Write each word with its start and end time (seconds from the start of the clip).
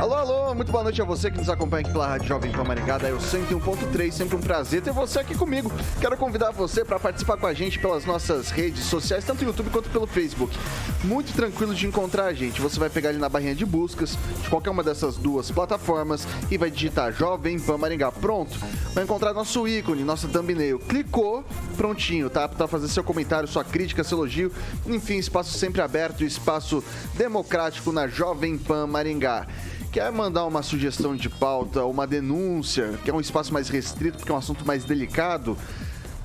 Alô, 0.00 0.14
alô, 0.14 0.54
muito 0.54 0.72
boa 0.72 0.82
noite 0.82 1.02
a 1.02 1.04
você 1.04 1.30
que 1.30 1.36
nos 1.36 1.50
acompanha 1.50 1.82
aqui 1.82 1.92
pela 1.92 2.06
Rádio 2.06 2.26
Jovem 2.26 2.50
Pan 2.50 2.64
Maringá, 2.64 2.96
da 2.96 3.10
Eu 3.10 3.18
101.3, 3.18 4.10
sempre 4.10 4.34
um 4.34 4.40
prazer 4.40 4.80
ter 4.80 4.92
você 4.92 5.18
aqui 5.18 5.34
comigo. 5.34 5.70
Quero 6.00 6.16
convidar 6.16 6.52
você 6.52 6.82
para 6.82 6.98
participar 6.98 7.36
com 7.36 7.46
a 7.46 7.52
gente 7.52 7.78
pelas 7.78 8.06
nossas 8.06 8.48
redes 8.50 8.84
sociais, 8.84 9.26
tanto 9.26 9.42
no 9.42 9.50
YouTube 9.50 9.68
quanto 9.68 9.90
pelo 9.90 10.06
Facebook. 10.06 10.58
Muito 11.04 11.34
tranquilo 11.34 11.74
de 11.74 11.86
encontrar 11.86 12.24
a 12.24 12.32
gente. 12.32 12.62
Você 12.62 12.80
vai 12.80 12.88
pegar 12.88 13.10
ali 13.10 13.18
na 13.18 13.28
barrinha 13.28 13.54
de 13.54 13.66
buscas 13.66 14.16
de 14.42 14.48
qualquer 14.48 14.70
uma 14.70 14.82
dessas 14.82 15.18
duas 15.18 15.50
plataformas 15.50 16.26
e 16.50 16.56
vai 16.56 16.70
digitar 16.70 17.12
Jovem 17.12 17.60
Pan 17.60 17.76
Maringá. 17.76 18.10
Pronto. 18.10 18.58
Vai 18.94 19.04
encontrar 19.04 19.34
nosso 19.34 19.68
ícone, 19.68 20.02
nossa 20.02 20.26
thumbnail. 20.26 20.78
Clicou, 20.78 21.44
prontinho, 21.76 22.30
tá? 22.30 22.48
Para 22.48 22.66
fazer 22.66 22.88
seu 22.88 23.04
comentário, 23.04 23.46
sua 23.46 23.64
crítica, 23.64 24.02
seu 24.02 24.16
elogio. 24.16 24.50
Enfim, 24.86 25.18
espaço 25.18 25.58
sempre 25.58 25.82
aberto, 25.82 26.24
espaço 26.24 26.82
democrático 27.18 27.92
na 27.92 28.08
Jovem 28.08 28.56
Pan 28.56 28.86
Maringá. 28.86 29.46
Quer 29.92 30.10
mandar 30.12 30.46
uma 30.46 30.62
sugestão 30.62 31.16
de 31.16 31.28
pauta, 31.28 31.84
uma 31.84 32.06
denúncia, 32.06 32.96
que 33.04 33.10
é 33.10 33.14
um 33.14 33.18
espaço 33.18 33.52
mais 33.52 33.68
restrito, 33.68 34.18
porque 34.18 34.30
é 34.30 34.34
um 34.34 34.38
assunto 34.38 34.64
mais 34.64 34.84
delicado? 34.84 35.58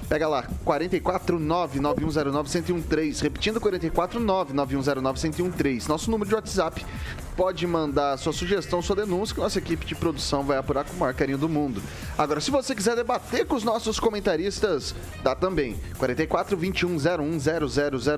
Pega 0.07 0.27
lá, 0.27 0.47
449-9109-1013. 0.63 3.23
Repetindo, 3.23 3.59
449-9109-1013. 3.59 5.87
Nosso 5.87 6.11
número 6.11 6.29
de 6.29 6.35
WhatsApp. 6.35 6.85
Pode 7.35 7.67
mandar 7.67 8.17
sua 8.17 8.31
sugestão, 8.31 8.81
sua 8.81 8.95
denúncia, 8.95 9.35
que 9.35 9.41
nossa 9.41 9.59
equipe 9.59 9.85
de 9.85 9.93
produção 9.93 10.43
vai 10.43 10.57
apurar 10.57 10.85
com 10.85 10.93
o 10.93 10.99
maior 10.99 11.13
carinho 11.13 11.37
do 11.37 11.49
mundo. 11.49 11.81
Agora, 12.17 12.39
se 12.39 12.49
você 12.49 12.73
quiser 12.73 12.95
debater 12.95 13.45
com 13.45 13.55
os 13.55 13.63
nossos 13.63 13.99
comentaristas, 13.99 14.95
dá 15.21 15.35
também. 15.35 15.75
44 15.97 16.55
21 16.55 16.95
01 16.95 17.39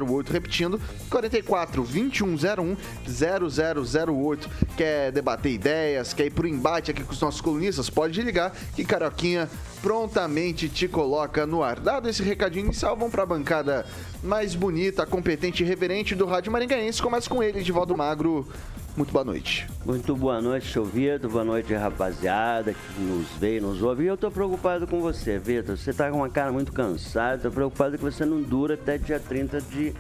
0008. 0.08 0.32
Repetindo, 0.32 0.80
44 1.10 1.84
21 1.84 2.36
01 2.36 2.78
0008. 3.08 4.50
Quer 4.78 5.12
debater 5.12 5.52
ideias, 5.52 6.14
quer 6.14 6.28
ir 6.28 6.32
pro 6.32 6.48
embate 6.48 6.92
aqui 6.92 7.04
com 7.04 7.14
os 7.14 7.20
nossos 7.20 7.42
colunistas? 7.42 7.90
Pode 7.90 8.22
ligar 8.22 8.52
que 8.76 8.86
Caroquinha 8.86 9.50
prontamente 9.82 10.70
te 10.70 10.88
coloca 10.88 11.48
no 11.48 11.64
ar. 11.64 11.80
Dado 11.80 12.08
esse 12.08 12.22
recadinho 12.22 12.66
inicial, 12.66 12.96
vamos 12.96 13.12
para 13.12 13.24
a 13.24 13.26
bancada 13.28 13.86
mais 14.24 14.54
bonita, 14.54 15.06
competente 15.06 15.64
e 15.64 15.66
reverente 15.66 16.14
do 16.14 16.26
Rádio 16.26 16.52
Maringaense. 16.52 17.02
Começa 17.02 17.28
com 17.28 17.42
ele, 17.42 17.60
Edivaldo 17.60 17.98
Magro. 17.98 18.48
Muito 18.98 19.14
boa 19.14 19.24
noite. 19.24 19.68
Muito 19.86 20.16
boa 20.16 20.42
noite, 20.42 20.74
seu 20.74 20.84
Vitor. 20.84 21.30
Boa 21.30 21.44
noite, 21.44 21.72
rapaziada 21.72 22.74
que 22.74 23.00
nos 23.00 23.28
vê 23.40 23.58
e 23.58 23.62
nos 23.62 23.80
ouve. 23.84 24.06
E 24.06 24.08
eu 24.08 24.18
tô 24.18 24.32
preocupado 24.32 24.88
com 24.88 25.00
você, 25.00 25.38
Vitor. 25.38 25.78
Você 25.78 25.94
tá 25.94 26.10
com 26.10 26.18
uma 26.18 26.30
cara 26.30 26.52
muito 26.52 26.72
cansada. 26.72 27.44
Tô 27.44 27.52
preocupado 27.52 27.96
que 27.96 28.04
você 28.04 28.26
não 28.26 28.42
dura 28.42 28.74
até 28.74 28.98
dia 28.98 29.20
30 29.20 29.62
de 29.62 29.94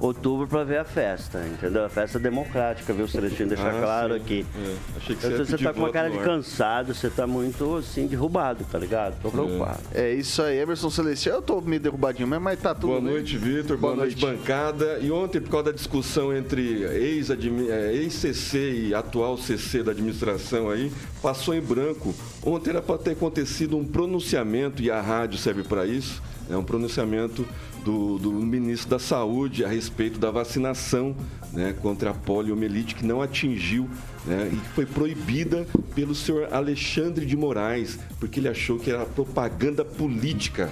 outubro 0.00 0.46
para 0.46 0.64
ver 0.64 0.78
a 0.78 0.84
festa, 0.84 1.44
entendeu? 1.46 1.84
A 1.84 1.90
festa 1.90 2.18
democrática, 2.18 2.90
viu, 2.94 3.06
Celestino? 3.06 3.50
Deixar 3.50 3.74
ah, 3.74 3.80
claro 3.82 4.14
sim. 4.14 4.20
aqui. 4.20 4.46
É. 4.56 4.74
Achei 4.96 5.14
que 5.14 5.22
você, 5.22 5.44
você 5.44 5.58
tá 5.58 5.74
com 5.74 5.80
uma 5.80 5.90
cara 5.90 6.08
de 6.08 6.18
cansado, 6.18 6.94
você 6.94 7.10
tá 7.10 7.26
muito, 7.26 7.76
assim, 7.76 8.06
derrubado, 8.06 8.64
tá 8.64 8.78
ligado? 8.78 9.20
Tô 9.20 9.30
preocupado. 9.30 9.80
É, 9.92 10.10
é 10.10 10.14
isso 10.14 10.40
aí, 10.40 10.58
Emerson 10.58 10.88
Celestino. 10.88 11.36
Eu 11.36 11.42
tô 11.42 11.60
meio 11.60 11.82
derrubadinho 11.82 12.26
mesmo, 12.26 12.44
mas 12.44 12.58
tá 12.58 12.74
tudo 12.74 12.88
Boa 12.88 13.00
noite, 13.00 13.36
Vitor. 13.36 13.76
Boa, 13.76 13.94
Boa 13.94 14.06
noite, 14.06 14.22
noite, 14.22 14.38
bancada. 14.38 14.98
E 15.00 15.10
ontem, 15.10 15.38
por 15.38 15.50
causa 15.50 15.66
da 15.66 15.72
discussão 15.72 16.34
entre 16.34 16.84
ex-CC 16.84 18.37
é, 18.54 18.88
e 18.88 18.94
atual 18.94 19.36
CC 19.36 19.82
da 19.82 19.92
administração 19.92 20.70
aí, 20.70 20.92
passou 21.20 21.54
em 21.54 21.60
branco. 21.60 22.14
Ontem 22.44 22.70
era 22.70 22.82
para 22.82 22.98
ter 22.98 23.10
acontecido 23.12 23.76
um 23.76 23.84
pronunciamento, 23.84 24.82
e 24.82 24.90
a 24.90 25.00
rádio 25.00 25.38
serve 25.38 25.62
para 25.62 25.86
isso, 25.86 26.22
é 26.48 26.56
um 26.56 26.64
pronunciamento 26.64 27.46
do, 27.84 28.18
do, 28.18 28.32
ministro 28.32 28.90
da 28.90 28.98
Saúde 28.98 29.64
a 29.64 29.68
respeito 29.68 30.18
da 30.18 30.30
vacinação 30.30 31.14
né, 31.52 31.74
contra 31.80 32.10
a 32.10 32.14
poliomielite, 32.14 32.94
que 32.94 33.04
não 33.04 33.20
atingiu 33.22 33.88
né, 34.26 34.50
e 34.52 34.74
foi 34.74 34.86
proibida 34.86 35.66
pelo 35.94 36.14
senhor 36.14 36.52
Alexandre 36.52 37.26
de 37.26 37.36
Moraes, 37.36 37.98
porque 38.18 38.40
ele 38.40 38.48
achou 38.48 38.78
que 38.78 38.90
era 38.90 39.04
propaganda 39.04 39.84
política. 39.84 40.70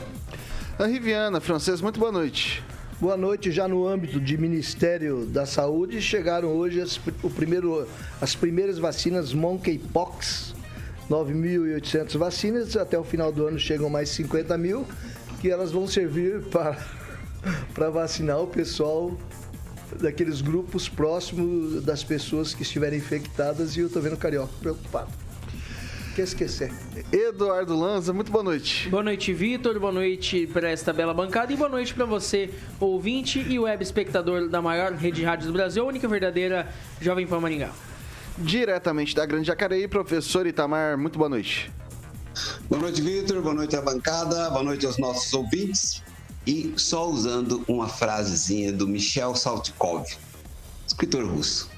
A 0.78 0.86
Riviana, 0.86 1.40
francês, 1.40 1.80
muito 1.80 1.98
boa 1.98 2.12
noite. 2.12 2.62
Boa 2.98 3.14
noite. 3.14 3.52
Já 3.52 3.68
no 3.68 3.86
âmbito 3.86 4.18
de 4.18 4.38
Ministério 4.38 5.26
da 5.26 5.44
Saúde, 5.44 6.00
chegaram 6.00 6.48
hoje 6.48 6.80
as, 6.80 6.98
o 7.22 7.28
primeiro, 7.28 7.86
as 8.22 8.34
primeiras 8.34 8.78
vacinas 8.78 9.34
Monkeypox. 9.34 10.54
9.800 11.10 12.16
vacinas, 12.16 12.76
até 12.76 12.98
o 12.98 13.04
final 13.04 13.30
do 13.30 13.46
ano 13.46 13.58
chegam 13.58 13.88
mais 13.88 14.08
50 14.08 14.58
mil, 14.58 14.84
que 15.40 15.48
elas 15.48 15.70
vão 15.70 15.86
servir 15.86 16.40
para 16.50 16.76
para 17.72 17.90
vacinar 17.90 18.40
o 18.40 18.46
pessoal 18.48 19.16
daqueles 20.00 20.40
grupos 20.40 20.88
próximos 20.88 21.84
das 21.84 22.02
pessoas 22.02 22.52
que 22.52 22.62
estiverem 22.62 22.98
infectadas 22.98 23.76
e 23.76 23.80
eu 23.80 23.88
tô 23.88 24.00
vendo 24.00 24.14
o 24.14 24.18
Carioca 24.18 24.52
preocupado. 24.58 25.25
Quer 26.16 26.22
esquecer. 26.22 26.72
Eduardo 27.12 27.78
Lanza, 27.78 28.10
muito 28.10 28.32
boa 28.32 28.42
noite. 28.42 28.88
Boa 28.88 29.02
noite, 29.02 29.34
Vitor. 29.34 29.78
Boa 29.78 29.92
noite 29.92 30.46
para 30.46 30.70
esta 30.70 30.90
bela 30.90 31.12
bancada 31.12 31.52
e 31.52 31.56
boa 31.58 31.68
noite 31.68 31.92
para 31.92 32.06
você, 32.06 32.48
ouvinte 32.80 33.38
e 33.38 33.58
web 33.58 33.82
espectador 33.82 34.48
da 34.48 34.62
maior 34.62 34.94
rede 34.94 35.16
de 35.16 35.24
rádios 35.24 35.48
do 35.48 35.52
Brasil, 35.52 35.82
a 35.82 35.86
única 35.86 36.08
verdadeira 36.08 36.72
Jovem 37.02 37.26
Pan 37.26 37.38
Maringá. 37.40 37.70
Diretamente 38.38 39.14
da 39.14 39.26
Grande 39.26 39.48
Jacareí, 39.48 39.86
professor 39.86 40.46
Itamar, 40.46 40.96
muito 40.96 41.18
boa 41.18 41.28
noite. 41.28 41.70
Boa 42.66 42.80
noite, 42.80 43.02
Vitor. 43.02 43.42
Boa 43.42 43.54
noite 43.54 43.76
à 43.76 43.82
bancada. 43.82 44.48
Boa 44.48 44.62
noite 44.62 44.86
aos 44.86 44.96
nossos 44.96 45.30
ouvintes. 45.34 46.02
E 46.46 46.72
só 46.78 47.10
usando 47.10 47.62
uma 47.68 47.88
frasezinha 47.88 48.72
do 48.72 48.88
Michel 48.88 49.34
Saltykov, 49.34 50.06
escritor 50.86 51.26
russo. 51.26 51.68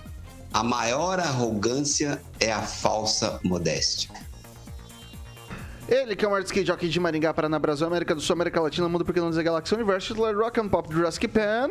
A 0.54 0.62
maior 0.62 1.18
arrogância 1.18 2.22
é 2.38 2.52
a 2.52 2.62
falsa 2.62 3.40
modéstia. 3.42 4.27
Ele 5.88 6.14
que 6.14 6.24
é 6.24 6.28
o 6.28 6.30
maior 6.30 6.44
skate 6.44 6.66
jockey 6.66 6.88
de 6.88 7.00
Maringá, 7.00 7.32
Paraná, 7.32 7.58
Brasil, 7.58 7.86
América 7.86 8.14
do 8.14 8.20
Sul, 8.20 8.34
América 8.34 8.60
Latina, 8.60 8.88
Mundo 8.88 9.04
Pequeno 9.04 9.30
da 9.30 9.42
Galáxia, 9.42 9.74
Universo, 9.74 10.14
Rock 10.14 10.60
and 10.60 10.68
Pop, 10.68 10.92
Jurassic 10.92 11.26
Pan. 11.28 11.70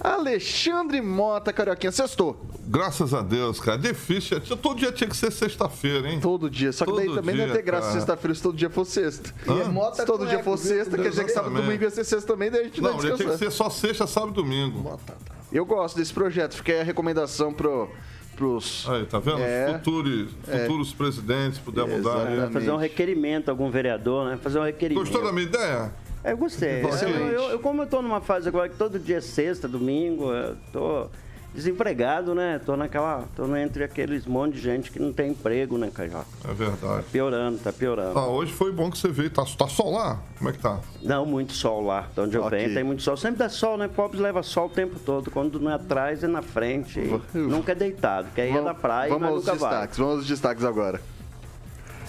Alexandre 0.00 1.00
Mota, 1.00 1.52
Carioquinha, 1.52 1.92
sextou. 1.92 2.44
Graças 2.66 3.14
a 3.14 3.22
Deus, 3.22 3.60
cara. 3.60 3.78
Difícil. 3.78 4.40
Todo 4.40 4.74
dia 4.74 4.90
tinha 4.90 5.08
que 5.08 5.16
ser 5.16 5.30
sexta-feira, 5.30 6.10
hein? 6.10 6.18
Todo 6.20 6.50
dia. 6.50 6.72
Só 6.72 6.84
que 6.84 6.90
todo 6.90 6.98
daí 6.98 7.14
também 7.14 7.34
dia, 7.34 7.46
não 7.46 7.54
ia 7.54 7.60
ter 7.60 7.62
graça 7.62 7.92
sexta-feira 7.92 8.34
se 8.34 8.42
todo 8.42 8.56
dia 8.56 8.70
fosse 8.70 8.92
sexta. 8.92 9.32
E 9.46 9.60
é 9.60 9.64
Mota 9.68 9.96
se 9.96 10.04
todo 10.04 10.26
dia 10.26 10.42
fosse 10.42 10.68
sexta, 10.68 10.96
quer 10.96 11.10
dizer 11.10 11.24
que 11.24 11.30
sábado 11.30 11.56
e 11.56 11.62
domingo 11.62 11.82
ia 11.82 11.90
ser 11.90 12.04
sexta 12.04 12.32
também, 12.32 12.50
daí 12.50 12.62
a 12.62 12.64
gente 12.64 12.80
não, 12.80 12.96
não 12.96 13.04
ia 13.04 13.16
ter 13.16 13.30
que 13.30 13.38
ser 13.38 13.50
só 13.52 13.70
sexta, 13.70 14.06
sábado 14.06 14.32
e 14.32 14.34
domingo. 14.34 14.80
Mota, 14.80 15.00
tá. 15.06 15.14
Eu 15.52 15.64
gosto 15.64 15.96
desse 15.96 16.12
projeto. 16.12 16.56
Fiquei 16.56 16.80
a 16.80 16.84
recomendação 16.84 17.52
pro 17.52 17.88
pros. 18.34 18.86
Aí, 18.88 19.06
tá 19.06 19.18
vendo? 19.18 19.40
É, 19.40 19.72
futuros, 19.74 20.28
é. 20.48 20.58
futuros 20.60 20.92
presidentes 20.92 21.58
puder 21.58 21.86
mudar. 21.86 22.26
Aí. 22.26 22.52
Fazer 22.52 22.70
um 22.70 22.76
requerimento, 22.76 23.48
algum 23.48 23.70
vereador, 23.70 24.28
né? 24.28 24.38
Fazer 24.40 24.58
um 24.58 24.64
requerimento. 24.64 25.04
Gostou 25.04 25.24
da 25.24 25.32
minha 25.32 25.46
ideia? 25.46 25.92
Eu 26.24 26.36
gostei. 26.36 26.82
Eu, 26.82 27.08
eu, 27.08 27.42
eu, 27.50 27.58
como 27.58 27.82
eu 27.82 27.86
tô 27.86 28.00
numa 28.00 28.20
fase 28.20 28.48
agora 28.48 28.68
que 28.68 28.76
todo 28.76 28.98
dia 28.98 29.18
é 29.18 29.20
sexta, 29.20 29.68
domingo, 29.68 30.32
eu 30.32 30.56
tô 30.72 31.08
desempregado, 31.54 32.34
né? 32.34 32.60
Tô 32.64 32.76
naquela. 32.76 33.24
tô 33.36 33.54
entre 33.56 33.84
aqueles 33.84 34.26
monte 34.26 34.54
de 34.54 34.60
gente 34.60 34.90
que 34.90 34.98
não 34.98 35.12
tem 35.12 35.30
emprego, 35.30 35.78
né, 35.78 35.90
Cajó? 35.94 36.24
É 36.44 36.52
verdade. 36.52 36.96
Tá 36.96 37.04
piorando, 37.10 37.58
tá 37.58 37.72
piorando. 37.72 38.18
Ah, 38.18 38.26
hoje 38.26 38.52
foi 38.52 38.72
bom 38.72 38.90
que 38.90 38.98
você 38.98 39.08
veio. 39.08 39.30
Tá, 39.30 39.44
tá 39.44 39.68
sol 39.68 39.92
lá? 39.92 40.20
Como 40.36 40.50
é 40.50 40.52
que 40.52 40.58
tá? 40.58 40.80
Não, 41.02 41.24
muito 41.24 41.52
sol 41.52 41.82
lá. 41.82 42.08
De 42.12 42.20
onde 42.20 42.36
eu 42.36 42.48
venho 42.50 42.74
tem 42.74 42.82
muito 42.82 43.02
sol. 43.02 43.16
Sempre 43.16 43.38
dá 43.38 43.48
sol, 43.48 43.78
né? 43.78 43.88
Pobres 43.88 44.20
leva 44.20 44.42
sol 44.42 44.66
o 44.66 44.70
tempo 44.70 44.98
todo. 44.98 45.30
Quando 45.30 45.60
não 45.60 45.70
é 45.70 45.74
atrás, 45.74 46.24
é 46.24 46.26
na 46.26 46.42
frente. 46.42 47.00
nunca 47.32 47.72
é 47.72 47.74
deitado. 47.74 48.28
Quer 48.34 48.48
ir 48.48 48.60
na 48.60 48.74
praia 48.74 49.10
vamos 49.10 49.22
mas 49.22 49.30
aos 49.30 49.40
nunca 49.40 49.52
destaques, 49.52 49.98
vai. 49.98 50.06
Vamos 50.06 50.20
aos 50.20 50.26
destaques 50.26 50.64
agora. 50.64 51.00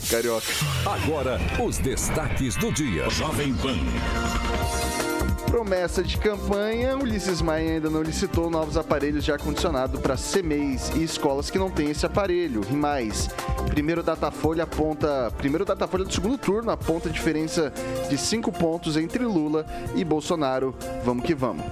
Carioca. 0.09 0.48
Agora, 0.86 1.39
os 1.63 1.77
destaques 1.77 2.56
do 2.56 2.71
dia. 2.71 3.09
Jovem 3.09 3.53
Pan. 3.56 5.14
Promessa 5.43 6.03
de 6.03 6.17
campanha, 6.17 6.97
Ulisses 6.97 7.41
Maia 7.41 7.73
ainda 7.73 7.89
não 7.89 8.01
licitou 8.01 8.49
novos 8.49 8.77
aparelhos 8.77 9.23
de 9.23 9.31
ar-condicionado 9.31 9.99
para 9.99 10.15
CMEs 10.15 10.91
e 10.95 11.03
escolas 11.03 11.49
que 11.49 11.57
não 11.57 11.69
têm 11.69 11.91
esse 11.91 12.05
aparelho. 12.05 12.61
E 12.69 12.73
mais, 12.73 13.29
primeiro 13.67 14.01
Datafolha 14.03 14.63
aponta, 14.63 15.31
primeiro 15.37 15.63
Datafolha 15.63 16.03
do 16.03 16.13
segundo 16.13 16.37
turno 16.37 16.71
aponta 16.71 17.09
diferença 17.09 17.71
de 18.09 18.17
5 18.17 18.51
pontos 18.51 18.97
entre 18.97 19.23
Lula 19.23 19.65
e 19.95 20.03
Bolsonaro. 20.03 20.75
Vamos 21.03 21.25
que 21.25 21.35
vamos. 21.35 21.65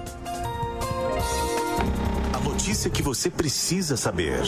A 2.32 2.38
notícia 2.40 2.90
que 2.90 3.02
você 3.02 3.30
precisa 3.30 3.96
saber. 3.96 4.40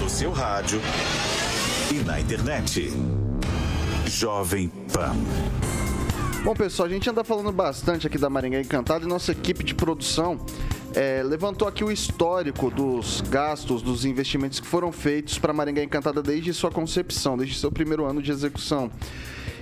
No 0.00 0.08
seu 0.08 0.30
rádio 0.30 0.80
e 1.90 2.04
na 2.04 2.20
internet. 2.20 2.92
Jovem 4.06 4.68
Pan. 4.92 5.16
Bom, 6.46 6.54
pessoal, 6.54 6.88
a 6.88 6.92
gente 6.92 7.10
anda 7.10 7.24
falando 7.24 7.50
bastante 7.50 8.06
aqui 8.06 8.16
da 8.16 8.30
Maringá 8.30 8.60
Encantada 8.60 9.04
e 9.04 9.08
nossa 9.08 9.32
equipe 9.32 9.64
de 9.64 9.74
produção 9.74 10.38
é, 10.94 11.20
levantou 11.24 11.66
aqui 11.66 11.82
o 11.82 11.90
histórico 11.90 12.70
dos 12.70 13.20
gastos, 13.22 13.82
dos 13.82 14.04
investimentos 14.04 14.60
que 14.60 14.66
foram 14.68 14.92
feitos 14.92 15.40
para 15.40 15.52
Maringá 15.52 15.82
Encantada 15.82 16.22
desde 16.22 16.54
sua 16.54 16.70
concepção, 16.70 17.36
desde 17.36 17.58
seu 17.58 17.72
primeiro 17.72 18.04
ano 18.04 18.22
de 18.22 18.30
execução. 18.30 18.92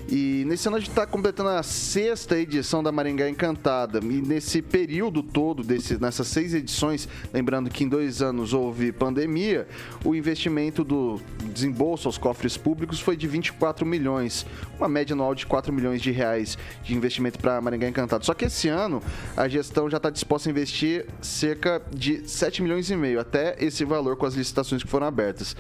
E 0.09 0.45
nesse 0.47 0.69
ano 0.69 0.77
a 0.77 0.81
gente 0.81 0.91
está 0.91 1.07
completando 1.07 1.49
a 1.49 1.63
sexta 1.63 2.39
edição 2.39 2.83
da 2.83 2.93
Maringá 2.93 3.29
Encantada. 3.29 3.99
E 3.99 4.21
nesse 4.21 4.61
período 4.61 5.23
todo, 5.23 5.63
desse, 5.63 6.01
nessas 6.01 6.29
seis 6.29 6.53
edições, 6.53 7.09
lembrando 7.33 7.71
que 7.71 7.85
em 7.85 7.89
dois 7.89 8.21
anos 8.21 8.53
houve 8.53 8.93
pandemia, 8.93 9.67
o 10.05 10.15
investimento 10.15 10.85
do 10.85 11.21
desembolso 11.53 12.07
aos 12.07 12.19
cofres 12.19 12.57
públicos 12.57 13.01
foi 13.01 13.17
de 13.17 13.27
24 13.27 13.87
milhões, 13.87 14.47
uma 14.79 14.89
média 14.89 15.15
anual 15.15 15.35
de 15.35 15.47
4 15.47 15.73
milhões 15.73 16.03
de 16.03 16.11
reais 16.11 16.59
de 16.83 16.95
investimento 16.95 17.39
para 17.39 17.61
Maringá 17.61 17.89
Encantada. 17.89 18.25
Só 18.25 18.35
que 18.35 18.45
esse 18.45 18.69
ano 18.69 19.03
a 19.37 19.49
gestão 19.49 19.89
já 19.89 19.97
está 19.97 20.11
disposta 20.11 20.49
a 20.49 20.51
investir 20.51 21.07
cerca 21.23 21.81
de 21.91 22.29
7 22.29 22.63
milhões 22.63 22.91
e 22.91 22.97
meio, 22.97 23.19
até 23.19 23.57
esse 23.59 23.85
valor 23.85 24.17
com 24.17 24.27
as 24.27 24.35
licitações 24.35 24.83
que 24.83 24.89
foram 24.89 25.07
abertas. 25.07 25.57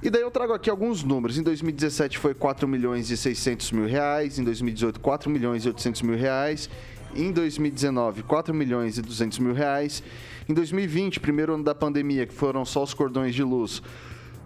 E 0.00 0.10
daí 0.10 0.22
eu 0.22 0.30
trago 0.30 0.52
aqui 0.52 0.70
alguns 0.70 1.02
números. 1.02 1.38
Em 1.38 1.42
2017 1.42 2.18
foi 2.18 2.32
4 2.32 2.68
milhões 2.68 3.10
e 3.10 3.16
600 3.16 3.72
mil 3.72 3.86
reais, 3.86 4.38
em 4.38 4.44
2018 4.44 5.00
4 5.00 5.28
milhões 5.28 5.64
e 5.64 5.68
800 5.68 6.02
mil 6.02 6.16
reais, 6.16 6.70
em 7.16 7.32
2019 7.32 8.22
4 8.22 8.54
milhões 8.54 8.96
e 8.96 9.02
200 9.02 9.40
mil 9.40 9.52
reais, 9.52 10.00
em 10.48 10.54
2020, 10.54 11.18
primeiro 11.18 11.54
ano 11.54 11.64
da 11.64 11.74
pandemia, 11.74 12.26
que 12.26 12.32
foram 12.32 12.64
só 12.64 12.84
os 12.84 12.94
cordões 12.94 13.34
de 13.34 13.42
luz, 13.42 13.82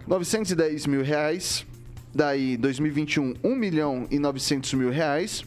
910 0.07 0.87
mil 0.87 1.03
reais, 1.03 1.67
daí 2.13 2.57
2021 2.57 3.35
1 3.43 3.55
milhão 3.55 4.07
e 4.09 4.17
900 4.17 4.73
mil 4.73 4.89
reais, 4.89 5.45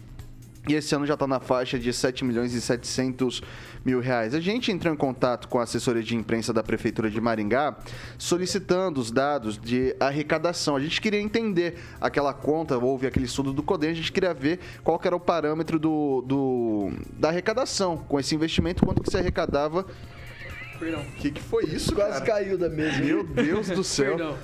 e 0.68 0.74
esse 0.74 0.94
ano 0.94 1.06
já 1.06 1.14
está 1.14 1.26
na 1.26 1.38
faixa 1.38 1.78
de 1.78 1.92
7 1.92 2.24
milhões 2.24 2.52
e 2.52 2.60
700 2.60 3.42
mil 3.84 4.00
reais. 4.00 4.34
A 4.34 4.40
gente 4.40 4.72
entrou 4.72 4.92
em 4.92 4.96
contato 4.96 5.48
com 5.48 5.60
a 5.60 5.62
assessoria 5.62 6.02
de 6.02 6.16
imprensa 6.16 6.52
da 6.52 6.62
Prefeitura 6.62 7.08
de 7.08 7.20
Maringá, 7.20 7.76
solicitando 8.18 9.00
os 9.00 9.10
dados 9.10 9.56
de 9.58 9.94
arrecadação. 10.00 10.74
A 10.74 10.80
gente 10.80 11.00
queria 11.00 11.20
entender 11.20 11.78
aquela 12.00 12.34
conta, 12.34 12.76
houve 12.76 13.06
aquele 13.06 13.26
estudo 13.26 13.52
do 13.52 13.62
CODEM, 13.62 13.90
a 13.90 13.94
gente 13.94 14.10
queria 14.10 14.34
ver 14.34 14.58
qual 14.82 14.98
que 14.98 15.06
era 15.06 15.14
o 15.14 15.20
parâmetro 15.20 15.78
do, 15.78 16.22
do 16.22 16.90
da 17.12 17.28
arrecadação 17.28 17.96
com 17.96 18.18
esse 18.18 18.34
investimento, 18.34 18.84
quanto 18.84 19.02
que 19.02 19.10
se 19.10 19.16
arrecadava. 19.16 19.86
Perdão. 20.78 21.00
O 21.00 21.12
que, 21.12 21.30
que 21.30 21.40
foi 21.42 21.64
isso, 21.64 21.94
Quase 21.94 22.22
cara? 22.22 22.24
caiu 22.42 22.58
da 22.58 22.68
mesa. 22.68 22.98
Meu 22.98 23.24
Deus 23.24 23.68
do 23.68 23.82
céu. 23.84 24.16
Perdão. 24.16 24.36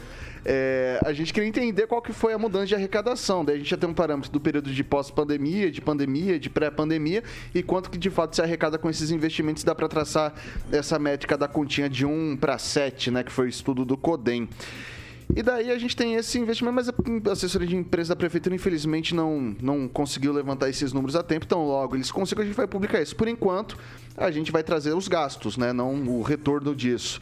É, 0.44 1.00
a 1.04 1.12
gente 1.12 1.32
queria 1.32 1.48
entender 1.48 1.86
qual 1.86 2.02
que 2.02 2.12
foi 2.12 2.32
a 2.32 2.38
mudança 2.38 2.66
de 2.66 2.74
arrecadação. 2.74 3.44
Daí 3.44 3.56
a 3.56 3.58
gente 3.58 3.70
já 3.70 3.76
tem 3.76 3.88
um 3.88 3.94
parâmetro 3.94 4.30
do 4.30 4.40
período 4.40 4.70
de 4.70 4.84
pós-pandemia, 4.84 5.70
de 5.70 5.80
pandemia, 5.80 6.38
de 6.38 6.50
pré-pandemia 6.50 7.22
e 7.54 7.62
quanto 7.62 7.90
que 7.90 7.98
de 7.98 8.10
fato 8.10 8.34
se 8.34 8.42
arrecada 8.42 8.78
com 8.78 8.90
esses 8.90 9.10
investimentos. 9.10 9.62
Dá 9.62 9.74
para 9.74 9.88
traçar 9.88 10.34
essa 10.70 10.98
métrica 10.98 11.36
da 11.36 11.46
continha 11.46 11.88
de 11.88 12.04
1 12.04 12.36
para 12.36 12.58
7, 12.58 13.10
né, 13.10 13.22
que 13.22 13.30
foi 13.30 13.46
o 13.46 13.48
estudo 13.48 13.84
do 13.84 13.96
CODEM. 13.96 14.48
E 15.34 15.42
daí 15.42 15.70
a 15.70 15.78
gente 15.78 15.96
tem 15.96 16.14
esse 16.16 16.38
investimento, 16.38 16.74
mas 16.74 16.88
a 16.90 17.32
assessoria 17.32 17.66
de 17.66 17.74
empresa 17.74 18.10
da 18.10 18.16
prefeitura, 18.16 18.54
infelizmente, 18.54 19.14
não, 19.14 19.56
não 19.62 19.88
conseguiu 19.88 20.30
levantar 20.30 20.68
esses 20.68 20.92
números 20.92 21.16
a 21.16 21.22
tempo. 21.22 21.46
Então, 21.46 21.64
logo 21.66 21.96
eles 21.96 22.10
conseguem, 22.10 22.44
a 22.44 22.46
gente 22.46 22.56
vai 22.56 22.66
publicar 22.66 23.00
isso. 23.00 23.16
Por 23.16 23.28
enquanto, 23.28 23.78
a 24.14 24.30
gente 24.30 24.52
vai 24.52 24.62
trazer 24.62 24.92
os 24.92 25.08
gastos, 25.08 25.56
né? 25.56 25.72
Não 25.72 25.94
o 26.06 26.20
retorno 26.20 26.74
disso. 26.74 27.18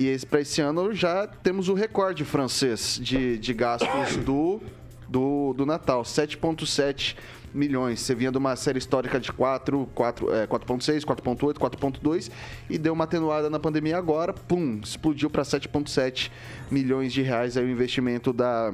E 0.00 0.16
para 0.26 0.40
esse 0.40 0.60
ano 0.60 0.94
já 0.94 1.26
temos 1.26 1.68
o 1.68 1.74
recorde 1.74 2.24
francês 2.24 3.00
de, 3.02 3.36
de 3.36 3.52
gastos 3.52 4.16
do, 4.18 4.60
do, 5.08 5.52
do 5.54 5.66
Natal, 5.66 6.02
7,7 6.04 7.16
milhões. 7.52 7.98
Você 7.98 8.14
vinha 8.14 8.30
de 8.30 8.38
uma 8.38 8.54
série 8.54 8.78
histórica 8.78 9.18
de 9.18 9.32
4, 9.32 9.88
4, 9.92 10.32
é, 10.32 10.46
4.6, 10.46 11.00
4.8, 11.04 11.54
4.2 11.54 12.30
e 12.70 12.78
deu 12.78 12.92
uma 12.92 13.02
atenuada 13.02 13.50
na 13.50 13.58
pandemia 13.58 13.98
agora, 13.98 14.32
pum, 14.32 14.78
explodiu 14.84 15.28
para 15.28 15.42
7.7 15.42 16.30
milhões 16.70 17.12
de 17.12 17.22
reais 17.22 17.56
aí 17.56 17.64
o 17.64 17.68
investimento 17.68 18.32
da 18.32 18.72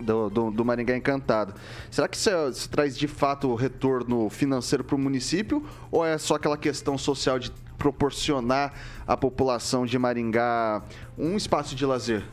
do, 0.00 0.30
do, 0.30 0.50
do 0.50 0.64
Maringá 0.64 0.96
Encantado. 0.96 1.52
Será 1.90 2.08
que 2.08 2.16
isso, 2.16 2.30
é- 2.30 2.48
isso 2.48 2.70
traz 2.70 2.96
de 2.96 3.06
fato 3.06 3.54
retorno 3.54 4.30
financeiro 4.30 4.82
para 4.82 4.96
o 4.96 4.98
município 4.98 5.62
ou 5.90 6.06
é 6.06 6.16
só 6.16 6.36
aquela 6.36 6.56
questão 6.56 6.96
social 6.96 7.38
de 7.38 7.52
proporcionar 7.78 8.74
à 9.06 9.16
população 9.16 9.86
de 9.86 9.96
Maringá 9.98 10.82
um 11.16 11.36
espaço 11.36 11.74
de 11.76 11.86
lazer? 11.86 12.24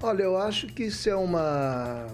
Olha, 0.00 0.22
eu 0.22 0.38
acho 0.38 0.68
que 0.68 0.84
isso 0.84 1.08
é 1.10 1.16
uma 1.16 2.06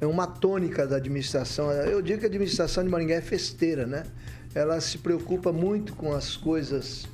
é 0.00 0.06
uma 0.06 0.26
tônica 0.26 0.86
da 0.86 0.96
administração. 0.96 1.70
Eu 1.70 2.02
digo 2.02 2.18
que 2.18 2.24
a 2.26 2.28
administração 2.28 2.82
de 2.82 2.90
Maringá 2.90 3.14
é 3.14 3.20
festeira, 3.20 3.86
né? 3.86 4.02
Ela 4.54 4.80
se 4.80 4.98
preocupa 4.98 5.52
muito 5.52 5.94
com 5.94 6.12
as 6.12 6.36
coisas 6.36 7.06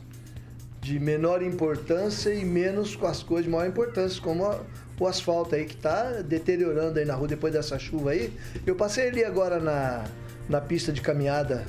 de 0.81 0.99
menor 0.99 1.43
importância 1.43 2.33
e 2.33 2.45
menos 2.45 2.97
com 2.97 3.07
as 3.07 3.23
coisas 3.23 3.45
de 3.45 3.51
maior 3.51 3.69
importância, 3.69 4.23
como 4.23 4.47
a- 4.47 4.61
o 4.99 5.07
asfalto 5.07 5.55
aí 5.55 5.67
que 5.67 5.75
está 5.75 6.23
deteriorando 6.23 6.99
aí 6.99 7.05
na 7.05 7.15
rua 7.15 7.29
depois 7.29 7.53
dessa 7.53 7.79
chuva 7.79 8.11
aí. 8.13 8.33
Eu 8.67 8.75
passei 8.75 9.09
ali 9.09 9.23
agora 9.23 9.61
na, 9.61 10.05
na 10.49 10.61
pista 10.61 10.91
de 10.91 11.01
caminhada 11.03 11.65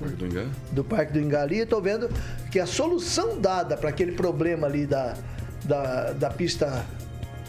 Do 0.00 0.26
Ingá? 0.26 0.44
do 0.72 0.84
Parque 0.84 1.12
do 1.12 1.18
Ingali, 1.20 1.58
estou 1.60 1.80
vendo 1.80 2.08
que 2.50 2.58
a 2.60 2.66
solução 2.66 3.38
dada 3.40 3.76
para 3.76 3.88
aquele 3.90 4.12
problema 4.12 4.66
ali 4.66 4.86
da, 4.86 5.14
da, 5.64 6.12
da 6.12 6.30
pista 6.30 6.84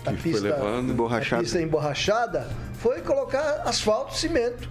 da 0.03 0.13
Que 0.13 0.21
pista, 0.21 0.43
levado. 0.43 0.79
Emborrachada. 0.89 1.41
a 1.41 1.43
pista 1.43 1.61
emborrachada 1.61 2.47
foi 2.75 3.01
colocar 3.01 3.63
asfalto 3.65 4.13
e 4.13 4.17
cimento. 4.17 4.69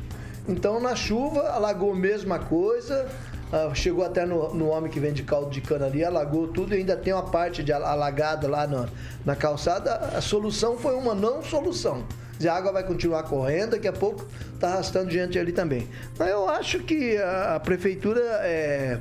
Então 0.49 0.81
na 0.81 0.95
chuva 0.95 1.51
alagou 1.51 1.93
a 1.93 1.97
mesma 1.97 2.39
coisa, 2.39 3.07
ah, 3.53 3.71
chegou 3.75 4.05
até 4.05 4.25
no, 4.25 4.55
no 4.55 4.69
homem 4.69 4.91
que 4.91 4.99
vende 4.99 5.23
caldo 5.23 5.51
de 5.51 5.61
cana 5.61 5.87
ali, 5.87 6.03
alagou 6.05 6.49
tudo 6.49 6.75
e 6.75 6.79
ainda 6.79 6.97
tem 6.97 7.13
uma 7.13 7.25
parte 7.25 7.63
de 7.63 7.73
ala- 7.73 7.91
alagada 7.91 8.49
lá 8.49 8.67
na, 8.67 8.87
na 9.25 9.37
calçada. 9.37 9.95
A 10.17 10.21
solução 10.23 10.79
foi 10.79 10.95
uma 10.95 11.15
não 11.15 11.43
solução. 11.43 12.05
Dizer, 12.37 12.49
A 12.51 12.55
água 12.55 12.73
vai 12.73 12.85
continuar 12.85 13.23
correndo, 13.25 13.71
daqui 13.71 13.89
a 13.89 13.93
pouco 13.93 14.27
está 14.55 14.69
arrastando 14.69 15.11
gente 15.11 15.39
ali 15.39 15.53
também. 15.53 15.89
Mas 16.19 16.29
eu 16.29 16.49
acho 16.49 16.81
que 16.81 17.17
a, 17.17 17.57
a 17.57 17.61
prefeitura 17.61 18.21
é, 18.43 18.99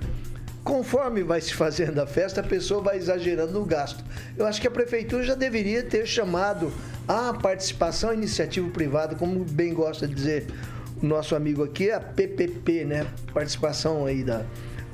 conforme 0.66 1.24
vai 1.24 1.40
se 1.40 1.54
fazendo 1.54 2.00
a 2.02 2.08
festa, 2.08 2.42
a 2.42 2.44
pessoa 2.44 2.82
vai 2.82 2.98
exagerando 2.98 3.54
no 3.54 3.64
gasto. 3.64 4.04
Eu 4.36 4.48
acho 4.48 4.60
que 4.60 4.68
a 4.68 4.72
prefeitura 4.72 5.24
já 5.24 5.36
deveria 5.36 5.84
ter 5.84 6.08
chamado 6.08 6.74
a 7.08 7.34
participação 7.34 8.10
à 8.10 8.14
iniciativa 8.16 8.68
privada, 8.72 9.16
como 9.16 9.46
bem 9.46 9.74
gosta 9.74 10.08
de 10.08 10.16
dizer 10.16 10.48
o 11.02 11.06
nosso 11.06 11.36
amigo 11.36 11.64
aqui, 11.64 11.92
a 11.92 12.00
PPP, 12.00 12.84
né? 12.84 13.06
Participação 13.32 14.08
aí 14.08 14.24
da, 14.24 14.44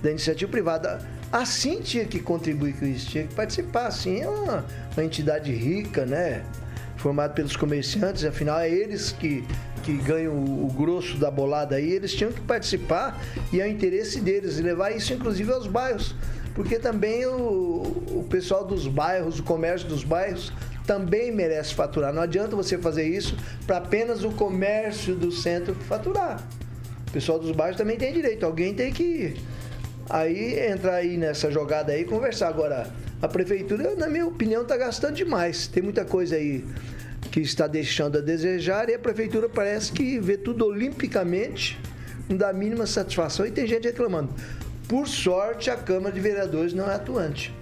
da 0.03 0.09
iniciativa 0.09 0.51
privada. 0.51 0.99
Assim 1.31 1.79
tinha 1.79 2.03
que 2.03 2.19
contribuir 2.19 2.73
com 2.73 2.85
isso, 2.85 3.09
tinha 3.09 3.25
que 3.25 3.33
participar. 3.33 3.87
Assim 3.87 4.21
é 4.21 4.27
uma, 4.27 4.65
uma 4.93 5.03
entidade 5.05 5.53
rica, 5.53 6.05
né? 6.05 6.43
Formada 7.01 7.33
pelos 7.33 7.55
comerciantes, 7.55 8.23
afinal 8.23 8.59
é 8.59 8.69
eles 8.69 9.11
que, 9.11 9.43
que 9.81 9.93
ganham 9.97 10.33
o, 10.33 10.67
o 10.67 10.71
grosso 10.71 11.17
da 11.17 11.31
bolada 11.31 11.75
aí, 11.75 11.91
eles 11.91 12.13
tinham 12.13 12.31
que 12.31 12.41
participar 12.41 13.19
e 13.51 13.59
é 13.59 13.65
o 13.65 13.67
interesse 13.67 14.21
deles, 14.21 14.59
levar 14.59 14.91
isso 14.91 15.11
inclusive 15.11 15.51
aos 15.51 15.65
bairros. 15.65 16.15
Porque 16.53 16.77
também 16.77 17.25
o, 17.25 17.31
o 17.31 18.27
pessoal 18.29 18.63
dos 18.63 18.87
bairros, 18.87 19.39
o 19.39 19.43
comércio 19.43 19.87
dos 19.87 20.03
bairros, 20.03 20.53
também 20.85 21.31
merece 21.31 21.73
faturar. 21.73 22.13
Não 22.13 22.21
adianta 22.21 22.55
você 22.55 22.77
fazer 22.77 23.07
isso 23.07 23.35
para 23.65 23.77
apenas 23.77 24.23
o 24.23 24.29
comércio 24.29 25.15
do 25.15 25.31
centro 25.31 25.73
faturar. 25.73 26.45
O 27.07 27.11
pessoal 27.11 27.39
dos 27.39 27.51
bairros 27.51 27.77
também 27.77 27.97
tem 27.97 28.13
direito. 28.13 28.45
Alguém 28.45 28.75
tem 28.75 28.93
que 28.93 29.41
aí 30.09 30.59
entrar 30.69 30.95
aí 30.95 31.17
nessa 31.17 31.51
jogada 31.51 31.91
aí 31.91 32.01
e 32.01 32.05
conversar. 32.05 32.47
Agora, 32.49 32.91
a 33.21 33.27
prefeitura, 33.27 33.95
na 33.95 34.07
minha 34.07 34.25
opinião, 34.25 34.63
está 34.63 34.77
gastando 34.77 35.13
demais. 35.13 35.67
Tem 35.67 35.81
muita 35.81 36.05
coisa 36.05 36.35
aí 36.35 36.65
que 37.31 37.39
está 37.39 37.67
deixando 37.67 38.17
a 38.17 38.21
desejar 38.21 38.89
e 38.89 38.93
a 38.95 38.99
prefeitura 38.99 39.47
parece 39.47 39.91
que 39.91 40.19
vê 40.19 40.37
tudo 40.37 40.65
olimpicamente, 40.65 41.79
não 42.27 42.35
dá 42.35 42.49
a 42.49 42.53
mínima 42.53 42.85
satisfação 42.85 43.45
e 43.45 43.51
tem 43.51 43.65
gente 43.67 43.85
reclamando. 43.85 44.33
Por 44.87 45.07
sorte, 45.07 45.69
a 45.69 45.77
Câmara 45.77 46.13
de 46.13 46.19
Vereadores 46.19 46.73
não 46.73 46.89
é 46.89 46.95
atuante. 46.95 47.53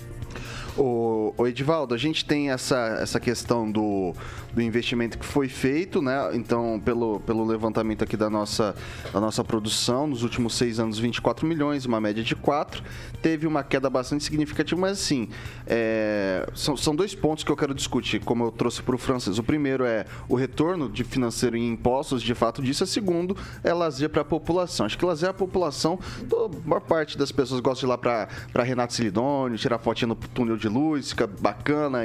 O, 0.77 1.34
Edivaldo, 1.46 1.93
a 1.93 1.98
gente 1.98 2.24
tem 2.24 2.51
essa, 2.51 3.00
essa 3.01 3.19
questão 3.19 3.69
do, 3.69 4.15
do 4.60 4.63
investimento 4.63 5.18
que 5.18 5.25
foi 5.25 5.48
feito, 5.48 6.01
né? 6.01 6.32
Então, 6.34 6.82
pelo, 6.84 7.22
pelo 7.22 7.46
levantamento 7.46 8.04
aqui 8.04 8.18
da 8.18 8.30
nossa, 8.30 8.75
da 9.13 9.20
nossa 9.20 9.42
produção, 9.42 10.06
nos 10.06 10.22
últimos 10.22 10.56
seis 10.56 10.80
anos, 10.82 11.00
24 11.00 11.48
milhões, 11.48 11.86
uma 11.86 12.01
média 12.01 12.22
de 12.22 12.36
4. 12.36 12.84
Teve 13.22 13.48
uma 13.48 13.63
queda 13.63 13.89
bastante 13.89 14.24
significativa, 14.25 14.80
mas 14.80 14.92
assim, 14.92 15.30
é, 15.66 16.46
são, 16.54 16.75
são 16.75 16.94
dois 16.94 17.16
pontos 17.16 17.44
que 17.44 17.51
eu 17.51 17.56
quero 17.56 17.74
discutir, 17.74 18.20
como 18.20 18.44
eu 18.44 18.51
trouxe 18.51 18.82
para 18.82 18.96
o 18.96 18.98
francês. 18.98 19.39
O 19.39 19.44
primeiro 19.44 19.86
é 19.86 20.06
o 20.28 20.36
retorno 20.36 20.89
de 20.89 21.06
financeiro 21.06 21.56
em 21.56 21.70
impostos, 21.70 22.22
de 22.22 22.36
fato 22.36 22.62
disso. 22.62 22.84
A 22.84 22.88
segundo 22.88 23.38
é 23.63 23.74
lazer 23.74 24.10
para 24.10 24.24
a 24.24 24.25
população. 24.25 24.86
Acho 24.86 24.98
que 24.98 25.06
lazer 25.06 25.30
a 25.30 25.34
população, 25.34 25.98
a 26.34 26.68
maior 26.68 26.82
parte 26.82 27.18
das 27.18 27.32
pessoas 27.32 27.62
gosta 27.62 27.80
de 27.80 27.86
ir 27.86 27.89
lá 27.89 27.98
para 27.98 28.63
Renato 28.63 28.94
Silidônio, 28.94 29.58
tirar 29.58 29.78
fotinha 29.80 30.08
no 30.08 30.16
túnel 30.16 30.58
de 30.58 30.68
luz, 30.68 31.12
fica 31.12 31.28
bacana, 31.28 32.00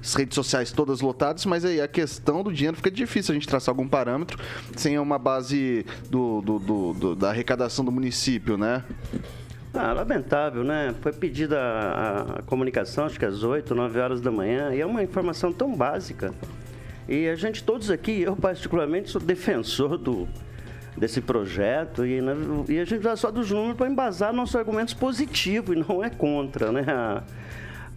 as 0.00 0.14
redes 0.14 0.36
sociais 0.36 0.70
todas 0.70 1.00
lotadas, 1.00 1.31
mas 1.48 1.64
aí 1.64 1.80
a 1.80 1.88
questão 1.88 2.42
do 2.42 2.52
dinheiro 2.52 2.76
fica 2.76 2.90
difícil 2.90 3.32
a 3.32 3.34
gente 3.34 3.48
traçar 3.48 3.72
algum 3.72 3.88
parâmetro 3.88 4.38
sem 4.76 4.98
uma 4.98 5.18
base 5.18 5.84
do, 6.08 6.40
do, 6.40 6.58
do, 6.58 6.92
do 6.92 7.16
da 7.16 7.30
arrecadação 7.30 7.84
do 7.84 7.92
município, 7.92 8.56
né? 8.56 8.84
Ah, 9.74 9.92
lamentável, 9.92 10.62
né? 10.62 10.94
Foi 11.00 11.12
pedida 11.12 11.58
a, 11.58 12.20
a, 12.38 12.42
comunicação, 12.42 13.06
acho 13.06 13.18
que 13.18 13.24
às 13.24 13.42
8, 13.42 13.74
9 13.74 13.98
horas 13.98 14.20
da 14.20 14.30
manhã, 14.30 14.74
e 14.74 14.80
é 14.80 14.86
uma 14.86 15.02
informação 15.02 15.50
tão 15.50 15.74
básica. 15.74 16.34
E 17.08 17.26
a 17.28 17.34
gente, 17.34 17.64
todos 17.64 17.90
aqui, 17.90 18.20
eu 18.22 18.36
particularmente, 18.36 19.10
sou 19.10 19.20
defensor 19.20 19.96
do, 19.96 20.28
desse 20.96 21.20
projeto 21.20 22.04
e, 22.04 22.20
né, 22.20 22.34
e 22.68 22.78
a 22.78 22.84
gente 22.84 23.02
vai 23.02 23.16
só 23.16 23.30
dos 23.30 23.50
números 23.50 23.76
para 23.76 23.88
embasar 23.88 24.32
nossos 24.32 24.54
argumentos 24.56 24.92
positivos 24.92 25.74
e 25.74 25.84
não 25.88 26.04
é 26.04 26.10
contra 26.10 26.70
né, 26.70 26.84
a, 26.86 27.22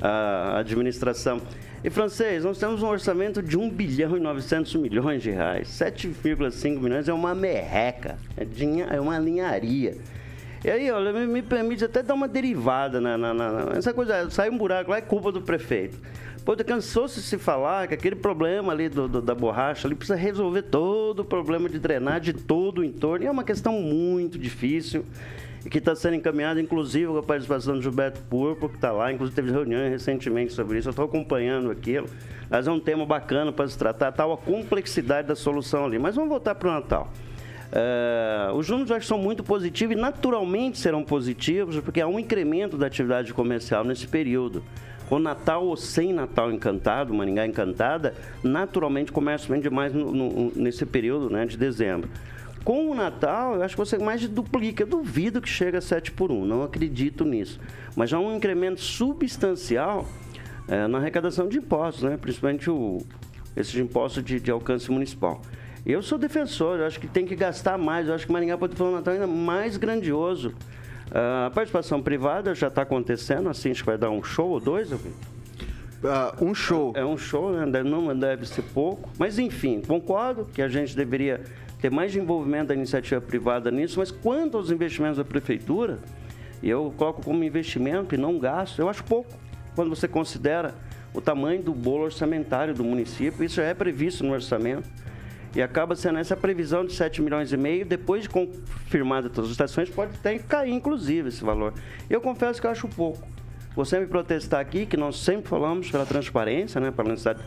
a 0.02 0.60
administração. 0.60 1.42
E, 1.86 1.90
francês, 1.92 2.44
nós 2.44 2.58
temos 2.58 2.82
um 2.82 2.88
orçamento 2.88 3.44
de 3.44 3.56
1 3.56 3.70
bilhão 3.70 4.18
e 4.18 4.20
900 4.20 4.74
milhões 4.78 5.22
de 5.22 5.30
reais. 5.30 5.68
7,5 5.68 6.82
milhões 6.82 7.08
é 7.08 7.14
uma 7.14 7.36
merreca, 7.36 8.18
é, 8.36 8.96
é 8.96 9.00
uma 9.00 9.20
linharia. 9.20 9.96
E 10.64 10.70
aí, 10.72 10.90
olha, 10.90 11.14
me, 11.14 11.28
me 11.28 11.44
permite 11.44 11.86
até 11.86 12.02
dar 12.02 12.16
uma 12.16 12.28
derivada 12.28 13.00
na, 13.00 13.16
na, 13.16 13.34
na, 13.36 13.78
essa 13.78 13.94
coisa, 13.94 14.28
sai 14.32 14.50
um 14.50 14.58
buraco 14.58 14.90
lá, 14.90 14.98
é 14.98 15.02
culpa 15.02 15.32
do 15.32 15.44
prefeito. 15.44 16.00
Pô, 16.44 16.56
cansou-se 16.58 17.22
se 17.22 17.38
falar 17.38 17.88
que 17.88 17.94
aquele 17.94 18.16
problema 18.16 18.74
ali 18.74 18.90
do, 18.90 19.08
do, 19.08 19.22
da 19.22 19.36
borracha 19.36 19.88
ali 19.88 19.94
precisa 19.94 20.16
resolver 20.16 20.64
todo 20.64 21.20
o 21.20 21.26
problema 21.26 21.70
de 21.70 21.78
drenagem 21.78 22.34
de 22.34 22.42
todo 22.42 22.80
o 22.80 22.84
entorno. 22.84 23.26
E 23.26 23.28
é 23.28 23.32
uma 23.32 23.44
questão 23.44 23.74
muito 23.74 24.40
difícil 24.40 25.06
e 25.66 25.70
que 25.70 25.80
está 25.80 25.96
sendo 25.96 26.16
encaminhada, 26.16 26.62
inclusive 26.62 27.08
com 27.08 27.18
a 27.18 27.24
participação 27.24 27.74
do 27.74 27.82
Gilberto 27.82 28.22
Purpo, 28.30 28.70
que 28.70 28.76
está 28.76 28.92
lá, 28.92 29.12
inclusive 29.12 29.36
teve 29.36 29.52
reuniões 29.52 29.90
recentemente 29.90 30.54
sobre 30.54 30.78
isso. 30.78 30.88
Eu 30.88 30.92
estou 30.92 31.06
acompanhando 31.06 31.72
aquilo. 31.72 32.08
Mas 32.48 32.68
é 32.68 32.72
um 32.72 32.80
tema 32.80 33.04
bacana 33.04 33.52
para 33.52 33.68
se 33.68 33.76
tratar, 33.76 34.12
tal 34.12 34.32
a 34.32 34.38
complexidade 34.38 35.28
da 35.28 35.36
solução 35.36 35.86
ali. 35.86 35.98
Mas 35.98 36.16
vamos 36.16 36.30
voltar 36.30 36.54
para 36.54 36.70
o 36.70 36.72
Natal. 36.72 37.12
Uh, 37.72 38.56
os 38.56 38.70
números 38.70 39.08
são 39.08 39.18
muito 39.18 39.44
positivos 39.44 39.98
e 39.98 40.00
naturalmente 40.00 40.78
serão 40.78 41.04
positivos, 41.04 41.80
porque 41.80 42.00
há 42.00 42.08
um 42.08 42.20
incremento 42.20 42.78
da 42.78 42.86
atividade 42.86 43.34
comercial 43.34 43.84
nesse 43.84 44.08
período. 44.08 44.64
Com 45.10 45.18
Natal 45.18 45.66
ou 45.66 45.76
sem 45.76 46.14
Natal 46.14 46.52
encantado, 46.52 47.14
Maringá 47.14 47.46
encantada, 47.46 48.14
naturalmente 48.44 49.12
o 49.12 49.14
comércio 49.14 49.52
vende 49.52 49.70
mais 49.70 49.94
no, 49.94 50.12
no, 50.12 50.52
nesse 50.56 50.86
período 50.86 51.30
né, 51.30 51.46
de 51.46 51.58
dezembro. 51.58 52.10
Com 52.66 52.90
o 52.90 52.96
Natal, 52.96 53.54
eu 53.54 53.62
acho 53.62 53.76
que 53.76 53.80
você 53.80 53.96
mais 54.00 54.28
duplica. 54.28 54.82
Eu 54.82 54.88
duvido 54.88 55.40
que 55.40 55.48
chegue 55.48 55.78
a 55.78 55.82
7 55.82 56.12
por 56.12 56.32
1, 56.32 56.46
não 56.46 56.64
acredito 56.64 57.24
nisso. 57.24 57.60
Mas 57.96 58.10
já 58.10 58.18
um 58.18 58.36
incremento 58.36 58.82
substancial 58.82 60.08
é, 60.68 60.88
na 60.88 60.98
arrecadação 60.98 61.48
de 61.48 61.60
impostos, 61.60 62.02
né? 62.02 62.18
principalmente 62.18 62.68
o, 62.68 62.98
esses 63.56 63.76
impostos 63.76 64.24
de, 64.24 64.40
de 64.40 64.50
alcance 64.50 64.90
municipal. 64.90 65.44
Eu 65.86 66.02
sou 66.02 66.18
defensor, 66.18 66.80
eu 66.80 66.88
acho 66.88 67.00
que 67.00 67.06
tem 67.06 67.24
que 67.24 67.36
gastar 67.36 67.78
mais. 67.78 68.08
Eu 68.08 68.16
acho 68.16 68.26
que 68.26 68.32
Maringá 68.34 68.58
pode 68.58 68.76
ter 68.76 68.82
um 68.82 68.94
Natal 68.94 69.14
ainda 69.14 69.28
mais 69.28 69.78
grandioso. 69.78 70.50
Uh, 71.12 71.46
a 71.46 71.52
participação 71.52 72.02
privada 72.02 72.56
já 72.56 72.68
está 72.68 72.82
acontecendo, 72.82 73.48
assim, 73.48 73.70
acho 73.70 73.84
que 73.84 73.86
vai 73.86 73.98
dar 74.00 74.10
um 74.10 74.24
show 74.24 74.50
ou 74.50 74.60
dois, 74.60 74.92
eu 74.92 75.00
Uh, 76.04 76.46
um 76.46 76.54
show. 76.54 76.94
É, 76.96 77.00
é 77.00 77.06
um 77.06 77.18
show, 77.18 77.52
né? 77.52 77.84
não 77.84 78.16
deve 78.16 78.46
ser 78.46 78.62
pouco. 78.62 79.10
Mas, 79.18 79.40
enfim, 79.40 79.82
concordo 79.82 80.46
que 80.54 80.62
a 80.62 80.68
gente 80.68 80.96
deveria 80.96 81.42
ter 81.86 81.92
mais 81.92 82.16
envolvimento 82.16 82.70
da 82.70 82.74
iniciativa 82.74 83.22
privada 83.22 83.70
nisso, 83.70 84.00
mas 84.00 84.10
quanto 84.10 84.58
aos 84.58 84.72
investimentos 84.72 85.18
da 85.18 85.24
prefeitura, 85.24 86.00
eu 86.64 86.92
coloco 86.98 87.22
como 87.22 87.44
investimento 87.44 88.16
e 88.16 88.18
não 88.18 88.40
gasto, 88.40 88.80
eu 88.80 88.90
acho 88.90 89.04
pouco. 89.04 89.32
Quando 89.76 89.90
você 89.90 90.08
considera 90.08 90.74
o 91.14 91.22
tamanho 91.22 91.62
do 91.62 91.76
bolo 91.76 92.06
orçamentário 92.06 92.74
do 92.74 92.84
município, 92.84 93.44
isso 93.44 93.58
já 93.58 93.66
é 93.66 93.76
previsto 93.76 94.24
no 94.24 94.34
orçamento. 94.34 94.90
E 95.56 95.62
acaba 95.62 95.96
sendo 95.96 96.18
essa 96.18 96.36
previsão 96.36 96.84
de 96.84 96.94
7 96.94 97.22
milhões 97.22 97.54
e 97.54 97.58
meio, 97.58 97.86
depois 97.86 98.24
de 98.24 98.30
confirmada 98.30 99.30
todas 99.30 99.52
as 99.52 99.52
estações, 99.52 99.88
pode 99.88 100.16
até 100.16 100.40
cair, 100.40 100.74
inclusive, 100.74 101.30
esse 101.30 101.44
valor. 101.44 101.72
Eu 102.10 102.20
confesso 102.20 102.60
que 102.60 102.66
eu 102.66 102.72
acho 102.72 102.88
pouco. 102.88 103.28
Vou 103.76 103.86
sempre 103.86 104.08
protestar 104.08 104.60
aqui, 104.60 104.88
que 104.88 104.98
nós 104.98 105.18
sempre 105.18 105.48
falamos 105.48 105.92
pela 105.92 106.06
transparência, 106.06 106.82
né, 106.82 106.90
pela 106.90 107.10
necessidade 107.10 107.44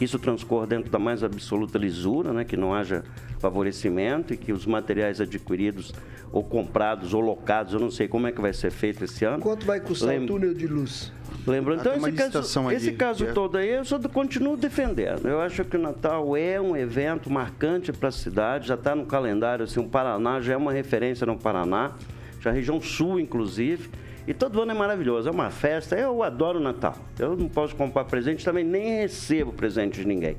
que 0.00 0.06
isso 0.06 0.18
transcorra 0.18 0.66
dentro 0.66 0.90
da 0.90 0.98
mais 0.98 1.22
absoluta 1.22 1.76
lisura, 1.76 2.32
né, 2.32 2.42
que 2.42 2.56
não 2.56 2.72
haja 2.72 3.04
favorecimento 3.38 4.32
e 4.32 4.36
que 4.38 4.50
os 4.50 4.64
materiais 4.64 5.20
adquiridos 5.20 5.92
ou 6.32 6.42
comprados 6.42 7.12
ou 7.12 7.20
locados, 7.20 7.74
eu 7.74 7.80
não 7.80 7.90
sei 7.90 8.08
como 8.08 8.26
é 8.26 8.32
que 8.32 8.40
vai 8.40 8.54
ser 8.54 8.70
feito 8.70 9.04
esse 9.04 9.26
ano. 9.26 9.42
Quanto 9.42 9.66
vai 9.66 9.78
custar 9.78 10.08
Lem... 10.08 10.24
o 10.24 10.26
túnel 10.26 10.54
de 10.54 10.66
luz? 10.66 11.12
Lembrando, 11.46 11.80
então, 11.80 11.92
esse 11.92 12.12
caso, 12.12 12.70
esse 12.70 12.92
caso 12.92 13.24
é. 13.26 13.32
todo 13.32 13.58
aí, 13.58 13.68
eu 13.68 13.84
só 13.84 13.98
continuo 13.98 14.56
defendendo. 14.56 15.28
Eu 15.28 15.38
acho 15.38 15.66
que 15.66 15.76
o 15.76 15.80
Natal 15.80 16.34
é 16.34 16.58
um 16.58 16.74
evento 16.74 17.30
marcante 17.30 17.92
para 17.92 18.08
a 18.08 18.12
cidade, 18.12 18.68
já 18.68 18.76
está 18.76 18.94
no 18.94 19.04
calendário, 19.04 19.66
assim, 19.66 19.80
o 19.80 19.86
Paraná 19.86 20.40
já 20.40 20.54
é 20.54 20.56
uma 20.56 20.72
referência 20.72 21.26
no 21.26 21.36
Paraná, 21.36 21.92
já 22.40 22.48
a 22.48 22.52
região 22.54 22.80
sul, 22.80 23.20
inclusive. 23.20 23.90
E 24.30 24.32
todo 24.32 24.62
ano 24.62 24.70
é 24.70 24.74
maravilhoso, 24.74 25.28
é 25.28 25.32
uma 25.32 25.50
festa. 25.50 25.96
Eu 25.96 26.22
adoro 26.22 26.60
o 26.60 26.62
Natal. 26.62 26.94
Eu 27.18 27.34
não 27.34 27.48
posso 27.48 27.74
comprar 27.74 28.04
presente, 28.04 28.44
também 28.44 28.62
nem 28.62 29.00
recebo 29.00 29.52
presente 29.52 30.02
de 30.02 30.06
ninguém. 30.06 30.36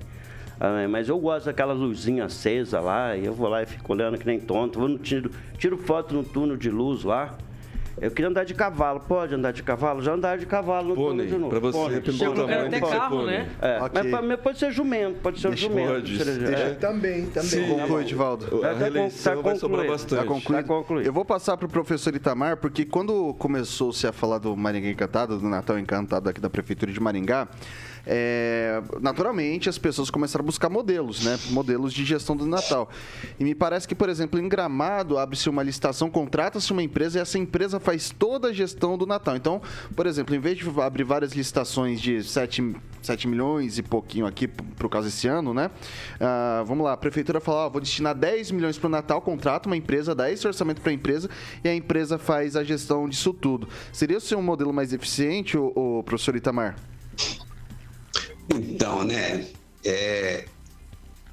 Ah, 0.57 0.87
mas 0.87 1.09
eu 1.09 1.19
gosto 1.19 1.47
daquela 1.47 1.73
luzinha 1.73 2.23
acesa 2.23 2.79
lá, 2.79 3.17
e 3.17 3.25
eu 3.25 3.33
vou 3.33 3.49
lá 3.49 3.61
e 3.63 3.65
fico 3.65 3.91
olhando 3.91 4.17
que 4.17 4.25
nem 4.25 4.39
tonto. 4.39 4.79
Vou 4.79 4.87
no, 4.87 4.97
tiro, 4.97 5.29
tiro 5.57 5.77
foto 5.77 6.13
no 6.13 6.23
túnel 6.23 6.55
de 6.55 6.69
luz 6.69 7.03
lá. 7.03 7.37
Eu 7.99 8.11
queria 8.11 8.29
andar 8.29 8.43
de 8.43 8.53
cavalo. 8.53 8.99
Pode 8.99 9.35
andar 9.35 9.51
de 9.51 9.63
cavalo? 9.63 10.01
Já 10.01 10.13
andar 10.13 10.37
de 10.37 10.45
cavalo 10.45 10.89
no 10.89 10.95
pônei, 10.95 11.27
de 11.27 11.37
novo. 11.37 11.49
Pra 11.49 11.59
você, 11.59 11.77
pônei. 11.77 12.01
pelo 12.01 12.33
tamanho, 12.35 12.67
até 12.67 12.79
carro, 12.79 13.25
né? 13.25 13.49
É, 13.61 13.83
okay. 13.83 14.11
mas, 14.11 14.25
mas, 14.25 14.39
pode 14.39 14.59
ser 14.59 14.71
jumento, 14.71 15.19
pode 15.19 15.39
ser 15.39 15.49
Deixa, 15.49 15.67
jumento. 15.67 15.93
Pode. 15.93 16.17
Deixa, 16.17 16.55
é. 16.55 16.73
Também, 16.75 17.25
também. 17.27 17.49
Sim, 17.49 17.67
conclui, 17.67 18.01
Edivaldo. 18.03 18.65
A 18.65 18.73
reeleição 18.73 19.35
tá 19.35 19.41
vai 19.41 19.55
sobrar 19.55 19.87
bastante. 19.87 20.19
Tá 20.19 20.63
concluído. 20.63 21.05
Eu 21.05 21.13
vou 21.13 21.25
passar 21.25 21.57
para 21.57 21.65
o 21.65 21.69
professor 21.69 22.15
Itamar, 22.15 22.57
porque 22.57 22.85
quando 22.85 23.33
começou-se 23.35 24.05
a 24.07 24.11
falar 24.11 24.37
do 24.37 24.55
Maringá 24.55 24.89
Encantado, 24.89 25.37
do 25.37 25.47
Natal 25.47 25.77
Encantado 25.77 26.29
aqui 26.29 26.39
da 26.39 26.49
Prefeitura 26.49 26.91
de 26.91 26.99
Maringá, 26.99 27.47
é, 28.05 28.81
naturalmente 28.99 29.69
as 29.69 29.77
pessoas 29.77 30.09
começaram 30.09 30.43
a 30.43 30.45
buscar 30.45 30.69
modelos, 30.69 31.23
né? 31.23 31.37
Modelos 31.49 31.93
de 31.93 32.03
gestão 32.03 32.35
do 32.35 32.45
Natal. 32.45 32.89
E 33.39 33.43
me 33.43 33.53
parece 33.53 33.87
que, 33.87 33.95
por 33.95 34.09
exemplo, 34.09 34.39
em 34.39 34.47
Gramado 34.47 35.17
abre-se 35.17 35.49
uma 35.49 35.63
licitação, 35.63 36.09
contrata-se 36.09 36.71
uma 36.71 36.83
empresa 36.83 37.19
e 37.19 37.21
essa 37.21 37.37
empresa 37.37 37.79
faz 37.79 38.09
toda 38.09 38.49
a 38.49 38.53
gestão 38.53 38.97
do 38.97 39.05
Natal. 39.05 39.35
Então, 39.35 39.61
por 39.95 40.05
exemplo, 40.05 40.35
em 40.35 40.39
vez 40.39 40.57
de 40.57 40.69
abrir 40.81 41.03
várias 41.03 41.33
licitações 41.33 42.01
de 42.01 42.23
7, 42.23 42.75
7 43.01 43.27
milhões 43.27 43.77
e 43.77 43.83
pouquinho 43.83 44.25
aqui 44.25 44.47
por 44.47 44.89
causa 44.89 45.07
desse 45.07 45.27
ano, 45.27 45.53
né? 45.53 45.69
Ah, 46.19 46.63
vamos 46.65 46.85
lá, 46.85 46.93
a 46.93 46.97
prefeitura 46.97 47.39
fala, 47.39 47.69
vou 47.69 47.81
destinar 47.81 48.15
10 48.15 48.51
milhões 48.51 48.77
para 48.77 48.87
o 48.87 48.89
Natal, 48.89 49.21
contrata 49.21 49.69
uma 49.69 49.77
empresa, 49.77 50.15
dá 50.15 50.31
esse 50.31 50.47
orçamento 50.47 50.81
para 50.81 50.91
a 50.91 50.93
empresa 50.93 51.29
e 51.63 51.69
a 51.69 51.75
empresa 51.75 52.17
faz 52.17 52.55
a 52.55 52.63
gestão 52.63 53.07
disso 53.07 53.33
tudo. 53.33 53.67
Seria 53.91 54.17
o 54.17 54.21
seu 54.21 54.41
modelo 54.41 54.73
mais 54.73 54.93
eficiente, 54.93 55.57
o, 55.57 55.71
o 55.75 56.03
professor 56.03 56.35
Itamar? 56.35 56.75
Então, 58.55 59.03
né? 59.03 59.47
É, 59.83 60.45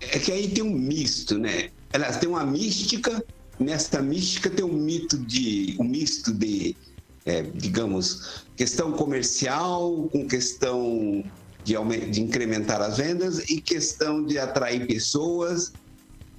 é 0.00 0.18
que 0.18 0.30
aí 0.30 0.48
tem 0.48 0.62
um 0.62 0.72
misto, 0.72 1.38
né? 1.38 1.70
Elas 1.92 2.18
tem 2.18 2.28
uma 2.28 2.44
mística, 2.44 3.22
nessa 3.58 4.00
mística 4.00 4.48
tem 4.48 4.64
um 4.64 4.72
mito 4.72 5.18
de 5.18 5.76
um 5.78 5.84
misto 5.84 6.32
de, 6.32 6.76
é, 7.24 7.42
digamos, 7.42 8.44
questão 8.56 8.92
comercial 8.92 10.08
com 10.12 10.26
questão 10.26 11.24
de, 11.64 11.74
de, 12.10 12.22
incrementar 12.22 12.80
as 12.80 12.98
vendas 12.98 13.38
e 13.50 13.60
questão 13.60 14.24
de 14.24 14.38
atrair 14.38 14.86
pessoas. 14.86 15.72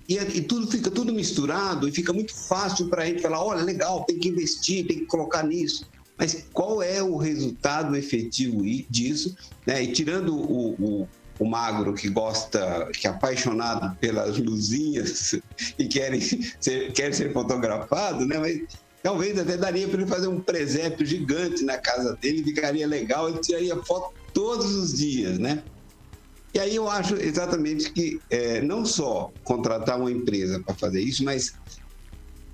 E, 0.08 0.16
e 0.16 0.42
tudo 0.42 0.68
fica 0.68 0.90
tudo 0.90 1.14
misturado 1.14 1.88
e 1.88 1.92
fica 1.92 2.14
muito 2.14 2.34
fácil 2.34 2.88
para 2.90 3.04
a 3.04 3.06
gente 3.06 3.22
falar, 3.22 3.44
olha, 3.44 3.64
legal, 3.64 4.04
tem 4.06 4.18
que 4.18 4.30
investir, 4.30 4.88
tem 4.88 5.00
que 5.00 5.06
colocar 5.06 5.44
nisso. 5.44 5.89
Mas 6.20 6.46
qual 6.52 6.84
é 6.84 7.02
o 7.02 7.16
resultado 7.16 7.96
efetivo 7.96 8.62
disso? 8.90 9.36
Né? 9.66 9.84
E 9.84 9.92
tirando 9.94 10.36
o, 10.36 10.74
o, 10.74 11.10
o, 11.40 11.46
magro 11.46 11.94
que 11.94 12.10
gosta, 12.10 12.90
que 12.94 13.08
é 13.08 13.10
apaixonado 13.10 13.98
pelas 13.98 14.38
luzinhas 14.38 15.40
e 15.80 15.88
quer 15.88 16.12
ser, 16.60 16.92
quer 16.92 17.14
ser 17.14 17.32
fotografado, 17.32 18.26
né? 18.26 18.38
Mas 18.38 18.62
Talvez 19.02 19.40
até 19.40 19.56
daria 19.56 19.88
para 19.88 20.02
ele 20.02 20.10
fazer 20.10 20.28
um 20.28 20.42
presépio 20.42 21.06
gigante 21.06 21.64
na 21.64 21.78
casa 21.78 22.18
dele, 22.22 22.44
ficaria 22.44 22.86
legal, 22.86 23.30
ele 23.30 23.40
tiraria 23.40 23.76
foto 23.78 24.14
todos 24.34 24.76
os 24.76 24.98
dias, 24.98 25.40
né? 25.40 25.64
E 26.54 26.60
aí 26.60 26.76
eu 26.76 26.90
acho 26.90 27.16
exatamente 27.16 27.92
que 27.92 28.20
é, 28.30 28.62
não 28.62 28.86
só 28.86 29.32
contratar 29.44 30.00
uma 30.00 30.12
empresa 30.12 30.60
para 30.60 30.76
fazer 30.76 31.00
isso, 31.00 31.24
mas 31.24 31.54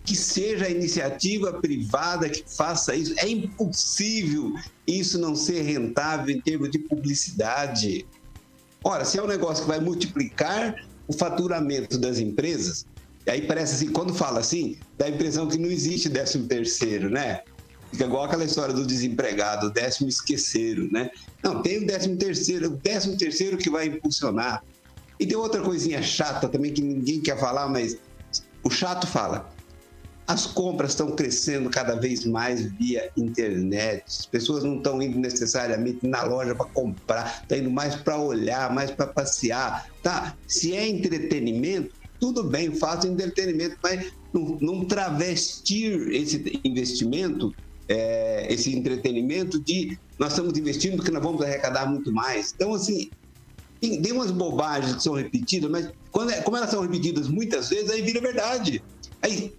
que 0.06 0.16
seja 0.16 0.66
a 0.66 0.70
iniciativa 0.70 1.54
privada 1.54 2.30
que 2.30 2.44
faça 2.48 2.96
isso. 2.96 3.14
É 3.18 3.28
impossível 3.28 4.54
isso 4.88 5.18
não 5.18 5.36
ser 5.36 5.62
rentável 5.64 6.36
em 6.36 6.40
termos 6.40 6.70
de 6.70 6.80
publicidade. 6.80 8.06
Ora, 8.84 9.04
se 9.04 9.18
é 9.18 9.24
um 9.24 9.28
negócio 9.28 9.64
que 9.64 9.70
vai 9.70 9.80
multiplicar 9.80 10.76
o 11.08 11.14
faturamento 11.14 11.98
das 11.98 12.20
empresas, 12.20 12.86
aí 13.28 13.42
parece 13.42 13.76
assim, 13.76 13.92
quando 13.92 14.14
fala 14.14 14.40
assim, 14.40 14.78
dá 14.98 15.06
a 15.06 15.10
impressão 15.10 15.48
que 15.48 15.58
não 15.58 15.70
existe 15.70 16.08
décimo 16.08 16.48
terceiro, 16.48 17.10
né? 17.10 17.42
Fica 17.92 18.06
igual 18.06 18.26
aquela 18.26 18.44
história 18.44 18.74
do 18.74 18.86
desempregado, 18.86 19.72
décimo 19.72 20.08
esqueceram, 20.08 20.88
né? 20.92 21.10
Não, 21.44 21.62
tem 21.62 21.84
o 21.84 21.88
décimo 21.88 22.18
terceiro, 22.18 22.68
o 22.68 22.78
décimo 22.78 23.18
terceiro 23.18 23.58
que 23.58 23.70
vai 23.70 23.88
impulsionar. 23.88 24.64
E 25.20 25.26
tem 25.26 25.38
outra 25.38 25.62
coisinha 25.62 26.02
chata 26.04 26.48
também 26.48 26.74
que 26.74 26.82
ninguém 26.82 27.22
quer 27.22 27.40
falar, 27.40 27.70
mas 27.70 27.98
o 28.64 28.70
chato 28.70 29.08
fala. 29.08 29.55
As 30.28 30.48
compras 30.48 30.92
estão 30.92 31.12
crescendo 31.12 31.70
cada 31.70 31.96
vez 31.96 32.26
mais 32.26 32.66
via 32.74 33.12
internet. 33.16 34.04
As 34.08 34.26
pessoas 34.26 34.64
não 34.64 34.78
estão 34.78 35.00
indo 35.02 35.20
necessariamente 35.20 36.08
na 36.08 36.24
loja 36.24 36.56
para 36.56 36.66
comprar, 36.68 37.42
estão 37.42 37.58
indo 37.58 37.70
mais 37.70 37.96
para 37.96 38.18
olhar, 38.18 38.74
mais 38.74 38.90
para 38.90 39.08
passear. 39.08 39.86
Tá? 40.02 40.36
Se 40.48 40.76
é 40.76 40.88
entretenimento, 40.88 41.92
tudo 42.20 42.44
bem, 42.44 42.74
faça 42.76 43.08
entretenimento, 43.08 43.78
mas 43.84 44.12
não, 44.34 44.58
não 44.60 44.86
travestir 44.86 46.12
esse 46.12 46.60
investimento, 46.64 47.54
é, 47.88 48.52
esse 48.52 48.76
entretenimento 48.76 49.60
de 49.64 49.98
nós 50.18 50.32
estamos 50.32 50.58
investindo 50.58 50.96
porque 50.96 51.12
nós 51.12 51.22
vamos 51.22 51.42
arrecadar 51.42 51.86
muito 51.86 52.12
mais. 52.12 52.52
Então, 52.56 52.74
assim, 52.74 53.12
tem, 53.80 54.02
tem 54.02 54.12
umas 54.12 54.32
bobagens 54.32 54.96
que 54.96 55.04
são 55.04 55.14
repetidas, 55.14 55.70
mas 55.70 55.92
quando, 56.12 56.32
é, 56.32 56.42
como 56.42 56.58
elas 56.58 56.70
são 56.70 56.82
repetidas 56.82 57.28
muitas 57.28 57.70
vezes, 57.70 57.92
aí 57.92 58.02
vira 58.02 58.22
verdade. 58.22 58.84
Aí 59.22 59.54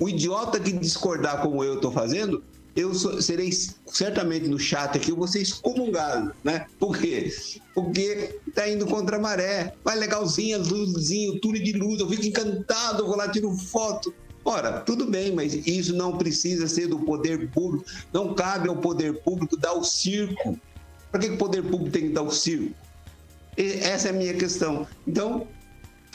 o 0.00 0.08
idiota 0.08 0.58
que 0.58 0.72
discordar 0.72 1.42
como 1.42 1.62
eu 1.62 1.74
estou 1.74 1.92
fazendo, 1.92 2.42
eu 2.74 2.94
serei 2.94 3.50
certamente 3.86 4.48
no 4.48 4.58
chat 4.58 4.96
aqui, 4.96 5.10
eu 5.10 5.16
vou 5.16 5.28
ser 5.28 5.42
excomungado, 5.42 6.32
né? 6.42 6.66
Por 6.78 6.96
quê? 6.96 7.32
Porque 7.74 8.38
tá 8.54 8.68
indo 8.68 8.86
contra 8.86 9.16
a 9.16 9.20
maré. 9.20 9.74
Vai 9.84 9.96
legalzinho, 9.96 10.58
luzzinho, 10.58 11.38
túnel 11.40 11.62
de 11.62 11.72
luz, 11.72 12.00
eu 12.00 12.08
fico 12.08 12.26
encantado, 12.26 13.02
eu 13.02 13.06
vou 13.06 13.16
lá, 13.16 13.28
tiro 13.28 13.54
foto. 13.56 14.14
Ora, 14.44 14.80
tudo 14.80 15.04
bem, 15.04 15.34
mas 15.34 15.52
isso 15.66 15.94
não 15.94 16.16
precisa 16.16 16.66
ser 16.66 16.86
do 16.86 17.00
poder 17.00 17.50
público. 17.50 17.84
Não 18.12 18.34
cabe 18.34 18.68
ao 18.68 18.76
poder 18.76 19.20
público 19.22 19.56
dar 19.56 19.74
o 19.74 19.84
circo. 19.84 20.58
Para 21.10 21.20
que 21.20 21.28
o 21.28 21.36
poder 21.36 21.62
público 21.62 21.90
tem 21.90 22.02
que 22.04 22.14
dar 22.14 22.22
o 22.22 22.30
circo? 22.30 22.74
Essa 23.56 24.08
é 24.08 24.10
a 24.10 24.14
minha 24.14 24.32
questão. 24.32 24.86
Então, 25.06 25.46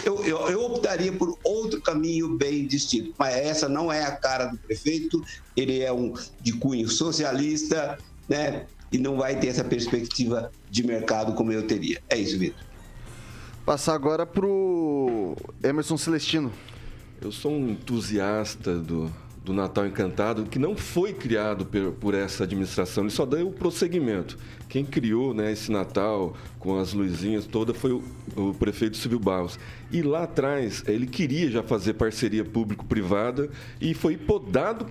eu, 0.04 0.24
eu, 0.26 0.50
eu, 0.50 0.66
optaria 0.66 1.12
por 1.12 1.38
outro 1.44 1.82
caminho 1.82 2.36
bem 2.38 2.68
distinto. 2.68 3.14
Mas 3.18 3.36
essa 3.36 3.70
não 3.70 3.92
é 3.92 4.04
a 4.04 4.12
cara 4.12 4.46
do 4.46 4.58
prefeito, 4.58 5.24
ele 5.56 5.82
é 5.82 5.92
um 5.92 6.14
de 6.42 6.54
cunho 6.54 6.88
socialista, 6.90 7.98
né? 8.28 8.66
E 8.92 8.98
não 8.98 9.18
vai 9.18 9.40
ter 9.40 9.48
essa 9.48 9.64
perspectiva 9.64 10.52
de 10.70 10.86
mercado 10.86 11.34
como 11.34 11.52
eu 11.52 11.66
teria. 11.66 12.02
É 12.10 12.18
isso, 12.18 12.38
Vitor. 12.38 12.64
Passar 13.66 13.96
agora 13.96 14.26
para 14.26 14.46
o 14.46 15.36
Emerson 15.64 15.98
Celestino. 15.98 16.52
Eu 17.22 17.32
sou 17.32 17.52
um 17.52 17.70
entusiasta 17.70 18.78
do, 18.78 19.12
do 19.44 19.54
Natal 19.54 19.88
Encantado, 19.88 20.46
que 20.46 20.60
não 20.60 20.76
foi 20.76 21.14
criado 21.14 21.66
por, 21.66 21.92
por, 21.94 22.14
essa 22.14 22.44
administração, 22.44 23.04
ele 23.04 23.12
só 23.12 23.26
deu 23.26 23.48
o 23.48 23.52
prosseguimento. 23.52 24.38
Quem 24.68 24.84
criou 24.84 25.34
né, 25.34 25.52
esse 25.52 25.72
Natal 25.72 26.36
com 26.60 26.78
as 26.78 26.94
luzinhas 26.94 27.46
toda 27.46 27.74
foi 27.74 27.92
o, 27.92 28.04
o 28.36 28.54
prefeito 28.54 28.98
Silvio 28.98 29.20
Barros. 29.20 29.60
E 29.92 30.02
lá 30.02 30.24
atrás, 30.24 30.84
ele 30.88 31.06
queria 31.08 31.50
já 31.50 31.64
fazer 31.64 31.94
parceria 31.94 32.44
público-privada 32.44 33.50
e 33.80 33.94
foi 33.94 34.18
podado 34.18 34.86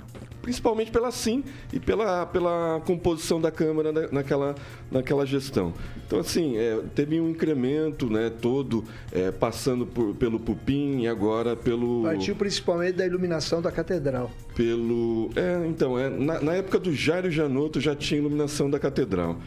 principalmente 0.44 0.90
pela 0.90 1.10
SIM 1.10 1.42
e 1.72 1.80
pela, 1.80 2.26
pela 2.26 2.82
composição 2.84 3.40
da 3.40 3.50
Câmara 3.50 3.90
naquela, 4.12 4.54
naquela 4.90 5.24
gestão. 5.24 5.72
Então, 6.06 6.18
assim, 6.18 6.58
é, 6.58 6.82
teve 6.94 7.18
um 7.18 7.30
incremento 7.30 8.10
né, 8.10 8.30
todo, 8.30 8.84
é, 9.10 9.32
passando 9.32 9.86
por, 9.86 10.14
pelo 10.16 10.38
Pupim 10.38 11.00
e 11.00 11.08
agora 11.08 11.56
pelo... 11.56 12.02
Partiu 12.02 12.36
principalmente 12.36 12.96
da 12.96 13.06
iluminação 13.06 13.62
da 13.62 13.72
Catedral. 13.72 14.30
Pelo... 14.54 15.30
É, 15.34 15.66
então, 15.66 15.98
é, 15.98 16.10
na, 16.10 16.38
na 16.42 16.52
época 16.52 16.78
do 16.78 16.92
Jairo 16.94 17.30
Janotto 17.30 17.80
já 17.80 17.96
tinha 17.96 18.20
iluminação 18.20 18.68
da 18.68 18.78
Catedral 18.78 19.38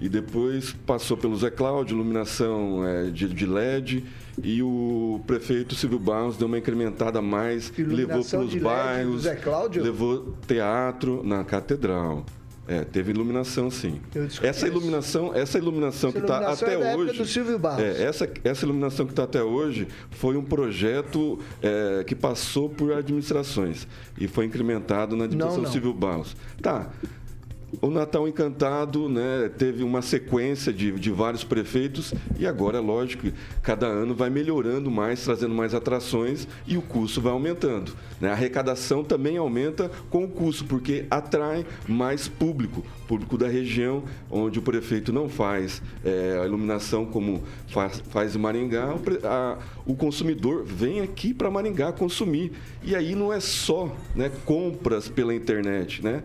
e 0.00 0.08
depois 0.08 0.74
passou 0.86 1.16
pelo 1.16 1.36
Zé 1.36 1.50
Cláudio, 1.50 1.94
iluminação 1.94 2.86
é, 2.86 3.04
de, 3.10 3.28
de, 3.28 3.46
LED, 3.46 4.04
e 4.42 4.62
o 4.62 5.20
prefeito 5.26 5.74
Silvio 5.74 5.98
Barros 5.98 6.36
deu 6.36 6.46
uma 6.46 6.58
incrementada 6.58 7.18
a 7.18 7.22
mais, 7.22 7.72
levou 7.76 8.24
para 8.24 8.40
os 8.40 8.54
bairros, 8.54 9.24
levou 9.74 10.34
teatro 10.46 11.22
na 11.24 11.44
catedral. 11.44 12.24
É, 12.68 12.82
teve 12.82 13.12
iluminação 13.12 13.70
sim. 13.70 14.00
Essa 14.42 14.66
iluminação, 14.66 15.32
essa 15.32 15.56
iluminação 15.56 16.10
essa 16.10 16.18
que 16.18 16.24
está 16.24 16.50
até 16.50 16.74
é 16.74 16.96
hoje. 16.96 17.22
É, 17.78 18.02
essa, 18.02 18.28
essa 18.42 18.64
iluminação 18.64 19.06
que 19.06 19.12
está 19.12 19.22
até 19.22 19.40
hoje 19.40 19.86
foi 20.10 20.36
um 20.36 20.42
projeto 20.42 21.38
é, 21.62 22.02
que 22.04 22.16
passou 22.16 22.68
por 22.68 22.92
administrações 22.92 23.86
e 24.18 24.26
foi 24.26 24.46
incrementado 24.46 25.14
na 25.14 25.24
administração 25.26 25.58
não, 25.58 25.64
não. 25.64 25.72
Silvio 25.72 25.94
Barros. 25.94 26.36
Tá. 26.60 26.90
O 27.82 27.90
Natal 27.90 28.28
Encantado 28.28 29.08
né, 29.08 29.50
teve 29.58 29.82
uma 29.82 30.00
sequência 30.00 30.72
de, 30.72 30.92
de 30.92 31.10
vários 31.10 31.42
prefeitos 31.42 32.14
e 32.38 32.46
agora, 32.46 32.80
lógico, 32.80 33.26
cada 33.60 33.86
ano 33.86 34.14
vai 34.14 34.30
melhorando 34.30 34.88
mais, 34.90 35.24
trazendo 35.24 35.54
mais 35.54 35.74
atrações 35.74 36.46
e 36.66 36.76
o 36.76 36.82
custo 36.82 37.20
vai 37.20 37.32
aumentando. 37.32 37.92
Né? 38.20 38.30
A 38.30 38.32
arrecadação 38.32 39.02
também 39.02 39.36
aumenta 39.36 39.90
com 40.08 40.24
o 40.24 40.28
custo, 40.28 40.64
porque 40.64 41.06
atrai 41.10 41.66
mais 41.88 42.28
público, 42.28 42.84
público 43.08 43.36
da 43.36 43.48
região, 43.48 44.04
onde 44.30 44.60
o 44.60 44.62
prefeito 44.62 45.12
não 45.12 45.28
faz 45.28 45.82
é, 46.04 46.38
a 46.40 46.46
iluminação 46.46 47.04
como 47.04 47.42
faz, 47.66 48.00
faz 48.10 48.36
em 48.36 48.38
Maringá, 48.38 48.94
a, 49.24 49.58
o 49.86 49.94
consumidor 49.94 50.64
vem 50.64 51.00
aqui 51.00 51.32
para 51.32 51.50
Maringá 51.50 51.92
consumir. 51.92 52.52
E 52.82 52.94
aí 52.94 53.14
não 53.14 53.32
é 53.32 53.40
só 53.40 53.94
né, 54.14 54.30
compras 54.44 55.08
pela 55.08 55.34
internet, 55.34 56.02
né? 56.02 56.22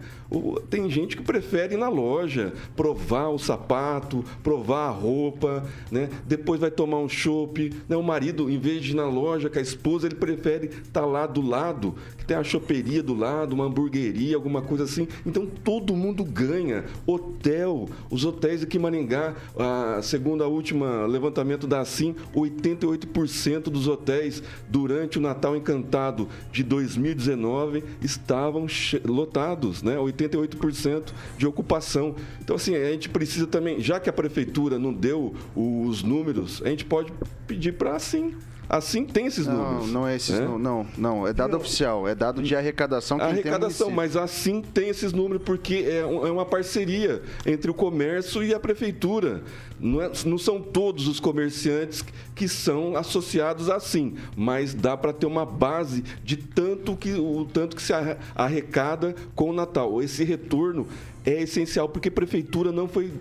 Tem 0.69 0.89
gente 0.89 1.17
que 1.17 1.23
prefere 1.23 1.73
ir 1.73 1.77
na 1.77 1.89
loja, 1.89 2.53
provar 2.75 3.27
o 3.29 3.37
sapato, 3.37 4.23
provar 4.41 4.87
a 4.87 4.89
roupa, 4.89 5.65
né? 5.91 6.09
Depois 6.25 6.59
vai 6.59 6.71
tomar 6.71 6.99
um 6.99 7.09
chopp. 7.09 7.73
Né? 7.87 7.97
O 7.97 8.03
marido, 8.03 8.49
em 8.49 8.57
vez 8.57 8.81
de 8.81 8.91
ir 8.91 8.95
na 8.95 9.07
loja 9.07 9.49
com 9.49 9.59
a 9.59 9.61
esposa, 9.61 10.07
ele 10.07 10.15
prefere 10.15 10.67
estar 10.67 11.01
tá 11.01 11.05
lá 11.05 11.27
do 11.27 11.41
lado, 11.41 11.95
que 12.17 12.25
tem 12.25 12.37
a 12.37 12.43
choperia 12.43 13.03
do 13.03 13.13
lado, 13.13 13.53
uma 13.53 13.65
hamburgueria, 13.65 14.35
alguma 14.35 14.61
coisa 14.61 14.85
assim. 14.85 15.07
Então 15.25 15.45
todo 15.45 15.95
mundo 15.95 16.23
ganha. 16.23 16.85
Hotel, 17.05 17.89
os 18.09 18.23
hotéis 18.23 18.63
aqui 18.63 18.77
em 18.77 18.79
Maringá, 18.81 19.35
a, 19.57 20.01
segundo 20.01 20.43
a 20.43 20.47
última 20.47 21.05
levantamento 21.05 21.67
da 21.67 21.81
Assim, 21.81 22.15
88% 22.35 23.50
dos 23.59 23.87
hotéis 23.87 24.41
durante 24.69 25.17
o 25.17 25.21
Natal 25.21 25.55
Encantado 25.55 26.27
de 26.51 26.63
2019 26.63 27.83
estavam 28.01 28.67
lotados, 29.05 29.83
né? 29.83 29.95
88% 29.95 31.11
de 31.37 31.47
ocupação. 31.47 32.15
Então, 32.39 32.55
assim, 32.55 32.75
a 32.75 32.91
gente 32.91 33.09
precisa 33.09 33.47
também, 33.47 33.79
já 33.79 33.99
que 33.99 34.09
a 34.09 34.13
prefeitura 34.13 34.79
não 34.79 34.93
deu 34.93 35.33
os 35.55 36.03
números, 36.03 36.61
a 36.63 36.69
gente 36.69 36.85
pode 36.85 37.11
pedir 37.47 37.73
para 37.73 37.95
assim 37.95 38.35
Assim 38.71 39.03
tem 39.03 39.25
esses 39.25 39.45
não, 39.45 39.57
números. 39.57 39.91
Não, 39.91 40.07
é 40.07 40.15
esses, 40.15 40.39
né? 40.39 40.45
não, 40.45 40.57
não, 40.57 40.87
não, 40.97 41.27
é 41.27 41.33
dado 41.33 41.57
oficial, 41.57 42.07
é 42.07 42.15
dado 42.15 42.41
de 42.41 42.55
arrecadação 42.55 43.17
que 43.17 43.25
Arrecadação, 43.25 43.87
tem 43.87 43.95
mas 43.97 44.15
assim 44.15 44.61
tem 44.61 44.87
esses 44.87 45.11
números, 45.11 45.43
porque 45.43 45.83
é, 45.85 45.97
é, 45.97 46.05
uma 46.05 46.45
parceria 46.45 47.21
entre 47.45 47.69
o 47.69 47.73
comércio 47.73 48.41
e 48.41 48.53
a 48.53 48.59
prefeitura. 48.61 49.43
Não, 49.77 50.01
é, 50.01 50.09
não 50.25 50.37
são 50.37 50.61
todos 50.61 51.09
os 51.09 51.19
comerciantes 51.19 52.01
que 52.33 52.47
são 52.47 52.95
associados 52.95 53.69
assim, 53.69 54.15
mas 54.37 54.73
dá 54.73 54.95
para 54.95 55.11
ter 55.11 55.25
uma 55.25 55.45
base 55.45 56.01
de 56.23 56.37
tanto 56.37 56.95
que 56.95 57.11
o 57.11 57.43
tanto 57.43 57.75
que 57.75 57.81
se 57.81 57.91
arrecada 58.33 59.13
com 59.35 59.49
o 59.49 59.53
Natal. 59.53 60.01
Esse 60.01 60.23
retorno 60.23 60.87
é 61.25 61.41
essencial, 61.41 61.89
porque 61.89 62.07
a 62.07 62.11
prefeitura 62.11 62.71
não 62.71 62.87
foi 62.87 63.11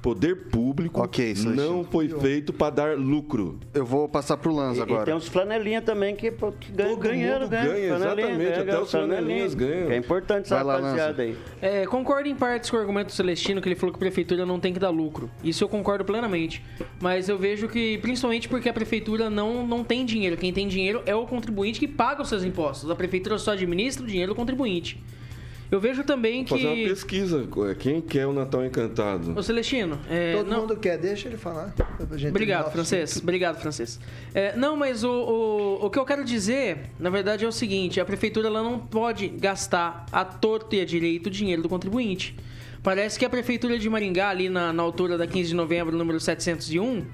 poder 0.00 0.48
público 0.48 1.02
okay, 1.02 1.34
não 1.34 1.84
foi 1.84 2.08
feito 2.08 2.52
para 2.52 2.70
dar 2.70 2.96
lucro. 2.96 3.58
Eu 3.74 3.84
vou 3.84 4.08
passar 4.08 4.36
para 4.36 4.50
o 4.50 4.54
Lanz 4.54 4.78
agora. 4.78 5.02
E 5.02 5.04
tem 5.06 5.14
uns 5.14 5.28
flanelinha 5.28 5.82
também 5.82 6.14
que, 6.14 6.30
que 6.30 6.72
ganha, 6.72 6.96
ganhando, 6.96 7.48
ganha. 7.48 7.68
ganha 7.68 7.94
exatamente, 7.94 8.36
ganha, 8.36 8.60
até 8.62 8.80
os 8.80 8.90
flanelinhas 8.90 9.54
ganham. 9.54 9.90
É 9.90 9.96
importante 9.96 10.46
essa 10.46 10.62
Vai 10.62 10.76
rapaziada 10.76 11.22
aí. 11.22 11.36
É, 11.60 11.86
concordo 11.86 12.28
em 12.28 12.34
partes 12.34 12.70
com 12.70 12.76
o 12.76 12.80
argumento 12.80 13.06
do 13.08 13.12
Celestino, 13.12 13.60
que 13.60 13.68
ele 13.68 13.76
falou 13.76 13.92
que 13.92 13.98
a 13.98 14.00
prefeitura 14.00 14.46
não 14.46 14.60
tem 14.60 14.72
que 14.72 14.78
dar 14.78 14.90
lucro. 14.90 15.30
Isso 15.42 15.64
eu 15.64 15.68
concordo 15.68 16.04
plenamente. 16.04 16.64
Mas 17.00 17.28
eu 17.28 17.38
vejo 17.38 17.68
que, 17.68 17.98
principalmente 17.98 18.48
porque 18.48 18.68
a 18.68 18.72
prefeitura 18.72 19.28
não, 19.28 19.66
não 19.66 19.82
tem 19.82 20.04
dinheiro. 20.04 20.36
Quem 20.36 20.52
tem 20.52 20.68
dinheiro 20.68 21.02
é 21.06 21.14
o 21.14 21.26
contribuinte 21.26 21.80
que 21.80 21.88
paga 21.88 22.22
os 22.22 22.28
seus 22.28 22.44
impostos. 22.44 22.90
A 22.90 22.94
prefeitura 22.94 23.38
só 23.38 23.52
administra 23.52 24.04
o 24.04 24.06
dinheiro 24.06 24.32
do 24.32 24.36
contribuinte. 24.36 25.02
Eu 25.70 25.78
vejo 25.80 26.02
também 26.02 26.44
que. 26.44 26.50
Fazer 26.50 26.66
uma 26.66 26.88
pesquisa. 26.88 27.46
é, 27.70 27.74
Quem 27.74 28.00
quer 28.00 28.26
o 28.26 28.32
Natal 28.32 28.64
Encantado? 28.64 29.38
Ô 29.38 29.42
Celestino, 29.42 29.98
é, 30.08 30.34
Todo 30.36 30.48
não- 30.48 30.60
mundo 30.62 30.76
quer, 30.76 30.96
deixa 30.96 31.28
ele 31.28 31.36
falar. 31.36 31.74
Obrigado, 32.30 32.72
francês. 32.72 33.10
assunto. 33.10 33.22
Obrigado, 33.22 33.60
francês. 33.60 34.00
É, 34.34 34.56
não, 34.56 34.76
mas 34.76 35.04
o, 35.04 35.10
o, 35.10 35.86
o 35.86 35.90
que 35.90 35.98
eu 35.98 36.04
quero 36.06 36.24
dizer, 36.24 36.90
na 36.98 37.10
verdade, 37.10 37.44
é 37.44 37.48
o 37.48 37.52
seguinte: 37.52 38.00
a 38.00 38.04
prefeitura 38.04 38.48
ela 38.48 38.62
não 38.62 38.78
pode 38.78 39.28
gastar 39.28 40.06
a 40.10 40.24
torto 40.24 40.74
e 40.74 40.80
a 40.80 40.84
direito 40.86 41.26
o 41.26 41.30
dinheiro 41.30 41.62
do 41.62 41.68
contribuinte. 41.68 42.34
Parece 42.82 43.18
que 43.18 43.24
a 43.24 43.28
prefeitura 43.28 43.78
de 43.78 43.90
Maringá, 43.90 44.30
ali 44.30 44.48
na, 44.48 44.72
na 44.72 44.82
altura 44.82 45.18
da 45.18 45.26
15 45.26 45.48
de 45.50 45.54
novembro, 45.54 45.94
número 45.96 46.18
701, 46.18 47.04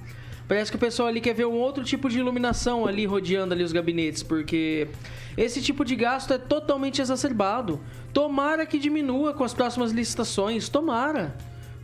parece 0.46 0.70
que 0.70 0.76
o 0.76 0.80
pessoal 0.80 1.09
ali 1.09 1.20
quer 1.20 1.35
ver 1.35 1.46
um 1.46 1.54
outro 1.54 1.85
tipo 1.85 2.09
de 2.09 2.18
iluminação 2.18 2.87
ali 2.87 3.07
rodeando 3.07 3.54
ali 3.54 3.62
os 3.62 3.72
gabinetes, 3.72 4.22
porque 4.22 4.88
esse 5.37 5.61
tipo 5.62 5.85
de 5.85 5.96
gasto 5.96 6.33
é 6.33 6.38
totalmente 6.38 7.00
exacerbado. 7.00 7.80
Tomara 8.12 8.64
que 8.66 8.78
diminua 8.78 9.33
com 9.33 9.44
as 9.44 9.54
próximas 9.54 9.90
licitações, 9.90 10.68
tomara. 10.68 11.37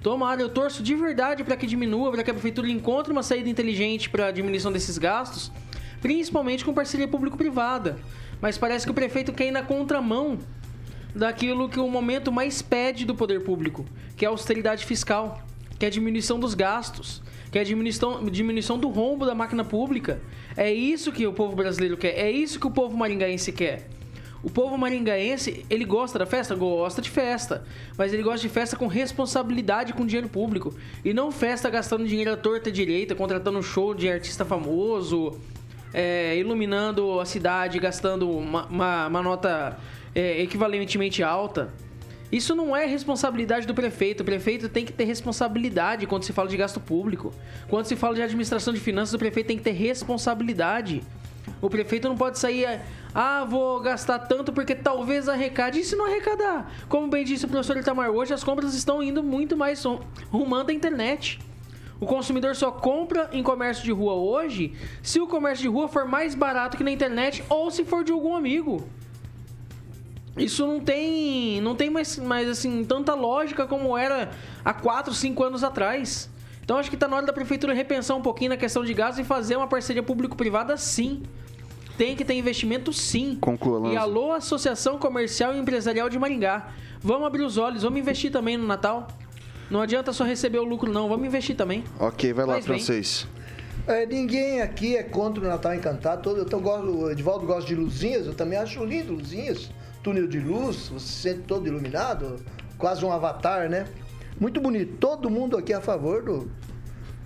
Tomara, 0.03 0.40
eu 0.40 0.49
torço 0.49 0.83
de 0.83 0.94
verdade 0.94 1.44
para 1.44 1.57
que 1.57 1.66
diminua, 1.66 2.11
para 2.11 2.23
que 2.23 2.31
a 2.31 2.35
prefeitura 2.35 2.68
encontre 2.68 3.12
uma 3.12 3.23
saída 3.23 3.49
inteligente 3.49 4.09
para 4.09 4.27
a 4.27 4.31
diminuição 4.31 4.73
desses 4.73 4.96
gastos, 4.96 5.53
principalmente 6.01 6.64
com 6.64 6.73
parceria 6.73 7.07
público-privada. 7.07 7.99
Mas 8.40 8.57
parece 8.57 8.87
que 8.87 8.90
o 8.90 8.94
prefeito 8.94 9.33
quer 9.33 9.49
ir 9.49 9.51
na 9.51 9.62
contramão 9.62 10.38
daquilo 11.14 11.68
que 11.68 11.79
o 11.79 11.88
momento 11.88 12.33
mais 12.33 12.62
pede 12.62 13.05
do 13.05 13.14
poder 13.14 13.42
público, 13.42 13.85
que 14.16 14.25
é 14.25 14.29
a 14.29 14.31
austeridade 14.31 14.87
fiscal, 14.87 15.42
que 15.79 15.85
é 15.85 15.88
a 15.88 15.90
diminuição 15.90 16.38
dos 16.38 16.55
gastos, 16.55 17.23
que 17.50 17.58
é 17.58 17.62
a 17.62 17.64
diminuição, 17.64 18.24
diminuição 18.26 18.78
do 18.78 18.88
rombo 18.88 19.26
da 19.26 19.34
máquina 19.34 19.64
pública. 19.64 20.20
É 20.56 20.72
isso 20.72 21.10
que 21.12 21.26
o 21.26 21.32
povo 21.32 21.54
brasileiro 21.56 21.96
quer, 21.96 22.18
é 22.18 22.30
isso 22.30 22.58
que 22.60 22.66
o 22.66 22.70
povo 22.70 22.96
maringaense 22.96 23.52
quer. 23.52 23.88
O 24.42 24.48
povo 24.48 24.78
maringaense, 24.78 25.66
ele 25.68 25.84
gosta 25.84 26.18
da 26.18 26.24
festa? 26.24 26.54
Gosta 26.54 27.02
de 27.02 27.10
festa. 27.10 27.62
Mas 27.98 28.10
ele 28.14 28.22
gosta 28.22 28.40
de 28.40 28.48
festa 28.48 28.74
com 28.74 28.86
responsabilidade 28.86 29.92
com 29.92 30.06
dinheiro 30.06 30.30
público. 30.30 30.74
E 31.04 31.12
não 31.12 31.30
festa 31.30 31.68
gastando 31.68 32.06
dinheiro 32.06 32.32
à 32.32 32.36
torta 32.38 32.72
direita, 32.72 33.14
contratando 33.14 33.58
um 33.58 33.62
show 33.62 33.92
de 33.94 34.10
artista 34.10 34.42
famoso, 34.42 35.38
é, 35.92 36.38
iluminando 36.38 37.20
a 37.20 37.26
cidade, 37.26 37.78
gastando 37.78 38.30
uma, 38.30 38.64
uma- 38.66 39.06
uma 39.08 39.22
nota 39.22 39.76
é, 40.14 40.40
equivalentemente 40.40 41.22
alta. 41.22 41.70
Isso 42.31 42.55
não 42.55 42.77
é 42.77 42.87
responsabilidade 42.87 43.66
do 43.66 43.75
prefeito. 43.75 44.21
O 44.21 44.25
prefeito 44.25 44.69
tem 44.69 44.85
que 44.85 44.93
ter 44.93 45.05
responsabilidade 45.05 46.07
quando 46.07 46.23
se 46.23 46.33
fala 46.33 46.49
de 46.49 46.57
gasto 46.57 46.79
público. 46.81 47.33
Quando 47.69 47.87
se 47.87 47.97
fala 47.97 48.14
de 48.14 48.23
administração 48.23 48.73
de 48.73 48.79
finanças, 48.81 49.14
o 49.14 49.19
prefeito 49.19 49.49
tem 49.49 49.57
que 49.57 49.64
ter 49.64 49.73
responsabilidade. 49.73 51.03
O 51.61 51.69
prefeito 51.69 52.09
não 52.09 52.16
pode 52.16 52.38
sair, 52.38 52.81
ah, 53.14 53.45
vou 53.45 53.81
gastar 53.81 54.19
tanto 54.21 54.53
porque 54.53 54.75
talvez 54.75 55.29
arrecade. 55.29 55.81
E 55.81 55.85
se 55.85 55.97
não 55.97 56.07
arrecadar? 56.07 56.71
Como 56.88 57.09
bem 57.09 57.25
disse 57.25 57.45
o 57.45 57.49
professor 57.49 57.77
Itamar, 57.77 58.11
hoje 58.11 58.33
as 58.33 58.45
compras 58.45 58.75
estão 58.75 59.03
indo 59.03 59.23
muito 59.23 59.57
mais 59.57 59.83
rum- 59.85 59.99
rumando 60.31 60.71
a 60.71 60.75
internet. 60.75 61.40
O 61.99 62.07
consumidor 62.07 62.55
só 62.55 62.71
compra 62.71 63.29
em 63.33 63.43
comércio 63.43 63.85
de 63.85 63.93
rua 63.93 64.14
hoje 64.14 64.73
se 65.03 65.21
o 65.21 65.27
comércio 65.27 65.62
de 65.62 65.69
rua 65.69 65.87
for 65.88 66.07
mais 66.07 66.35
barato 66.35 66.77
que 66.77 66.85
na 66.85 66.90
internet 66.90 67.45
ou 67.49 67.71
se 67.71 67.85
for 67.85 68.05
de 68.05 68.12
algum 68.12 68.35
amigo. 68.35 68.88
Isso 70.37 70.66
não 70.66 70.81
tem, 70.81 71.61
não 71.61 71.75
tem 71.75 71.90
mais, 71.90 72.16
mais 72.19 72.49
assim 72.49 72.85
tanta 72.85 73.14
lógica 73.14 73.66
como 73.66 73.97
era 73.97 74.31
há 74.64 74.73
4, 74.73 75.12
5 75.12 75.45
anos 75.45 75.64
atrás. 75.64 76.31
Então 76.62 76.79
acho 76.79 76.88
que 76.88 76.97
está 76.97 77.09
na 77.09 77.16
hora 77.16 77.27
da 77.27 77.33
prefeitura 77.33 77.75
repensar 77.75 78.16
um 78.16 78.23
pouquinho 78.23 78.51
na 78.51 78.57
questão 78.57 78.85
de 78.85 78.95
gás 78.95 79.19
e 79.19 79.25
fazer 79.25 79.57
uma 79.57 79.66
parceria 79.66 80.03
público-privada 80.03 80.77
sim. 80.77 81.23
Tem 81.99 82.16
que 82.16 82.25
ter 82.25 82.35
investimento 82.35 82.93
sim. 82.93 83.37
Conclua, 83.40 83.79
Lanza. 83.81 83.95
E 83.95 83.97
alô, 83.97 84.33
Associação 84.33 84.99
Comercial 84.99 85.55
e 85.55 85.59
Empresarial 85.59 86.09
de 86.09 86.19
Maringá. 86.19 86.69
Vamos 87.03 87.27
abrir 87.27 87.43
os 87.43 87.59
olhos, 87.59 87.83
vamos 87.83 87.99
investir 87.99 88.31
também 88.31 88.57
no 88.57 88.66
Natal. 88.66 89.09
Não 89.71 89.81
adianta 89.81 90.12
só 90.12 90.25
receber 90.25 90.59
o 90.59 90.64
lucro, 90.64 90.90
não. 90.93 91.09
Vamos 91.09 91.27
investir 91.27 91.57
também. 91.57 91.85
Ok, 91.99 92.33
vai 92.33 92.47
lá, 92.47 92.55
Faz 92.55 92.66
bem. 92.66 92.77
francês. 92.77 93.27
É, 93.87 94.07
ninguém 94.07 94.61
aqui 94.62 94.97
é 94.97 95.03
contra 95.03 95.45
o 95.45 95.47
Natal 95.47 95.75
Encantado. 95.75 96.23
Todo, 96.23 96.38
eu 96.38 96.45
tô, 96.45 96.59
gosto, 96.61 96.88
o 96.90 97.11
Edvaldo 97.11 97.47
gosta 97.47 97.66
de 97.66 97.75
luzinhas, 97.75 98.27
eu 98.27 98.35
também 98.35 98.59
acho 98.59 98.85
lindo 98.85 99.12
luzinhas. 99.12 99.71
Túnel 100.02 100.26
de 100.26 100.40
luz, 100.40 100.88
você 100.88 101.06
se 101.06 101.12
sente 101.12 101.40
todo 101.40 101.66
iluminado, 101.66 102.36
quase 102.78 103.04
um 103.04 103.12
avatar, 103.12 103.68
né? 103.68 103.86
Muito 104.38 104.60
bonito. 104.60 104.96
Todo 104.98 105.28
mundo 105.28 105.56
aqui 105.56 105.72
a 105.72 105.80
favor 105.80 106.22
do, 106.22 106.50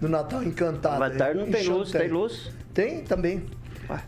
do 0.00 0.08
Natal 0.08 0.42
Encantado. 0.42 1.02
Avatar 1.02 1.34
não 1.34 1.50
tem 1.50 1.68
luz, 1.68 1.90
tem 1.90 2.08
luz? 2.08 2.50
Tem 2.72 3.04
também. 3.04 3.44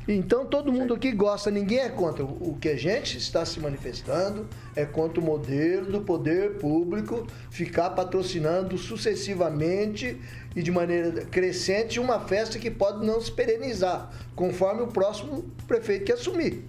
Então 0.08 0.46
todo 0.46 0.72
mundo 0.72 0.94
aqui 0.94 1.12
gosta, 1.12 1.50
ninguém 1.50 1.80
é 1.80 1.88
contra. 1.88 2.24
O 2.24 2.56
que 2.60 2.68
a 2.68 2.76
gente 2.76 3.18
está 3.18 3.44
se 3.44 3.60
manifestando 3.60 4.46
é 4.74 4.84
contra 4.84 5.20
o 5.20 5.22
modelo 5.22 5.92
do 5.92 6.00
poder 6.00 6.54
público 6.54 7.26
ficar 7.50 7.90
patrocinando 7.90 8.78
sucessivamente 8.78 10.20
e 10.54 10.62
de 10.62 10.70
maneira 10.70 11.24
crescente 11.26 12.00
uma 12.00 12.20
festa 12.20 12.58
que 12.58 12.70
pode 12.70 13.04
não 13.04 13.20
se 13.20 13.30
perenizar, 13.30 14.10
conforme 14.34 14.82
o 14.82 14.86
próximo 14.86 15.44
prefeito 15.66 16.06
que 16.06 16.12
assumir. 16.12 16.64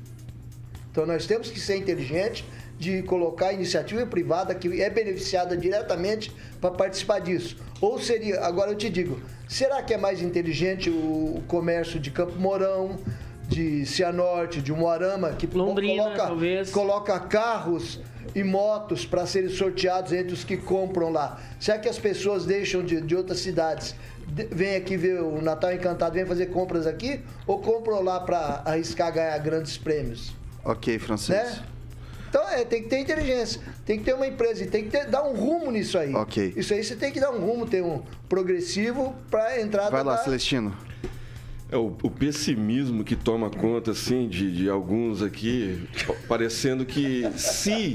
Então 0.98 1.06
nós 1.06 1.28
temos 1.28 1.52
que 1.52 1.60
ser 1.60 1.76
inteligentes 1.76 2.44
de 2.80 3.04
colocar 3.04 3.50
a 3.50 3.54
iniciativa 3.54 4.04
privada 4.08 4.56
que 4.56 4.82
é 4.82 4.90
beneficiada 4.90 5.56
diretamente 5.56 6.32
para 6.60 6.72
participar 6.72 7.20
disso. 7.20 7.56
Ou 7.80 8.00
seria, 8.00 8.42
agora 8.42 8.72
eu 8.72 8.76
te 8.76 8.90
digo, 8.90 9.22
será 9.48 9.84
que 9.84 9.94
é 9.94 9.98
mais 9.98 10.24
inteligente 10.24 10.90
o 10.90 11.44
comércio 11.48 12.00
de 12.00 12.10
Campo 12.10 12.34
Mourão, 12.40 12.98
de 13.48 13.86
Cianorte, 13.86 14.60
de 14.60 14.74
Moarama, 14.74 15.34
que 15.34 15.46
Londrina, 15.56 16.02
coloca, 16.02 16.18
talvez. 16.18 16.72
coloca 16.72 17.20
carros 17.20 18.00
e 18.34 18.44
motos 18.44 19.06
para 19.06 19.28
serem 19.28 19.50
sorteados 19.50 20.12
entre 20.12 20.34
os 20.34 20.44
que 20.44 20.58
compram 20.58 21.12
lá? 21.12 21.40
Será 21.60 21.78
que 21.78 21.88
as 21.88 22.00
pessoas 22.00 22.44
deixam 22.44 22.84
de, 22.84 23.02
de 23.02 23.16
outras 23.16 23.38
cidades? 23.42 23.94
de- 24.28 24.46
Vêm 24.46 24.76
aqui 24.76 24.98
ver 24.98 25.22
o 25.22 25.40
Natal 25.44 25.72
Encantado, 25.72 26.16
vêm 26.16 26.26
fazer 26.26 26.48
compras 26.48 26.88
aqui 26.88 27.22
ou 27.46 27.60
compram 27.62 28.02
lá 28.02 28.20
para 28.20 28.64
arriscar 28.66 29.14
ganhar 29.14 29.38
grandes 29.38 29.78
prêmios? 29.78 30.36
Ok, 30.68 31.00
francês. 31.00 31.38
né? 31.60 31.64
Então 32.30 32.48
é, 32.50 32.66
tem 32.66 32.84
que 32.84 32.90
ter 32.90 33.00
inteligência, 33.00 33.62
tem 33.86 33.98
que 33.98 34.04
ter 34.04 34.14
uma 34.14 34.28
empresa 34.28 34.62
e 34.64 34.68
tem 34.68 34.84
que 34.84 34.90
ter- 34.90 35.06
dar 35.08 35.24
um 35.24 35.34
rumo 35.34 35.72
nisso 35.72 35.98
aí. 35.98 36.14
Ok. 36.14 36.54
Isso 36.58 36.74
aí 36.74 36.84
você 36.84 36.96
tem 36.96 37.10
que 37.12 37.22
dar 37.22 37.32
um 37.32 37.40
rumo, 37.40 37.66
ter 37.66 37.82
um 37.82 38.02
progressivo 38.28 39.16
para 39.32 39.46
a 39.46 39.62
entrada 39.62 39.90
Vai 39.92 40.04
lá, 40.04 40.16
da... 40.18 40.24
Celestino. 40.24 40.76
É 41.70 41.76
o, 41.76 41.88
o 42.02 42.10
pessimismo 42.10 43.04
que 43.04 43.14
toma 43.14 43.50
conta, 43.50 43.92
assim, 43.92 44.30
de, 44.30 44.50
de 44.56 44.70
alguns 44.70 45.22
aqui, 45.22 45.82
parecendo 46.26 46.86
que 46.86 47.26
se 47.36 47.94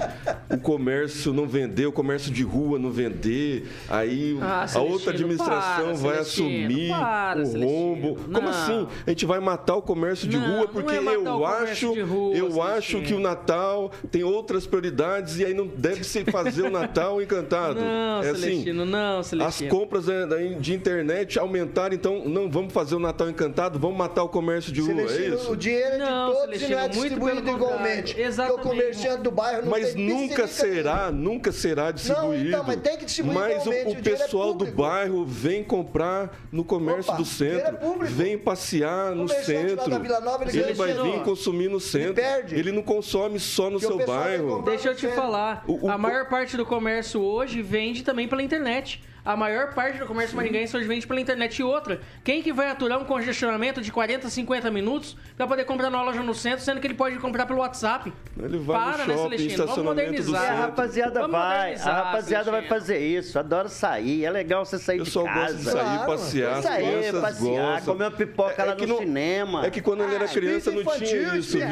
o 0.50 0.58
comércio 0.58 1.32
não 1.32 1.46
vender, 1.48 1.86
o 1.86 1.92
comércio 1.92 2.30
de 2.30 2.42
rua 2.42 2.78
não 2.78 2.90
vender, 2.90 3.66
aí 3.88 4.36
Ah, 4.42 4.66
a 4.74 4.78
outra 4.80 5.12
administração 5.12 5.84
para, 5.84 5.94
vai 5.94 6.18
assumir 6.18 6.90
para, 6.90 7.40
o 7.42 7.44
rombo. 7.64 8.16
Como 8.16 8.30
Não. 8.42 8.48
assim? 8.48 8.86
A 9.06 9.10
gente 9.10 9.24
vai 9.24 9.40
matar 9.40 9.76
o 9.76 9.80
comércio 9.82 10.28
de 10.28 10.36
Não, 10.36 10.46
rua 10.48 10.60
não 10.60 10.66
porque 10.68 10.94
é 10.96 10.98
eu 11.16 11.46
acho, 11.46 11.86
rua, 12.04 12.34
eu 12.36 12.50
Celestino. 12.50 12.62
acho 12.76 13.00
que 13.02 13.14
o 13.14 13.20
Natal 13.20 13.90
tem 14.10 14.22
outras 14.22 14.66
prioridades 14.66 15.38
e 15.38 15.46
aí 15.46 15.54
não 15.54 15.66
deve 15.66 16.04
se 16.04 16.22
fazer 16.26 16.62
o 16.62 16.70
Natal 16.70 17.22
encantado. 17.22 17.80
Não, 17.92 18.22
é 18.22 18.28
assim, 18.30 18.40
Celestino, 18.42 18.84
não, 18.84 19.18
as 19.20 19.26
Celestino. 19.28 19.70
compras 19.70 20.08
eh, 20.08 20.26
da- 20.26 20.36
de 20.36 20.74
internet 20.74 21.38
aumentaram, 21.38 21.94
então 21.94 22.28
não 22.28 22.50
vamos 22.50 22.72
fazer 22.72 22.94
o 22.96 22.98
Natal 22.98 23.30
encantado, 23.30 23.61
vamos 23.70 23.96
matar 23.98 24.22
o 24.22 24.28
comércio 24.28 24.72
de 24.72 24.80
rua, 24.80 25.02
é 25.02 25.28
isso? 25.28 25.50
o 25.52 25.56
dinheiro 25.56 25.86
é 25.86 25.90
de 25.92 25.98
Não, 25.98 26.32
todos 26.32 26.42
Celestino, 26.42 26.66
e 26.66 26.74
não 26.74 26.78
é 26.78 26.82
muito 26.82 26.92
distribuído 27.00 27.50
igualmente. 27.50 28.02
Porque 28.14 28.20
Exatamente. 28.22 28.60
o 28.60 28.68
comerciante 28.70 29.22
do 29.22 29.30
bairro 29.30 29.62
não 29.62 29.70
Mas 29.70 29.94
tem 29.94 30.06
nunca 30.08 30.46
será, 30.46 31.10
nunca 31.10 31.52
será 31.52 31.90
distribuído. 31.90 32.48
então, 32.48 32.64
mas 32.66 32.76
tem 32.80 32.96
que 32.96 33.04
distribuir 33.04 33.34
Mas 33.38 33.66
o, 33.66 33.70
o 33.70 33.72
o 33.72 33.74
é 33.92 33.94
pessoal 34.00 34.48
do 34.52 34.58
público. 34.58 34.76
bairro 34.82 35.24
vem 35.24 35.62
comprar 35.64 36.38
no 36.50 36.64
comércio 36.64 37.12
Opa, 37.12 37.16
do 37.16 37.22
o 37.22 37.24
dinheiro 37.26 37.58
é 37.58 37.64
centro, 37.64 37.78
público. 37.78 38.12
vem 38.14 38.38
passear 38.38 39.14
no 39.14 39.28
centro. 39.28 39.90
Nova, 40.22 40.44
ele 40.48 40.58
ele 40.58 40.72
vai 40.74 40.92
vir 40.92 41.22
consumir 41.22 41.68
no 41.68 41.80
centro. 41.80 42.14
perde. 42.14 42.54
Ele 42.54 42.72
não 42.72 42.82
consome 42.82 43.38
só 43.40 43.64
no 43.70 43.78
Porque 43.80 43.86
o 43.92 43.96
seu 43.98 44.06
bairro. 44.06 44.62
Deixa 44.62 44.88
eu 44.88 44.94
te 44.94 45.08
falar, 45.08 45.64
O- 45.66 45.86
o- 45.86 45.90
a 45.90 45.98
maior 45.98 46.28
parte 46.28 46.56
do 46.56 46.64
comércio 46.64 47.20
hoje 47.20 47.62
vende 47.62 48.02
também 48.02 48.28
pela 48.28 48.42
internet. 48.42 49.02
A 49.24 49.36
maior 49.36 49.72
parte 49.72 49.98
do 49.98 50.06
comércio 50.06 50.36
maringaense 50.36 50.76
hoje 50.76 50.86
vende 50.88 51.06
pela 51.06 51.20
internet. 51.20 51.56
E 51.60 51.62
outra, 51.62 52.00
quem 52.24 52.42
que 52.42 52.52
vai 52.52 52.68
aturar 52.68 52.98
um 53.00 53.04
congestionamento 53.04 53.80
de 53.80 53.92
40, 53.92 54.28
50 54.28 54.68
minutos 54.70 55.16
pra 55.36 55.46
poder 55.46 55.64
comprar 55.64 55.90
numa 55.90 56.02
loja 56.02 56.20
no 56.24 56.34
centro, 56.34 56.64
sendo 56.64 56.80
que 56.80 56.86
ele 56.88 56.94
pode 56.94 57.16
comprar 57.20 57.46
pelo 57.46 57.60
WhatsApp? 57.60 58.12
Ele 58.36 58.58
vai 58.58 58.76
Para, 58.76 58.90
no 59.04 59.06
né, 59.06 59.14
shopping, 59.14 59.38
Celestino? 59.38 59.56
Vamos 59.56 59.70
estacionamento 59.70 59.76
do 59.76 59.84
modernizar. 60.32 60.44
É, 60.44 60.48
a 60.48 60.54
rapaziada 60.66 61.20
Vamos 61.20 61.36
vai, 61.36 61.56
modernizar, 61.58 61.88
a 61.94 62.02
rapaziada 62.02 62.50
vai 62.50 62.62
fazer 62.66 62.98
isso, 62.98 63.38
adora 63.38 63.68
sair, 63.68 64.24
é 64.24 64.30
legal 64.30 64.64
você 64.64 64.78
sair 64.78 64.98
Eu 64.98 65.04
de 65.04 65.10
só 65.10 65.22
casa. 65.24 65.40
gosto 65.52 65.56
de 65.56 65.64
sair, 65.64 65.72
Claro, 65.84 66.06
passear, 66.06 66.52
as 66.58 66.64
sair, 66.64 67.12
passear, 67.20 67.72
gostam. 67.74 67.94
comer 67.94 68.04
uma 68.06 68.10
pipoca 68.10 68.64
lá 68.64 68.74
no 68.74 68.86
não- 68.88 68.98
cinema. 68.98 69.64
É 69.66 69.70
que 69.70 69.80
quando 69.80 70.02
ele 70.02 70.16
era 70.16 70.24
Ah, 70.24 70.28
criança 70.28 70.70
não 70.72 70.82
tinha 70.96 71.36
isso, 71.36 71.58
viu? 71.58 71.64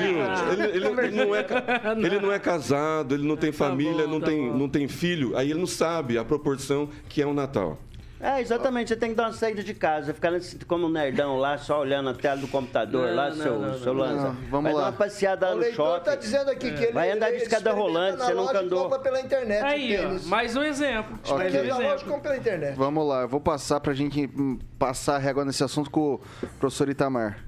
Ele, 0.53 0.63
ele- 0.77 0.87
ele 1.01 1.25
não 1.25 1.35
é, 1.35 1.45
ele 1.99 2.21
não 2.21 2.31
é 2.33 2.39
casado, 2.39 3.13
ele 3.13 3.27
não 3.27 3.37
tem 3.37 3.51
família, 3.51 4.05
bom, 4.07 4.13
não, 4.13 4.21
tá 4.21 4.27
tem, 4.27 4.53
não 4.57 4.69
tem 4.69 4.87
filho, 4.87 5.37
aí 5.37 5.51
ele 5.51 5.59
não 5.59 5.67
sabe 5.67 6.17
a 6.17 6.25
proporção 6.25 6.89
que 7.09 7.21
é 7.21 7.27
o 7.27 7.40
Natal. 7.41 7.79
É, 8.23 8.39
exatamente. 8.39 8.89
Você 8.89 8.97
tem 8.97 9.09
que 9.11 9.15
dar 9.17 9.29
uma 9.29 9.33
saída 9.33 9.63
de 9.63 9.73
casa, 9.73 10.13
ficar 10.13 10.31
nesse- 10.31 10.57
como 10.67 10.85
um 10.87 10.91
nerdão 10.91 11.39
lá, 11.39 11.57
só 11.57 11.81
olhando 11.81 12.11
a 12.11 12.15
tela 12.15 12.37
do 12.39 12.47
computador 12.49 13.09
Não, 13.09 13.17
lá, 13.17 13.31
não, 13.31 13.37
seu, 13.37 13.59
não, 13.59 13.79
seu 13.79 13.95
não, 13.95 14.01
Lanza. 14.03 14.23
não. 14.29 14.35
Vamos 14.51 14.65
Vai 14.65 14.73
lá. 14.75 14.81
dar 14.83 14.87
uma 14.89 14.93
passeada 14.93 15.47
O 15.47 15.49
lá 15.49 15.55
no 15.55 15.61
leitor 15.63 15.87
shopping. 15.95 16.05
tá 16.05 16.15
dizendo 16.17 16.51
aqui 16.51 16.71
que 16.71 16.83
ele 16.85 16.93
Vai 16.93 17.11
andar 17.13 17.31
de 17.31 17.37
escada 17.37 17.73
rolante, 17.73 18.19
você 18.19 18.35
nunca 18.35 18.53
e 18.61 18.65
andou. 18.65 18.83
compra 18.83 18.99
pela 18.99 19.21
internet 19.23 19.65
Aí, 19.65 19.97
ó, 20.05 20.29
mais 20.29 20.55
um 20.55 20.63
exemplo. 20.63 21.19
Ok. 21.25 21.35
Mais 21.39 21.55
um 21.55 21.59
loja 21.59 21.83
exemplo. 21.95 22.05
compra 22.05 22.21
pela 22.21 22.37
internet. 22.37 22.77
Vamos 22.77 23.09
lá, 23.09 23.23
eu 23.23 23.29
vou 23.29 23.41
passar 23.41 23.81
pra 23.81 23.95
gente 23.95 24.31
hum, 24.39 24.59
passar 24.79 25.17
a 25.17 25.19
régua 25.19 25.43
nesse 25.47 25.65
assunto 25.65 25.91
com 25.91 26.15
o 26.17 26.21
professor 26.59 26.91
Itamar. 26.91 27.43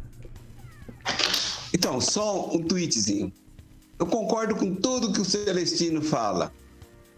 Então, 1.75 2.01
só 2.01 2.49
um 2.51 2.63
tweetzinho. 2.63 3.33
Eu 3.99 4.07
concordo 4.07 4.57
com 4.57 4.75
tudo 4.75 5.13
que 5.13 5.21
o 5.21 5.25
Celestino 5.25 6.01
fala. 6.03 6.51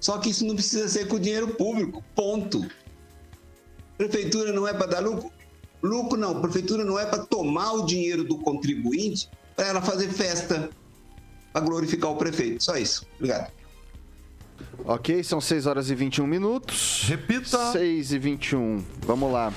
Só 0.05 0.19
que 0.19 0.29
isso 0.29 0.45
não 0.45 0.55
precisa 0.55 0.87
ser 0.87 1.09
com 1.09 1.19
dinheiro 1.19 1.49
público. 1.55 2.05
Ponto. 2.15 2.63
Prefeitura 3.97 4.53
não 4.53 4.69
é 4.69 4.75
para 4.75 4.85
dar 4.85 5.01
lucro. 5.01 5.33
Lucro 5.83 6.19
não. 6.19 6.43
Prefeitura 6.43 6.85
não 6.85 6.99
é 6.99 7.07
para 7.07 7.25
tomar 7.25 7.73
o 7.73 7.87
dinheiro 7.87 8.23
do 8.23 8.37
contribuinte 8.37 9.31
para 9.57 9.67
ela 9.67 9.81
fazer 9.81 10.11
festa 10.11 10.69
para 11.55 11.65
glorificar 11.65 12.11
o 12.11 12.17
prefeito. 12.17 12.63
Só 12.63 12.77
isso. 12.77 13.07
Obrigado. 13.17 13.51
Ok, 14.85 15.25
são 15.25 15.41
6 15.41 15.65
horas 15.65 15.89
e 15.89 15.95
21 15.95 16.27
minutos. 16.27 17.07
Repita. 17.09 17.73
6 17.73 18.13
e 18.13 18.19
21. 18.19 18.85
Vamos 19.07 19.33
lá. 19.33 19.55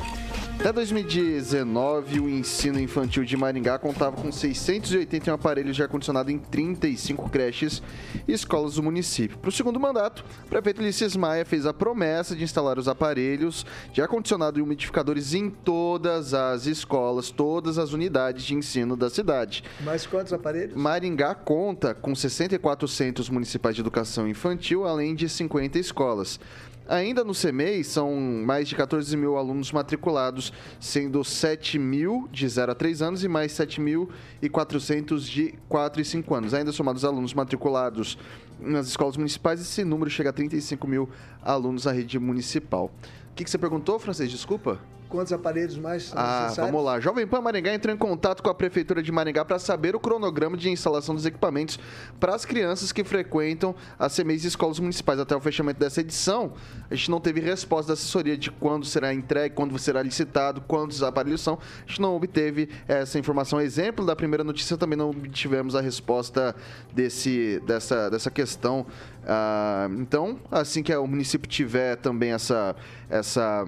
Até 0.59 0.73
2019, 0.73 2.19
o 2.19 2.27
ensino 2.27 2.79
infantil 2.79 3.23
de 3.23 3.37
Maringá 3.37 3.77
contava 3.77 4.17
com 4.17 4.31
681 4.31 5.31
aparelhos 5.31 5.75
de 5.75 5.83
ar-condicionado 5.83 6.31
em 6.31 6.39
35 6.39 7.29
creches 7.29 7.81
e 8.27 8.33
escolas 8.33 8.73
do 8.73 8.81
município. 8.81 9.37
Para 9.37 9.49
o 9.49 9.51
segundo 9.51 9.79
mandato, 9.79 10.25
o 10.45 10.49
prefeito 10.49 10.81
Ulisses 10.81 11.15
Maia 11.15 11.45
fez 11.45 11.67
a 11.67 11.73
promessa 11.73 12.35
de 12.35 12.43
instalar 12.43 12.79
os 12.79 12.87
aparelhos 12.87 13.67
de 13.93 14.01
ar-condicionado 14.01 14.57
e 14.57 14.61
umidificadores 14.63 15.35
em 15.35 15.47
todas 15.47 16.33
as 16.33 16.65
escolas, 16.65 17.29
todas 17.29 17.77
as 17.77 17.93
unidades 17.93 18.43
de 18.43 18.55
ensino 18.55 18.97
da 18.97 19.11
cidade. 19.11 19.63
Mais 19.81 20.07
quantos 20.07 20.33
aparelhos? 20.33 20.75
Maringá 20.75 21.35
conta 21.35 21.93
com 21.93 22.15
64 22.15 22.87
centros 22.87 23.29
municipais 23.29 23.75
de 23.75 23.81
educação 23.81 24.27
infantil, 24.27 24.85
além 24.85 25.13
de 25.13 25.29
50 25.29 25.77
escolas. 25.77 26.39
Ainda 26.88 27.23
no 27.23 27.34
CEMEI, 27.34 27.84
são 27.84 28.15
mais 28.15 28.69
de 28.69 28.76
14 28.76 29.15
mil 29.17 29.38
alunos 29.38 29.71
matriculados, 29.73 30.54
sendo 30.80 31.21
7 31.23 31.78
mil 31.78 32.30
de 32.32 32.47
0 32.47 32.71
a 32.71 32.76
3 32.76 33.02
anos 33.02 33.23
e 33.23 33.28
mais 33.28 33.52
7.400 33.52 35.19
de 35.19 35.54
4 35.67 36.02
e 36.02 36.06
5 36.06 36.36
anos. 36.36 36.54
Ainda 36.54 36.71
somados 36.71 37.04
alunos 37.04 37.34
matriculados 37.34 38.17
nas 38.60 38.88
escolas 38.88 39.17
municipais, 39.17 39.60
esse 39.60 39.84
número 39.84 40.10
chega 40.10 40.30
a 40.30 40.34
35 40.34 40.88
mil 40.88 41.10
alunos 41.43 41.86
na 41.86 41.91
rede 41.91 42.17
municipal. 42.17 42.91
O 43.32 43.36
que, 43.36 43.43
que 43.43 43.50
você 43.50 43.58
perguntou, 43.58 44.00
Francês? 44.00 44.32
Desculpa. 44.32 44.80
Quantos 45.09 45.31
aparelhos 45.31 45.77
mais 45.77 46.03
são 46.03 46.19
Ah, 46.19 46.43
necessários? 46.43 46.71
vamos 46.71 46.85
lá. 46.85 46.99
Jovem 46.99 47.25
Pan 47.25 47.41
Maringá 47.41 47.73
entrou 47.73 47.93
em 47.93 47.97
contato 47.97 48.43
com 48.43 48.49
a 48.49 48.55
Prefeitura 48.55 49.01
de 49.01 49.11
Maringá 49.11 49.45
para 49.45 49.57
saber 49.57 49.95
o 49.95 49.99
cronograma 49.99 50.57
de 50.57 50.69
instalação 50.69 51.15
dos 51.15 51.25
equipamentos 51.25 51.79
para 52.19 52.35
as 52.35 52.43
crianças 52.45 52.91
que 52.91 53.03
frequentam 53.03 53.73
as 53.97 54.15
CMEs 54.15 54.43
e 54.43 54.47
escolas 54.47 54.79
municipais. 54.79 55.19
Até 55.19 55.35
o 55.35 55.39
fechamento 55.39 55.79
dessa 55.79 56.01
edição, 56.01 56.53
a 56.89 56.95
gente 56.95 57.09
não 57.09 57.19
teve 57.21 57.39
resposta 57.39 57.87
da 57.87 57.93
assessoria 57.93 58.37
de 58.37 58.51
quando 58.51 58.85
será 58.85 59.13
entregue, 59.13 59.55
quando 59.55 59.77
será 59.79 60.01
licitado, 60.01 60.61
quantos 60.61 61.01
aparelhos 61.01 61.41
são. 61.41 61.57
A 61.85 61.87
gente 61.87 62.01
não 62.01 62.15
obteve 62.15 62.69
essa 62.87 63.17
informação. 63.17 63.61
Exemplo 63.61 64.05
da 64.05 64.15
primeira 64.15 64.43
notícia, 64.43 64.77
também 64.77 64.97
não 64.97 65.09
obtivemos 65.09 65.75
a 65.75 65.81
resposta 65.81 66.55
desse, 66.93 67.61
dessa, 67.65 68.09
dessa 68.09 68.29
questão. 68.29 68.85
Ah, 69.25 69.87
então, 69.97 70.39
assim 70.51 70.83
que 70.83 70.93
o 70.95 71.07
município 71.07 71.49
tiver 71.49 71.95
também 71.97 72.31
essa, 72.31 72.75
essa 73.09 73.65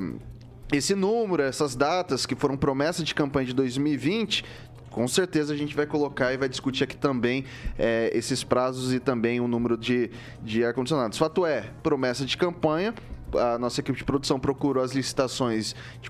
esse 0.72 0.94
número, 0.96 1.42
essas 1.44 1.76
datas 1.76 2.26
que 2.26 2.36
foram 2.36 2.56
promessa 2.58 3.04
de 3.04 3.14
campanha 3.16 3.48
de 3.48 3.54
2020, 3.54 4.46
com 4.92 5.08
certeza 5.08 5.54
a 5.54 5.58
gente 5.58 5.76
vai 5.76 5.86
colocar 5.86 6.34
e 6.34 6.38
vai 6.38 6.50
discutir 6.50 6.84
aqui 6.84 6.98
também 6.98 7.46
eh, 7.78 8.10
esses 8.14 8.44
prazos 8.44 8.94
e 8.94 9.00
também 9.00 9.40
o 9.40 9.48
número 9.48 9.78
de, 9.78 10.10
de 10.42 10.64
ar-condicionados. 10.64 11.18
Fato 11.18 11.46
é, 11.46 11.70
promessa 11.84 12.26
de 12.26 12.36
campanha. 12.38 12.94
A 13.32 13.60
nossa 13.60 13.80
equipe 13.80 13.96
de 13.96 14.04
produção 14.04 14.40
procurou 14.40 14.84
as 14.84 14.92
licitações 14.94 15.76
de, 16.02 16.10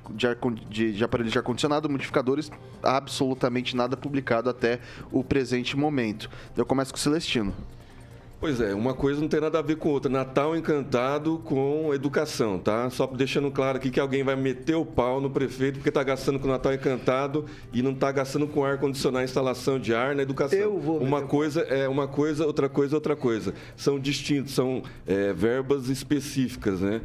de- 0.70 0.94
de 0.94 1.04
aparelhos 1.04 1.34
de 1.34 1.38
ar-condicionado, 1.38 1.90
modificadores, 1.90 2.50
absolutamente 2.82 3.76
nada 3.76 3.98
publicado 3.98 4.50
até 4.50 4.80
o 5.12 5.22
presente 5.22 5.76
momento. 5.76 6.30
Eu 6.56 6.66
começo 6.66 6.94
com 6.94 6.98
o 6.98 7.02
Celestino. 7.02 7.54
Pois 8.40 8.62
é, 8.62 8.74
uma 8.74 8.94
coisa 8.94 9.20
não 9.20 9.28
tem 9.28 9.42
nada 9.42 9.60
a 9.60 9.62
ver 9.62 9.76
com 9.76 9.90
outra. 9.90 10.10
Natal 10.10 10.56
encantado 10.56 11.40
com 11.44 11.94
educação, 11.94 12.58
tá? 12.58 12.90
Só 12.90 13.06
deixando 13.06 13.52
claro 13.52 13.78
aqui 13.78 13.90
que 13.92 14.00
alguém 14.00 14.24
vai 14.24 14.36
meter 14.38 14.76
o 14.76 14.86
pau 14.86 15.20
no 15.20 15.30
prefeito 15.30 15.76
porque 15.76 15.90
está 15.90 16.02
gastando 16.04 16.40
com 16.40 16.48
o 16.48 16.52
Natal 16.52 16.74
encantado 16.74 17.46
e 17.74 17.82
não 17.82 17.92
está 17.92 18.10
gastando 18.14 18.48
com 18.48 18.64
ar 18.64 18.78
condicionar 18.78 19.26
instalação 19.26 19.78
de 19.78 19.94
ar 19.94 20.16
na 20.16 20.22
educação. 20.22 20.58
Eu 20.58 20.80
vou 20.80 21.00
Uma 21.00 21.24
coisa 21.24 21.62
é 21.64 21.90
uma 21.90 22.08
coisa, 22.08 22.46
outra 22.46 22.70
coisa 22.70 22.96
é 22.96 22.98
outra 22.98 23.16
coisa. 23.16 23.54
São 23.76 24.00
distintos, 24.00 24.54
são 24.54 24.84
é, 25.06 25.34
verbas 25.34 25.90
específicas, 25.90 26.80
né? 26.80 27.02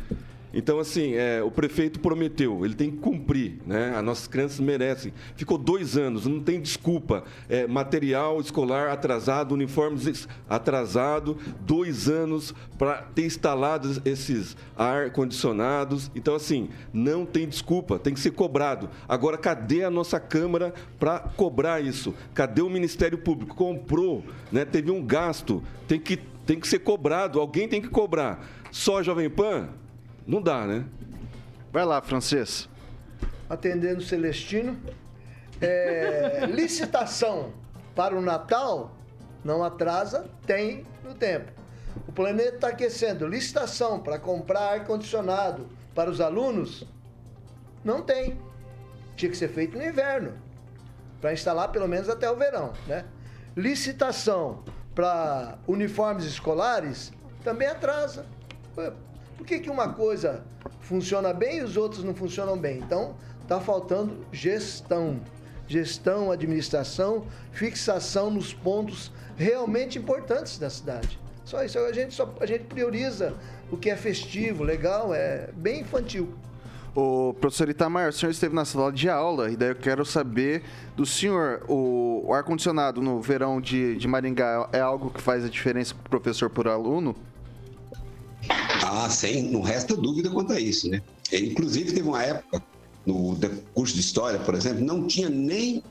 Então, 0.55 0.79
assim, 0.79 1.15
é, 1.15 1.43
o 1.43 1.51
prefeito 1.51 1.99
prometeu, 1.99 2.65
ele 2.65 2.75
tem 2.75 2.91
que 2.91 2.99
cumprir, 2.99 3.59
né? 3.67 3.93
As 3.97 4.05
nossas 4.05 4.29
crianças 4.29 4.61
merecem. 4.61 5.13
Ficou 5.35 5.59
dois 5.59 5.97
anos, 5.97 6.27
não 6.27 6.39
tem 6.41 6.61
desculpa. 6.61 7.25
É, 7.49 7.67
material 7.67 8.41
escolar 8.41 8.91
atrasado, 8.91 9.53
uniformes 9.53 10.07
es- 10.07 10.29
atrasado, 10.49 11.37
dois 11.61 12.09
anos 12.09 12.55
para 12.79 13.03
ter 13.03 13.27
instalado 13.27 14.01
esses 14.05 14.57
ar-condicionados. 14.77 16.11
Então, 16.15 16.35
assim, 16.37 16.69
não 16.93 17.27
tem 17.27 17.49
desculpa, 17.49 17.99
tem 17.99 18.15
que 18.15 18.21
ser 18.21 18.31
cobrado. 18.31 18.89
Agora, 19.09 19.37
cadê 19.37 19.83
a 19.83 19.91
nossa 19.91 20.21
Câmara 20.21 20.73
para 20.99 21.19
cobrar 21.19 21.81
isso? 21.81 22.15
Cadê 22.33 22.63
o 22.63 22.71
Ministério 22.71 23.19
Público? 23.19 23.57
Comprou, 23.57 24.25
né? 24.53 24.65
teve 24.65 24.91
um 24.91 25.05
gasto, 25.05 25.63
tem 25.89 25.99
que, 25.99 26.17
tem 26.47 26.61
que 26.61 26.69
ser 26.69 26.79
cobrado, 26.79 27.41
alguém 27.41 27.69
tem 27.69 27.83
que 27.83 27.89
cobrar. 27.89 28.47
Só 28.71 28.99
a 28.99 29.03
Jovem 29.03 29.29
Pan? 29.29 29.69
Não 30.27 30.41
dá, 30.41 30.67
né? 30.67 30.85
Vai 31.73 31.85
lá, 31.85 32.01
francês. 32.01 32.69
atendendo 33.49 34.01
o 34.01 34.05
Celestino. 34.05 34.81
É, 35.61 36.47
licitação 36.51 37.53
para 37.95 38.17
o 38.17 38.21
Natal 38.21 38.97
não 39.45 39.63
atrasa, 39.63 40.27
tem 40.47 40.87
no 41.05 41.15
tempo. 41.15 41.53
O 42.09 42.13
planeta 42.13 42.57
está 42.57 42.69
aquecendo. 42.69 43.27
Licitação 43.27 44.01
para 44.01 44.19
comprar 44.19 44.73
ar-condicionado 44.73 45.69
para 45.95 46.11
os 46.11 46.21
alunos 46.21 46.87
não 47.85 48.03
tem. 48.03 48.39
Tinha 49.17 49.31
que 49.31 49.37
ser 49.37 49.49
feito 49.49 49.77
no 49.77 49.85
inverno 49.85 50.33
para 51.21 51.33
instalar 51.33 51.71
pelo 51.71 51.87
menos 51.87 52.09
até 52.09 52.31
o 52.31 52.37
verão, 52.37 52.73
né? 52.87 53.05
Licitação 53.57 54.65
para 54.95 55.59
uniformes 55.67 56.25
escolares 56.25 57.13
também 57.43 57.69
atrasa. 57.69 58.27
Por 59.37 59.47
que, 59.47 59.59
que 59.59 59.71
uma 59.71 59.93
coisa 59.93 60.43
funciona 60.81 61.33
bem 61.33 61.59
e 61.59 61.63
os 61.63 61.77
outros 61.77 62.05
não 62.05 62.15
funcionam 62.15 62.57
bem? 62.57 62.79
Então, 62.79 63.15
está 63.43 63.61
faltando 63.61 64.25
gestão. 64.33 65.21
Gestão, 65.67 66.31
administração, 66.31 67.27
fixação 67.53 68.31
nos 68.31 68.53
pontos 68.53 69.11
realmente 69.37 69.99
importantes 69.99 70.59
da 70.59 70.69
cidade. 70.69 71.19
Só 71.45 71.63
isso, 71.63 71.79
a 71.79 71.93
gente, 71.93 72.15
só, 72.15 72.33
a 72.41 72.47
gente 72.47 72.65
prioriza 72.65 73.35
o 73.71 73.77
que 73.77 73.91
é 73.91 73.97
festivo, 73.97 74.63
legal, 74.63 75.15
é 75.15 75.49
bem 75.55 75.81
infantil. 75.81 76.35
O 76.95 77.35
professor 77.35 77.69
Itamar, 77.69 78.11
o 78.11 78.13
senhor 78.13 78.31
esteve 78.31 78.55
na 78.55 78.65
sala 78.65 78.93
de 78.93 79.09
aula 79.09 79.51
e 79.51 79.57
daí 79.57 79.71
eu 79.71 79.75
quero 79.75 80.05
saber 80.05 80.63
do 80.95 81.05
senhor, 81.05 81.65
o, 81.69 82.23
o 82.25 82.33
ar-condicionado 82.33 83.03
no 83.03 83.21
verão 83.21 83.61
de, 83.61 83.97
de 83.97 84.07
Maringá 84.07 84.69
é 84.73 84.81
algo 84.81 85.11
que 85.11 85.21
faz 85.21 85.45
a 85.45 85.49
diferença 85.49 85.95
pro 85.95 86.21
professor 86.21 86.49
por 86.49 86.69
aluno? 86.69 87.17
Ah, 88.97 89.11
sem, 89.11 89.43
não 89.51 89.61
resta 89.61 89.97
dúvida 89.97 90.31
quanto 90.31 90.53
a 90.53 90.61
isso, 90.61 90.89
né? 90.89 91.03
Inclusive, 91.33 91.93
teve 91.93 92.09
uma 92.09 92.23
época, 92.23 92.63
no 93.05 93.37
curso 93.75 93.93
de 93.95 94.01
História, 94.01 94.39
por 94.39 94.55
exemplo, 94.55 94.85
não 94.85 95.05
tinha 95.07 95.29
nem... 95.29 95.83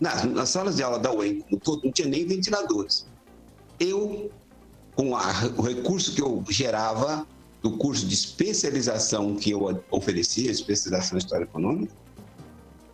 Nas, 0.00 0.24
nas 0.24 0.48
salas 0.48 0.76
de 0.76 0.82
aula 0.82 0.98
da 0.98 1.12
UEM, 1.12 1.40
como 1.42 1.60
todo, 1.60 1.82
não 1.84 1.92
tinha 1.92 2.08
nem 2.08 2.26
ventiladores. 2.26 3.06
Eu, 3.78 4.30
com 4.96 5.14
a- 5.14 5.52
o 5.56 5.60
recurso 5.62 6.14
que 6.14 6.22
eu 6.22 6.42
gerava 6.48 7.26
do 7.62 7.72
curso 7.76 8.06
de 8.06 8.14
especialização 8.14 9.36
que 9.36 9.50
eu 9.50 9.82
oferecia, 9.90 10.50
especialização 10.50 11.16
em 11.16 11.20
História 11.20 11.44
Econômica, 11.44 11.92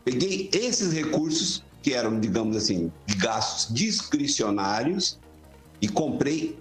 peguei 0.05 0.51
esses 0.53 0.93
recursos, 0.93 1.63
que 1.83 1.95
eram, 1.95 2.19
digamos 2.19 2.57
assim, 2.57 2.91
gastos 3.17 3.73
discricionários, 3.75 5.19
e 5.81 5.89
comprei 5.89 6.59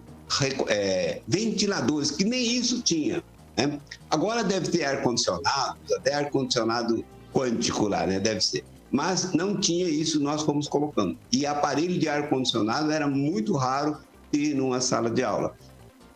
é, 0.67 1.21
ventiladores, 1.27 2.11
que 2.11 2.23
nem 2.23 2.55
isso 2.55 2.81
tinha. 2.81 3.23
né? 3.57 3.79
Agora 4.09 4.43
deve 4.43 4.69
ter 4.69 4.85
ar-condicionado, 4.85 5.77
até 5.97 6.13
ar-condicionado 6.13 7.03
quântico 7.33 7.87
lá, 7.87 8.05
né? 8.05 8.19
Deve 8.19 8.41
ser. 8.41 8.63
Mas 8.91 9.33
não 9.33 9.59
tinha 9.59 9.87
isso, 9.87 10.19
nós 10.19 10.41
fomos 10.41 10.67
colocando. 10.67 11.17
E 11.31 11.45
aparelho 11.45 11.99
de 11.99 12.09
ar-condicionado 12.09 12.91
era 12.91 13.07
muito 13.07 13.53
raro 13.55 13.97
ter 14.31 14.55
numa 14.55 14.81
sala 14.81 15.09
de 15.09 15.23
aula. 15.23 15.55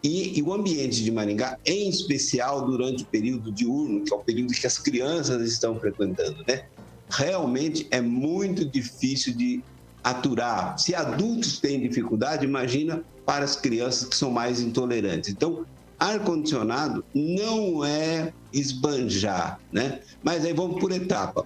E, 0.03 0.37
e, 0.37 0.41
o 0.41 0.53
ambiente 0.53 1.01
de 1.01 1.11
Maringá, 1.11 1.57
em 1.65 1.87
especial 1.87 2.65
durante 2.65 3.03
o 3.03 3.05
período 3.05 3.51
diurno, 3.51 4.03
que 4.03 4.13
é 4.13 4.17
o 4.17 4.19
período 4.19 4.53
que 4.53 4.67
as 4.67 4.77
crianças 4.77 5.41
estão 5.47 5.79
frequentando, 5.79 6.43
né? 6.45 6.65
Realmente 7.09 7.87
é 7.89 8.01
muito 8.01 8.65
difícil 8.65 9.33
de 9.33 9.63
aturar. 10.03 10.77
Se 10.77 10.93
adultos 10.93 11.59
têm 11.59 11.79
dificuldade, 11.79 12.45
imagina 12.45 13.03
para 13.25 13.45
as 13.45 13.55
crianças 13.55 14.09
que 14.09 14.15
são 14.15 14.29
mais 14.29 14.59
intolerantes. 14.59 15.29
Então, 15.29 15.65
ar-condicionado 15.99 17.03
não 17.13 17.85
é 17.85 18.33
esbanjar, 18.51 19.59
né? 19.71 20.01
Mas 20.21 20.43
aí 20.43 20.53
vamos 20.53 20.79
por 20.79 20.91
etapa. 20.91 21.45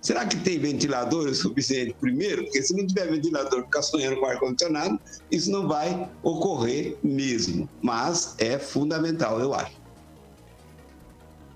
Será 0.00 0.24
que 0.24 0.36
tem 0.36 0.58
ventilador 0.58 1.32
suficiente 1.34 1.94
primeiro? 2.00 2.44
Porque 2.44 2.62
se 2.62 2.74
não 2.74 2.86
tiver 2.86 3.10
ventilador 3.10 3.64
ficar 3.64 3.82
sonhando 3.82 4.16
com 4.16 4.26
ar-condicionado, 4.26 4.98
isso 5.30 5.50
não 5.50 5.68
vai 5.68 6.08
ocorrer 6.22 6.96
mesmo. 7.02 7.68
Mas 7.82 8.34
é 8.38 8.58
fundamental, 8.58 9.40
eu 9.40 9.52
acho. 9.52 9.76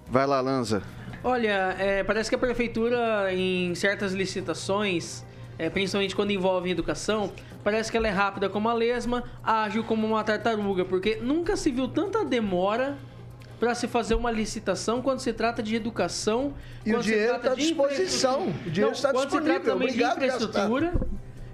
Vai 0.09 0.27
lá, 0.27 0.41
Lanza. 0.41 0.83
Olha, 1.25 1.77
é, 1.79 2.03
parece 2.03 2.29
que 2.29 2.35
a 2.35 2.39
prefeitura, 2.39 3.33
em 3.33 3.75
certas 3.75 4.13
licitações, 4.13 5.25
é, 5.59 5.69
principalmente 5.71 6.15
quando 6.15 6.31
envolve 6.31 6.71
educação, 6.71 7.33
parece 7.63 7.91
que 7.91 7.97
ela 7.97 8.09
é 8.09 8.11
rápida 8.11 8.49
como 8.49 8.69
a 8.69 8.75
lesma, 8.75 9.25
ágil 9.43 9.85
como 9.85 10.07
uma 10.07 10.25
tartaruga, 10.25 10.85
porque 10.85 11.17
nunca 11.17 11.57
se 11.57 11.71
viu 11.71 11.89
tanta 11.89 12.25
demora 12.25 12.99
para 13.61 13.77
se 13.77 13.87
fazer 13.87 14.17
uma 14.17 14.31
licitação 14.31 15.01
quando 15.01 15.21
se 15.21 15.33
trata 15.33 15.63
de 15.63 15.77
educação. 15.77 16.53
E 16.85 16.93
o 16.93 17.01
dinheiro 17.01 17.37
está 17.37 17.53
à 17.53 17.55
disposição. 17.55 18.49
O 18.49 18.71
dinheiro 18.71 18.81
Não, 18.81 18.91
está 18.91 19.13
quando 19.13 19.29
disponível. 19.29 19.55
se 19.55 19.61
trata 19.61 19.71
também 19.71 19.89
Obrigado, 19.89 20.19
de 20.19 20.25
infraestrutura. 20.27 20.93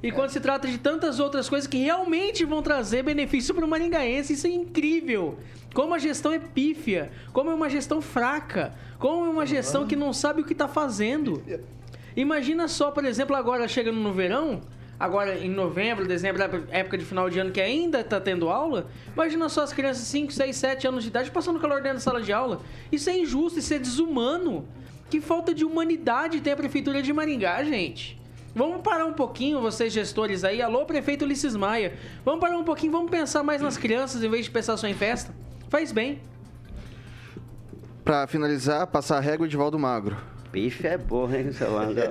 E 0.03 0.13
quando 0.13 0.31
se 0.31 0.41
trata 0.41 0.67
de 0.69 0.79
tantas 0.79 1.19
outras 1.21 1.49
coisas 1.49 1.67
que 1.67 1.77
realmente 1.77 2.45
vão 2.45 2.63
trazer 2.63 3.03
benefício 3.03 3.55
para 3.55 3.65
o 3.65 3.69
maringaense, 3.69 4.33
isso 4.33 4.47
é 4.47 4.51
incrível. 4.51 5.39
Como 5.75 5.93
a 5.93 5.99
gestão 5.99 6.33
é 6.33 6.39
pífia, 6.39 7.11
como 7.33 7.51
é 7.51 7.55
uma 7.55 7.69
gestão 7.69 8.01
fraca, 8.01 8.73
como 8.99 9.27
é 9.27 9.29
uma 9.29 9.45
gestão 9.45 9.87
que 9.87 9.95
não 9.95 10.13
sabe 10.13 10.41
o 10.41 10.45
que 10.45 10.53
está 10.53 10.67
fazendo. 10.67 11.43
Imagina 12.19 12.67
só, 12.67 12.91
por 12.91 13.05
exemplo, 13.05 13.37
agora 13.37 13.69
chegando 13.69 14.01
no 14.01 14.13
verão, 14.13 14.61
agora 14.99 15.39
em 15.39 15.49
novembro, 15.49 16.05
dezembro, 16.05 16.43
época 16.69 16.99
de 16.99 17.05
final 17.05 17.31
de 17.31 17.39
ano 17.39 17.53
que 17.53 17.61
ainda 17.61 18.01
está 18.01 18.21
tendo 18.21 18.49
aula, 18.49 18.89
imagina 19.15 19.49
só 19.49 19.63
as 19.63 19.73
crianças 19.73 20.03
de 20.03 20.09
5, 20.09 20.33
6, 20.33 20.57
7 20.57 20.89
anos 20.89 21.05
de 21.05 21.11
idade 21.11 21.31
passando 21.31 21.61
calor 21.61 21.81
dentro 21.81 21.99
da 21.99 22.01
sala 22.01 22.21
de 22.21 22.33
aula. 22.33 22.61
Isso 22.91 23.09
é 23.09 23.17
injusto, 23.17 23.61
isso 23.61 23.73
é 23.73 23.79
desumano. 23.79 24.67
Que 25.09 25.21
falta 25.21 25.55
de 25.55 25.65
humanidade 25.65 26.41
tem 26.41 26.53
a 26.53 26.57
prefeitura 26.57 27.01
de 27.01 27.13
Maringá, 27.13 27.63
gente. 27.63 28.21
Vamos 28.53 28.83
parar 28.83 29.05
um 29.07 29.13
pouquinho, 29.13 29.61
vocês 29.61 29.93
gestores 29.93 30.43
aí. 30.43 30.61
Alô, 30.61 30.85
prefeito 30.85 31.25
Ulisses 31.25 31.55
Maia. 31.55 31.97
Vamos 32.25 32.41
parar 32.41 32.59
um 32.59 32.65
pouquinho, 32.65 32.91
vamos 32.91 33.13
pensar 33.13 33.45
mais 33.45 33.63
nas 33.63 33.77
crianças 33.77 34.25
em 34.25 34.29
vez 34.29 34.47
de 34.47 34.51
pensar 34.51 34.77
só 34.77 34.89
em 34.89 34.95
festa. 34.95 35.33
Faz 35.69 35.93
bem. 35.93 36.21
Para 38.05 38.27
finalizar, 38.27 38.89
passar 38.89 39.19
a 39.19 39.21
régua 39.21 39.47
de 39.47 39.57
Valdo 39.57 39.79
Magro. 39.79 40.17
Bicho 40.51 40.87
é 40.87 40.97
bom, 40.97 41.31
hein, 41.33 41.53
Celanda? 41.53 42.11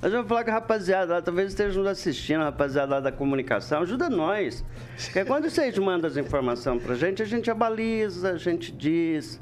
Mas 0.00 0.12
eu 0.12 0.20
vou 0.20 0.28
falar 0.28 0.44
com 0.44 0.50
a 0.50 0.54
rapaziada 0.54 1.14
lá, 1.14 1.22
talvez 1.22 1.48
estejam 1.48 1.82
nos 1.82 1.92
assistindo, 1.92 2.40
a 2.40 2.44
rapaziada 2.44 2.94
lá 2.94 3.00
da 3.00 3.12
comunicação, 3.12 3.82
ajuda 3.82 4.10
nós. 4.10 4.64
Porque 5.04 5.24
quando 5.24 5.48
vocês 5.48 5.78
mandam 5.78 6.10
as 6.10 6.16
informações 6.16 6.82
pra 6.82 6.94
gente, 6.94 7.22
a 7.22 7.26
gente 7.26 7.50
abaliza, 7.50 8.32
a 8.32 8.36
gente 8.36 8.72
diz 8.72 9.40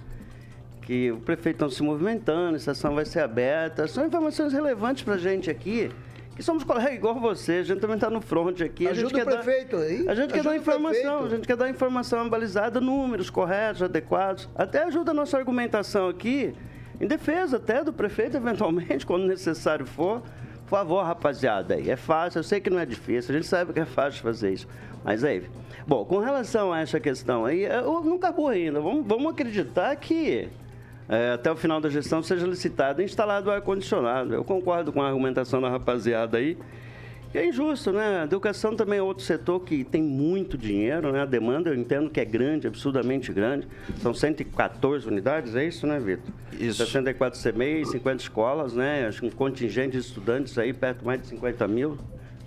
que 0.83 1.12
o 1.12 1.20
prefeito 1.20 1.64
está 1.64 1.76
se 1.76 1.83
movimentando, 1.83 2.54
a 2.54 2.56
estação 2.56 2.94
vai 2.94 3.04
ser 3.04 3.20
aberta. 3.20 3.87
São 3.87 4.06
informações 4.06 4.52
relevantes 4.52 5.02
pra 5.02 5.16
gente 5.16 5.48
aqui. 5.48 5.90
Que 6.35 6.42
somos 6.42 6.64
colegas 6.64 6.94
igual 6.94 7.20
você, 7.20 7.52
a 7.52 7.62
gente 7.62 7.80
também 7.80 7.96
está 7.96 8.09
no 8.09 8.20
front 8.20 8.61
aqui. 8.61 8.88
Ajuda 8.88 9.06
a 9.06 9.11
gente 9.11 9.22
o 9.22 9.42
prefeito 9.42 9.76
dar, 9.76 9.83
aí. 9.83 10.09
A 10.09 10.14
gente 10.14 10.33
quer 10.33 10.42
dar 10.42 10.56
informação, 10.56 11.02
prefeito. 11.02 11.26
a 11.26 11.37
gente 11.37 11.46
quer 11.46 11.56
dar 11.56 11.70
informação 11.70 12.28
balizada, 12.28 12.80
números 12.80 13.30
corretos, 13.30 13.83
adequados. 13.83 14.48
Até 14.54 14.85
ajuda 14.85 15.11
a 15.11 15.14
nossa 15.14 15.37
argumentação 15.37 16.09
aqui, 16.09 16.54
em 17.00 17.06
defesa 17.06 17.56
até 17.56 17.82
do 17.82 17.92
prefeito, 17.92 18.36
eventualmente, 18.36 19.04
quando 19.06 19.26
necessário 19.26 19.86
for. 19.86 20.22
Por 20.64 20.78
favor, 20.78 21.02
rapaziada, 21.02 21.74
aí. 21.74 21.90
É 21.90 21.96
fácil, 21.96 22.38
eu 22.38 22.44
sei 22.44 22.60
que 22.60 22.70
não 22.70 22.78
é 22.78 22.86
difícil, 22.86 23.34
a 23.34 23.38
gente 23.38 23.48
sabe 23.48 23.72
que 23.72 23.80
é 23.80 23.84
fácil 23.84 24.22
fazer 24.22 24.52
isso. 24.52 24.68
Mas 25.02 25.24
aí, 25.24 25.48
bom, 25.86 26.04
com 26.04 26.18
relação 26.18 26.72
a 26.72 26.80
essa 26.80 27.00
questão 27.00 27.44
aí, 27.44 27.64
eu 27.64 28.02
não 28.04 28.16
acabou 28.16 28.48
ainda. 28.48 28.80
Vamos, 28.80 29.04
vamos 29.06 29.32
acreditar 29.32 29.96
que 29.96 30.48
é, 31.08 31.32
até 31.32 31.50
o 31.50 31.56
final 31.56 31.80
da 31.80 31.88
gestão 31.88 32.22
seja 32.22 32.46
licitado 32.46 33.02
e 33.02 33.04
instalado 33.04 33.50
o 33.50 33.52
ar-condicionado. 33.52 34.32
Eu 34.32 34.44
concordo 34.44 34.92
com 34.92 35.02
a 35.02 35.08
argumentação 35.08 35.60
da 35.60 35.68
rapaziada 35.68 36.38
aí. 36.38 36.56
E 37.33 37.38
é 37.38 37.47
injusto, 37.47 37.93
né? 37.93 38.23
A 38.23 38.25
educação 38.25 38.75
também 38.75 38.99
é 38.99 39.03
outro 39.03 39.25
setor 39.25 39.61
que 39.61 39.85
tem 39.85 40.03
muito 40.03 40.59
dinheiro, 40.59 41.12
né? 41.12 41.23
A 41.23 41.25
demanda 41.25 41.71
eu 41.71 41.75
entendo 41.75 42.11
que 42.11 42.19
é 42.19 42.25
grande, 42.25 42.66
absurdamente 42.66 43.33
grande. 43.33 43.69
São 43.99 44.12
114 44.12 45.07
unidades, 45.07 45.55
é 45.55 45.64
isso, 45.64 45.87
né, 45.87 46.01
Vitor? 46.01 46.33
Isso. 46.59 46.85
64 46.85 47.40
CMEI, 47.40 47.85
50 47.87 48.23
escolas, 48.23 48.75
né? 48.75 49.07
Acho 49.07 49.21
que 49.21 49.27
um 49.27 49.31
contingente 49.31 49.93
de 49.93 49.99
estudantes 49.99 50.59
aí, 50.59 50.73
perto 50.73 51.01
de 51.01 51.05
mais 51.05 51.21
de 51.21 51.29
50 51.29 51.69
mil. 51.69 51.97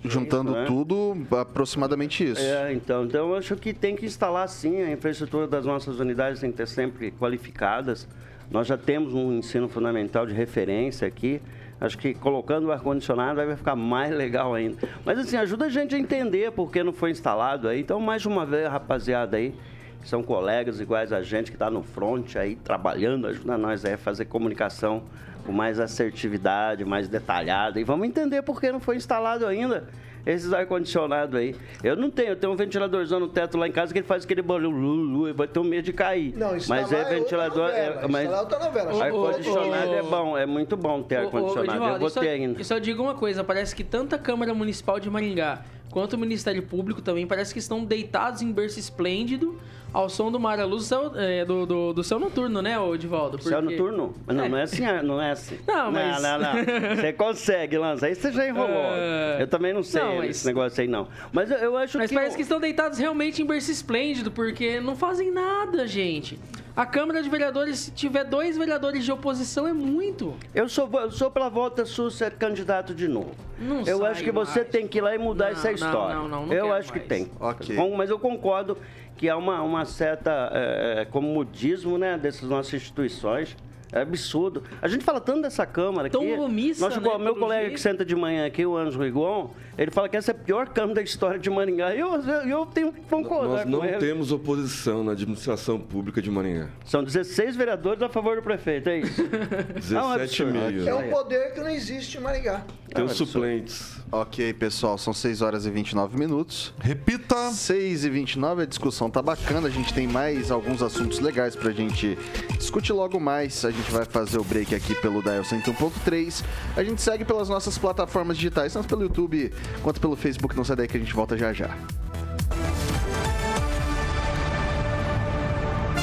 Juntando 0.06 0.50
Isso, 0.50 0.60
né? 0.60 0.66
tudo, 0.66 1.16
aproximadamente 1.30 2.30
isso. 2.30 2.42
É, 2.42 2.74
então, 2.74 3.06
então 3.06 3.30
eu 3.30 3.36
acho 3.36 3.56
que 3.56 3.72
tem 3.72 3.96
que 3.96 4.04
instalar 4.04 4.46
sim, 4.50 4.82
a 4.82 4.90
infraestrutura 4.92 5.46
das 5.46 5.64
nossas 5.64 5.98
unidades 5.98 6.42
tem 6.42 6.50
que 6.50 6.58
ter 6.58 6.68
sempre 6.68 7.10
qualificadas. 7.10 8.06
Nós 8.50 8.66
já 8.66 8.76
temos 8.76 9.14
um 9.14 9.32
ensino 9.32 9.66
fundamental 9.66 10.26
de 10.26 10.34
referência 10.34 11.08
aqui. 11.08 11.40
Acho 11.84 11.98
que 11.98 12.14
colocando 12.14 12.68
o 12.68 12.72
ar-condicionado 12.72 13.36
vai 13.44 13.56
ficar 13.56 13.76
mais 13.76 14.14
legal 14.14 14.54
ainda. 14.54 14.76
Mas 15.04 15.18
assim, 15.18 15.36
ajuda 15.36 15.66
a 15.66 15.68
gente 15.68 15.94
a 15.94 15.98
entender 15.98 16.50
por 16.52 16.70
que 16.72 16.82
não 16.82 16.92
foi 16.92 17.10
instalado 17.10 17.68
aí. 17.68 17.80
Então, 17.80 18.00
mais 18.00 18.24
uma 18.24 18.46
vez, 18.46 18.68
rapaziada 18.68 19.36
aí, 19.36 19.54
que 20.00 20.08
são 20.08 20.22
colegas 20.22 20.80
iguais 20.80 21.12
a 21.12 21.22
gente, 21.22 21.50
que 21.50 21.56
está 21.56 21.70
no 21.70 21.82
front 21.82 22.36
aí, 22.36 22.56
trabalhando, 22.56 23.26
ajuda 23.26 23.58
nós 23.58 23.84
aí 23.84 23.94
a 23.94 23.98
fazer 23.98 24.24
comunicação 24.24 25.02
com 25.44 25.52
mais 25.52 25.78
assertividade, 25.78 26.84
mais 26.84 27.06
detalhada. 27.06 27.78
E 27.78 27.84
vamos 27.84 28.06
entender 28.06 28.40
por 28.42 28.60
que 28.60 28.72
não 28.72 28.80
foi 28.80 28.96
instalado 28.96 29.46
ainda 29.46 29.84
esses 30.26 30.52
ar-condicionados 30.52 31.34
aí. 31.34 31.54
Eu 31.82 31.96
não 31.96 32.10
tenho, 32.10 32.30
eu 32.30 32.36
tenho 32.36 32.52
um 32.52 32.56
ventiladorzão 32.56 33.20
no 33.20 33.28
teto 33.28 33.56
lá 33.58 33.68
em 33.68 33.72
casa 33.72 33.92
que 33.92 33.98
ele 33.98 34.06
faz 34.06 34.24
aquele 34.24 34.42
barulho, 34.42 35.28
eu 35.28 35.34
vou 35.34 35.46
ter 35.46 35.58
um 35.58 35.64
medo 35.64 35.84
de 35.84 35.92
cair. 35.92 36.34
Não, 36.36 36.56
instalar 36.56 36.82
mas 36.82 36.92
é 36.92 37.00
é 37.00 37.04
ventilador, 37.04 37.68
novela, 37.68 38.02
é, 38.02 38.08
mas 38.08 38.30
é 38.30 38.40
outra 38.40 38.58
novela. 38.58 39.04
ar-condicionado 39.04 39.94
é 39.94 40.02
bom, 40.02 40.38
é 40.38 40.46
muito 40.46 40.76
bom 40.76 41.02
ter 41.02 41.16
ar-condicionado. 41.16 41.84
Eu 41.84 41.98
vou 41.98 42.10
ter 42.10 42.28
ainda. 42.28 42.60
E 42.60 42.64
só 42.64 42.78
digo 42.78 43.02
uma 43.02 43.14
coisa, 43.14 43.44
parece 43.44 43.74
que 43.74 43.84
tanto 43.84 44.14
a 44.14 44.18
Câmara 44.18 44.54
Municipal 44.54 44.98
de 44.98 45.10
Maringá 45.10 45.64
quanto 45.90 46.14
o 46.14 46.18
Ministério 46.18 46.62
Público 46.62 47.00
também 47.02 47.26
parece 47.26 47.52
que 47.52 47.58
estão 47.58 47.84
deitados 47.84 48.42
em 48.42 48.50
berço 48.52 48.78
esplêndido 48.78 49.58
ao 49.92 50.08
som 50.08 50.28
do 50.32 50.40
Mara 50.40 50.64
Luz 50.64 50.82
do, 50.82 50.86
céu- 50.88 51.12
é, 51.14 51.44
do, 51.44 51.64
do, 51.64 51.92
do 51.92 52.02
céu 52.02 52.18
noturno, 52.18 52.60
né, 52.60 52.76
ô 52.76 52.96
Edivaldo? 52.96 53.40
Céu 53.40 53.62
Porque- 53.62 53.76
noturno? 53.76 54.12
Não, 54.26 54.44
É. 54.44 54.48
não 54.48 54.58
é 54.58 54.62
assim, 54.62 54.82
não 55.04 55.22
é 55.22 55.30
assim. 55.30 55.56
Não, 55.66 55.92
mas- 55.92 56.20
Não, 56.20 56.38
não, 56.38 56.54
não. 56.54 56.96
Você 56.96 57.12
consegue, 57.12 57.78
Lança. 57.78 58.06
Aí 58.06 58.14
você 58.16 58.32
já 58.32 58.48
enrolou. 58.48 58.68
É. 58.76 59.36
Eu 59.42 59.46
também 59.46 59.72
não 59.72 59.84
sei 59.84 60.02
Não, 60.02 60.16
mas- 60.16 60.30
esse 60.30 60.46
negócio 60.46 60.80
aí, 60.82 60.88
não. 60.88 61.06
Mas 61.32 61.48
eu, 61.48 61.58
eu 61.58 61.76
acho 61.76 61.96
Mas 61.96 62.08
que... 62.10 62.14
parece 62.16 62.34
o- 62.34 62.36
que 62.36 62.42
estão 62.42 62.58
deitados 62.58 62.98
realmente 62.98 63.40
em 63.40 63.46
berço 63.46 63.70
esplêndido, 63.70 64.32
porque 64.32 64.80
não 64.80 64.96
fazem 64.96 65.30
nada, 65.30 65.86
gente. 65.86 66.40
A 66.76 66.84
Câmara 66.84 67.22
de 67.22 67.28
Vereadores, 67.28 67.78
se 67.78 67.90
tiver 67.92 68.24
dois 68.24 68.58
vereadores 68.58 69.04
de 69.04 69.12
oposição, 69.12 69.64
é 69.64 69.72
muito. 69.72 70.34
Eu 70.52 70.68
sou, 70.68 70.90
eu 71.00 71.10
sou 71.12 71.30
pela 71.30 71.48
volta 71.48 71.84
sua 71.84 72.10
ser 72.10 72.32
candidato 72.32 72.92
de 72.92 73.06
novo. 73.06 73.30
Não 73.56 73.82
eu 73.82 74.04
acho 74.04 74.24
que 74.24 74.32
você 74.32 74.60
mais. 74.60 74.72
tem 74.72 74.88
que 74.88 74.98
ir 74.98 75.00
lá 75.00 75.14
e 75.14 75.18
mudar 75.18 75.44
Não, 75.46 75.52
essa 75.52 75.68
não, 75.68 75.74
história. 75.74 76.14
não, 76.16 76.28
não, 76.28 76.46
não 76.46 76.52
eu 76.52 76.64
quero 76.64 76.74
acho 76.74 76.92
que 76.92 76.98
mais. 76.98 77.08
tem. 77.08 77.30
Ok. 77.38 77.76
Bom, 77.76 77.94
mas 77.96 78.10
eu 78.10 78.18
concordo 78.18 78.76
que 79.16 79.28
há 79.28 79.36
uma, 79.36 79.62
uma 79.62 79.84
certa 79.84 80.50
é, 80.52 81.02
é, 81.02 81.04
comodismo 81.04 81.96
né, 81.96 82.18
dessas 82.18 82.48
nossas 82.48 82.74
instituições. 82.74 83.56
É 83.94 84.00
absurdo. 84.02 84.64
A 84.82 84.88
gente 84.88 85.04
fala 85.04 85.20
tanto 85.20 85.42
dessa 85.42 85.64
Câmara 85.64 86.10
Tão 86.10 86.20
aqui. 86.22 86.32
omissa, 86.32 86.84
Nosso, 86.88 87.00
né, 87.00 87.18
meu 87.18 87.36
colega 87.36 87.60
jeito. 87.66 87.74
que 87.74 87.80
senta 87.80 88.04
de 88.04 88.16
manhã 88.16 88.44
aqui, 88.44 88.66
o 88.66 88.76
Anjo 88.76 88.98
Rigon, 89.00 89.50
ele 89.78 89.92
fala 89.92 90.08
que 90.08 90.16
essa 90.16 90.32
é 90.32 90.34
a 90.34 90.36
pior 90.36 90.68
Câmara 90.70 90.94
da 90.94 91.02
história 91.02 91.38
de 91.38 91.48
Maringá. 91.48 91.94
E 91.94 92.00
eu, 92.00 92.12
eu, 92.16 92.48
eu 92.48 92.66
tenho 92.66 92.92
que 92.92 93.02
concordar 93.02 93.58
Nós 93.58 93.66
não 93.70 93.78
com 93.78 93.84
ele. 93.84 93.98
temos 93.98 94.32
oposição 94.32 95.04
na 95.04 95.12
administração 95.12 95.78
pública 95.78 96.20
de 96.20 96.28
Maringá. 96.28 96.70
São 96.84 97.04
16 97.04 97.54
vereadores 97.54 98.02
a 98.02 98.08
favor 98.08 98.34
do 98.34 98.42
prefeito, 98.42 98.88
é 98.88 98.98
isso? 98.98 99.22
É 99.94 100.02
um 100.02 100.10
absurdo. 100.10 100.52
17,5. 100.58 100.86
É 100.88 100.94
um 100.94 101.10
poder 101.10 101.52
que 101.54 101.60
não 101.60 101.70
existe 101.70 102.18
em 102.18 102.20
Maringá. 102.20 102.62
Tem 102.92 103.04
os 103.04 103.10
absurdo. 103.12 103.30
suplentes. 103.32 103.94
Ok, 104.10 104.52
pessoal, 104.54 104.98
são 104.98 105.12
6 105.12 105.40
horas 105.42 105.66
e 105.66 105.70
29 105.70 106.18
minutos. 106.18 106.74
Repita. 106.80 107.50
6 107.52 108.04
e 108.04 108.10
29, 108.10 108.62
a 108.62 108.66
discussão 108.66 109.08
tá 109.10 109.22
bacana. 109.22 109.68
A 109.68 109.70
gente 109.70 109.92
tem 109.94 110.06
mais 110.08 110.50
alguns 110.50 110.82
assuntos 110.82 111.20
legais 111.20 111.54
pra 111.56 111.70
gente 111.70 112.16
discutir 112.58 112.92
logo 112.92 113.18
mais. 113.20 113.64
A 113.64 113.70
gente 113.70 113.83
vai 113.90 114.04
fazer 114.04 114.38
o 114.38 114.44
break 114.44 114.74
aqui 114.74 114.94
pelo 114.94 115.22
Dial 115.22 115.42
101.3. 115.42 116.44
A 116.76 116.84
gente 116.84 117.00
segue 117.02 117.24
pelas 117.24 117.48
nossas 117.48 117.78
plataformas 117.78 118.36
digitais, 118.36 118.72
tanto 118.72 118.88
pelo 118.88 119.02
YouTube 119.02 119.52
quanto 119.82 120.00
pelo 120.00 120.16
Facebook. 120.16 120.56
Não 120.56 120.64
sai 120.64 120.76
daí 120.76 120.88
que 120.88 120.96
a 120.96 121.00
gente 121.00 121.14
volta 121.14 121.36
já 121.36 121.52
já. 121.52 121.76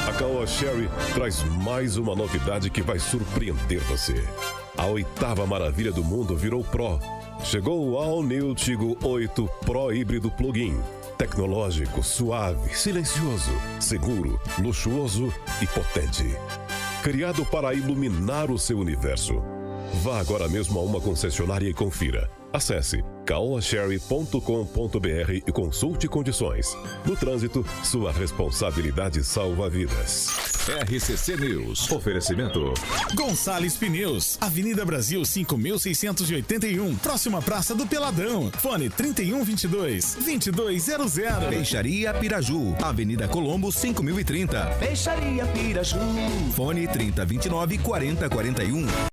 A 0.08 0.12
Caoa 0.12 0.46
Sherry 0.46 0.90
traz 1.14 1.42
mais 1.62 1.96
uma 1.96 2.14
novidade 2.14 2.68
que 2.70 2.82
vai 2.82 2.98
surpreender 2.98 3.80
você. 3.84 4.22
A 4.76 4.86
oitava 4.86 5.46
maravilha 5.46 5.92
do 5.92 6.02
mundo 6.02 6.36
virou 6.36 6.64
Pro. 6.64 6.98
Chegou 7.44 7.88
o 7.88 7.96
All 7.98 8.22
New 8.22 8.54
Tigo 8.54 8.96
8 9.02 9.48
Pro 9.64 9.92
Híbrido 9.92 10.30
Plug-in. 10.30 10.78
Tecnológico, 11.18 12.02
suave, 12.02 12.74
silencioso, 12.74 13.52
seguro, 13.80 14.40
luxuoso 14.58 15.32
e 15.60 15.66
potente. 15.66 16.36
Criado 17.02 17.44
para 17.44 17.74
iluminar 17.74 18.48
o 18.48 18.56
seu 18.56 18.78
universo. 18.78 19.42
Vá 20.04 20.20
agora 20.20 20.48
mesmo 20.48 20.78
a 20.78 20.82
uma 20.82 21.00
concessionária 21.00 21.68
e 21.68 21.74
confira. 21.74 22.30
Acesse 22.52 23.02
caoasherry.com.br 23.26 25.32
e 25.44 25.52
consulte 25.52 26.06
condições. 26.06 26.78
No 27.04 27.16
trânsito, 27.16 27.66
sua 27.82 28.12
responsabilidade 28.12 29.24
salva 29.24 29.68
vidas. 29.68 30.51
RCC 30.68 31.36
News. 31.36 31.90
Oferecimento. 31.90 32.72
Gonçalves 33.16 33.76
Pneus, 33.76 34.38
Avenida 34.40 34.84
Brasil 34.84 35.24
5681, 35.24 36.94
próxima 36.96 37.42
Praça 37.42 37.74
do 37.74 37.84
Peladão. 37.84 38.48
Fone 38.58 38.88
3122 38.88 40.14
2200. 40.14 41.14
Peixaria 41.48 42.14
Piraju, 42.14 42.76
Avenida 42.80 43.26
Colombo 43.26 43.72
5030. 43.72 44.64
Peixaria 44.78 45.44
Piraju. 45.46 45.98
Fone 46.54 46.86
3029 46.86 47.78
4041. 47.78 49.11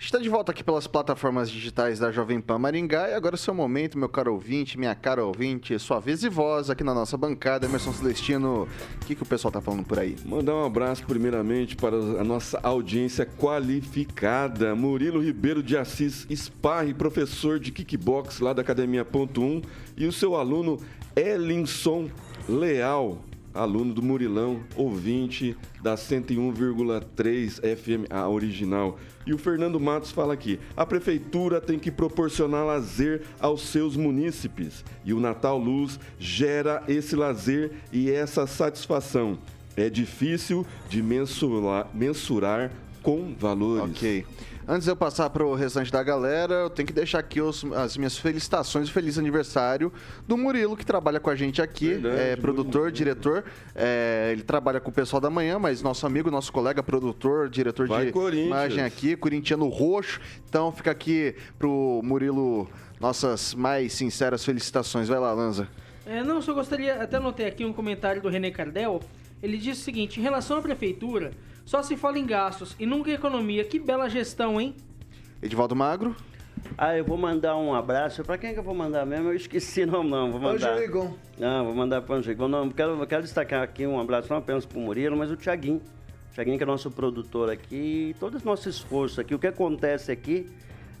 Está 0.00 0.20
de 0.20 0.28
volta 0.28 0.52
aqui 0.52 0.62
pelas 0.62 0.86
plataformas 0.86 1.50
digitais 1.50 1.98
da 1.98 2.12
Jovem 2.12 2.40
Pan 2.40 2.56
Maringá 2.56 3.08
e 3.08 3.14
agora 3.14 3.34
é 3.34 3.36
o 3.36 3.38
seu 3.38 3.52
momento, 3.52 3.98
meu 3.98 4.08
caro 4.08 4.32
ouvinte, 4.32 4.78
minha 4.78 4.94
cara 4.94 5.24
ouvinte, 5.24 5.76
sua 5.80 5.98
vez 5.98 6.22
e 6.22 6.28
voz 6.28 6.70
aqui 6.70 6.84
na 6.84 6.94
nossa 6.94 7.16
bancada. 7.16 7.66
Emerson 7.66 7.92
Celestino, 7.92 8.68
o 8.94 9.04
que, 9.04 9.16
que 9.16 9.22
o 9.24 9.26
pessoal 9.26 9.50
tá 9.50 9.60
falando 9.60 9.84
por 9.84 9.98
aí? 9.98 10.14
Mandar 10.24 10.54
um 10.54 10.64
abraço 10.64 11.04
primeiramente 11.04 11.74
para 11.74 11.96
a 11.96 12.22
nossa 12.22 12.60
audiência 12.62 13.26
qualificada. 13.26 14.72
Murilo 14.72 15.20
Ribeiro 15.20 15.64
de 15.64 15.76
Assis 15.76 16.28
Sparre, 16.32 16.94
professor 16.94 17.58
de 17.58 17.72
kickbox 17.72 18.38
lá 18.38 18.52
da 18.52 18.62
Academia 18.62 19.04
Ponto 19.04 19.42
1 19.42 19.62
e 19.96 20.06
o 20.06 20.12
seu 20.12 20.36
aluno 20.36 20.78
Elinson 21.16 22.08
Leal, 22.48 23.18
aluno 23.58 23.92
do 23.92 24.02
Murilão, 24.02 24.60
ouvinte 24.76 25.56
da 25.82 25.96
101,3 25.96 27.60
FM, 27.76 28.10
a 28.10 28.28
original. 28.28 28.98
E 29.26 29.34
o 29.34 29.38
Fernando 29.38 29.80
Matos 29.80 30.10
fala 30.10 30.32
aqui: 30.32 30.58
a 30.76 30.86
prefeitura 30.86 31.60
tem 31.60 31.78
que 31.78 31.90
proporcionar 31.90 32.64
lazer 32.64 33.22
aos 33.40 33.62
seus 33.62 33.96
munícipes. 33.96 34.84
E 35.04 35.12
o 35.12 35.20
Natal 35.20 35.58
Luz 35.58 35.98
gera 36.18 36.82
esse 36.88 37.16
lazer 37.16 37.72
e 37.92 38.10
essa 38.10 38.46
satisfação. 38.46 39.38
É 39.76 39.90
difícil 39.90 40.66
de 40.88 41.02
mensurar, 41.02 41.88
mensurar 41.94 42.70
com 43.02 43.34
valores. 43.38 43.96
Ok. 43.96 44.24
Antes 44.70 44.84
de 44.84 44.90
eu 44.90 44.96
passar 44.96 45.30
para 45.30 45.42
o 45.46 45.54
restante 45.54 45.90
da 45.90 46.02
galera, 46.02 46.52
eu 46.52 46.68
tenho 46.68 46.86
que 46.86 46.92
deixar 46.92 47.20
aqui 47.20 47.40
os- 47.40 47.64
as 47.72 47.96
minhas 47.96 48.18
felicitações 48.18 48.88
e 48.88 48.92
feliz 48.92 49.16
aniversário 49.16 49.90
do 50.26 50.36
Murilo, 50.36 50.76
que 50.76 50.84
trabalha 50.84 51.18
com 51.18 51.30
a 51.30 51.34
gente 51.34 51.62
aqui, 51.62 51.94
Verdade, 51.94 52.20
é 52.20 52.36
produtor, 52.36 52.92
diretor. 52.92 53.44
é, 53.74 54.28
ele 54.30 54.42
trabalha 54.42 54.78
com 54.78 54.90
o 54.90 54.92
pessoal 54.92 55.22
da 55.22 55.30
manhã, 55.30 55.58
mas 55.58 55.80
nosso 55.80 56.06
amigo, 56.06 56.30
nosso 56.30 56.52
colega, 56.52 56.82
produtor, 56.82 57.48
diretor 57.48 57.88
Vai, 57.88 58.12
de 58.12 58.38
imagem 58.40 58.84
aqui, 58.84 59.16
corintiano 59.16 59.66
roxo. 59.68 60.20
Então 60.46 60.70
fica 60.70 60.90
aqui 60.90 61.34
pro 61.58 62.02
Murilo 62.04 62.68
nossas 63.00 63.54
mais 63.54 63.94
sinceras 63.94 64.44
felicitações. 64.44 65.08
Vai 65.08 65.18
lá, 65.18 65.32
Lanza. 65.32 65.66
É, 66.04 66.22
não, 66.22 66.42
só 66.42 66.52
gostaria, 66.52 67.02
até 67.02 67.16
anotei 67.16 67.46
aqui 67.46 67.64
um 67.64 67.72
comentário 67.72 68.20
do 68.20 68.28
René 68.28 68.50
Cardel. 68.50 69.00
Ele 69.42 69.56
disse 69.56 69.80
o 69.80 69.84
seguinte: 69.84 70.20
em 70.20 70.22
relação 70.22 70.58
à 70.58 70.60
prefeitura, 70.60 71.30
só 71.68 71.82
se 71.82 71.98
fala 71.98 72.18
em 72.18 72.24
gastos 72.24 72.74
e 72.80 72.86
nunca 72.86 73.10
em 73.10 73.12
economia. 73.12 73.62
Que 73.62 73.78
bela 73.78 74.08
gestão, 74.08 74.58
hein? 74.58 74.74
Edivaldo 75.42 75.76
Magro. 75.76 76.16
Ah, 76.78 76.96
eu 76.96 77.04
vou 77.04 77.18
mandar 77.18 77.58
um 77.58 77.74
abraço. 77.74 78.24
Pra 78.24 78.38
quem 78.38 78.54
que 78.54 78.58
eu 78.58 78.62
vou 78.62 78.74
mandar 78.74 79.04
mesmo? 79.04 79.28
Eu 79.28 79.34
esqueci, 79.34 79.84
não, 79.84 80.02
não. 80.02 80.32
Vou 80.32 80.40
mandar. 80.40 80.72
Anjo 80.72 80.80
Rigon. 80.80 81.14
Não, 81.38 81.66
vou 81.66 81.74
mandar 81.74 82.00
para 82.00 82.14
o 82.14 82.16
Anjo 82.16 82.30
Rigon. 82.30 82.48
Não, 82.48 82.64
eu 82.64 82.72
quero, 82.72 82.98
eu 82.98 83.06
quero 83.06 83.22
destacar 83.22 83.62
aqui 83.62 83.86
um 83.86 84.00
abraço 84.00 84.30
não 84.30 84.38
apenas 84.38 84.64
para 84.64 84.78
o 84.78 84.80
Murilo, 84.80 85.14
mas 85.14 85.30
o 85.30 85.36
Tiaguinho. 85.36 85.82
O 86.30 86.34
Tiaguinho 86.34 86.56
que 86.56 86.62
é 86.62 86.66
nosso 86.66 86.90
produtor 86.90 87.50
aqui. 87.50 88.12
E 88.12 88.16
todo 88.18 88.38
esse 88.38 88.46
nosso 88.46 88.66
esforço 88.66 89.20
aqui. 89.20 89.34
O 89.34 89.38
que 89.38 89.46
acontece 89.46 90.10
aqui 90.10 90.46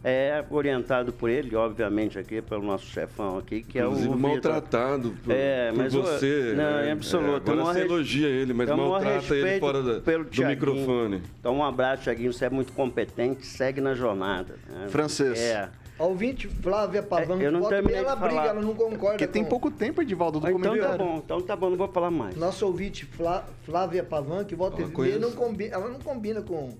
é 0.04 0.44
orientado 0.50 1.12
por 1.12 1.28
ele, 1.28 1.54
obviamente, 1.56 2.18
aqui 2.18 2.40
pelo 2.40 2.62
nosso 2.62 2.86
chefão 2.86 3.38
aqui, 3.38 3.62
que 3.62 3.78
é 3.78 3.86
o 3.86 4.16
maltratado 4.16 5.14
por, 5.24 5.32
É, 5.34 5.68
por 5.70 5.78
mas 5.78 5.94
o- 5.94 6.02
você. 6.02 6.54
não, 6.56 6.64
é, 6.78 6.88
em 6.88 6.92
absoluto. 6.92 7.28
é, 7.30 7.36
agora 7.36 7.60
Então, 7.60 7.72
você 7.74 7.80
elogia 7.80 8.28
ele, 8.28 8.52
mas 8.52 8.68
maltrata 8.68 9.34
ele 9.34 9.60
fora 9.60 9.82
da- 9.82 10.00
pelo 10.00 10.24
do 10.24 10.30
Thiaguinho. 10.30 10.74
microfone. 10.74 11.22
Então, 11.40 11.56
um 11.56 11.64
abraço, 11.64 12.04
Tiaguinho. 12.04 12.32
Você 12.32 12.44
é 12.44 12.50
muito 12.50 12.72
competente, 12.72 13.46
segue 13.46 13.80
na 13.80 13.94
jornada. 13.94 14.54
né? 14.68 14.86
Francês. 14.88 15.38
É. 15.38 15.68
A 15.98 16.04
ouvinte 16.04 16.46
Flávia 16.46 17.02
Pavan, 17.02 17.40
É, 17.42 17.46
eu 17.46 17.50
não 17.52 17.58
volta 17.60 17.74
terminei 17.74 17.98
ela 17.98 18.14
briga, 18.14 18.40
ela 18.42 18.60
não 18.62 18.72
concorda. 18.72 19.10
Porque 19.18 19.26
tem 19.26 19.42
com- 19.42 19.48
pouco 19.50 19.68
tempo, 19.68 20.00
Edivaldo, 20.00 20.38
do 20.38 20.46
Ah, 20.46 20.50
Então 20.50 20.60
tá 20.62 20.68
comentário. 20.68 20.98
bom, 21.04 21.16
então 21.24 21.40
tá 21.42 21.56
bom, 21.56 21.70
não 21.70 21.76
vou 21.76 21.88
falar 21.88 22.10
mais. 22.10 22.36
Nossa 22.36 22.64
ouvinte 22.64 23.04
Flá- 23.04 23.44
Flávia 23.64 24.04
Pavan, 24.04 24.44
que 24.44 24.54
e 24.54 24.56
meia, 24.84 24.94
coisa- 24.94 25.18
não 25.18 25.32
combina, 25.32 25.74
ela 25.74 25.88
não 25.88 25.98
combina 25.98 26.40
com, 26.40 26.72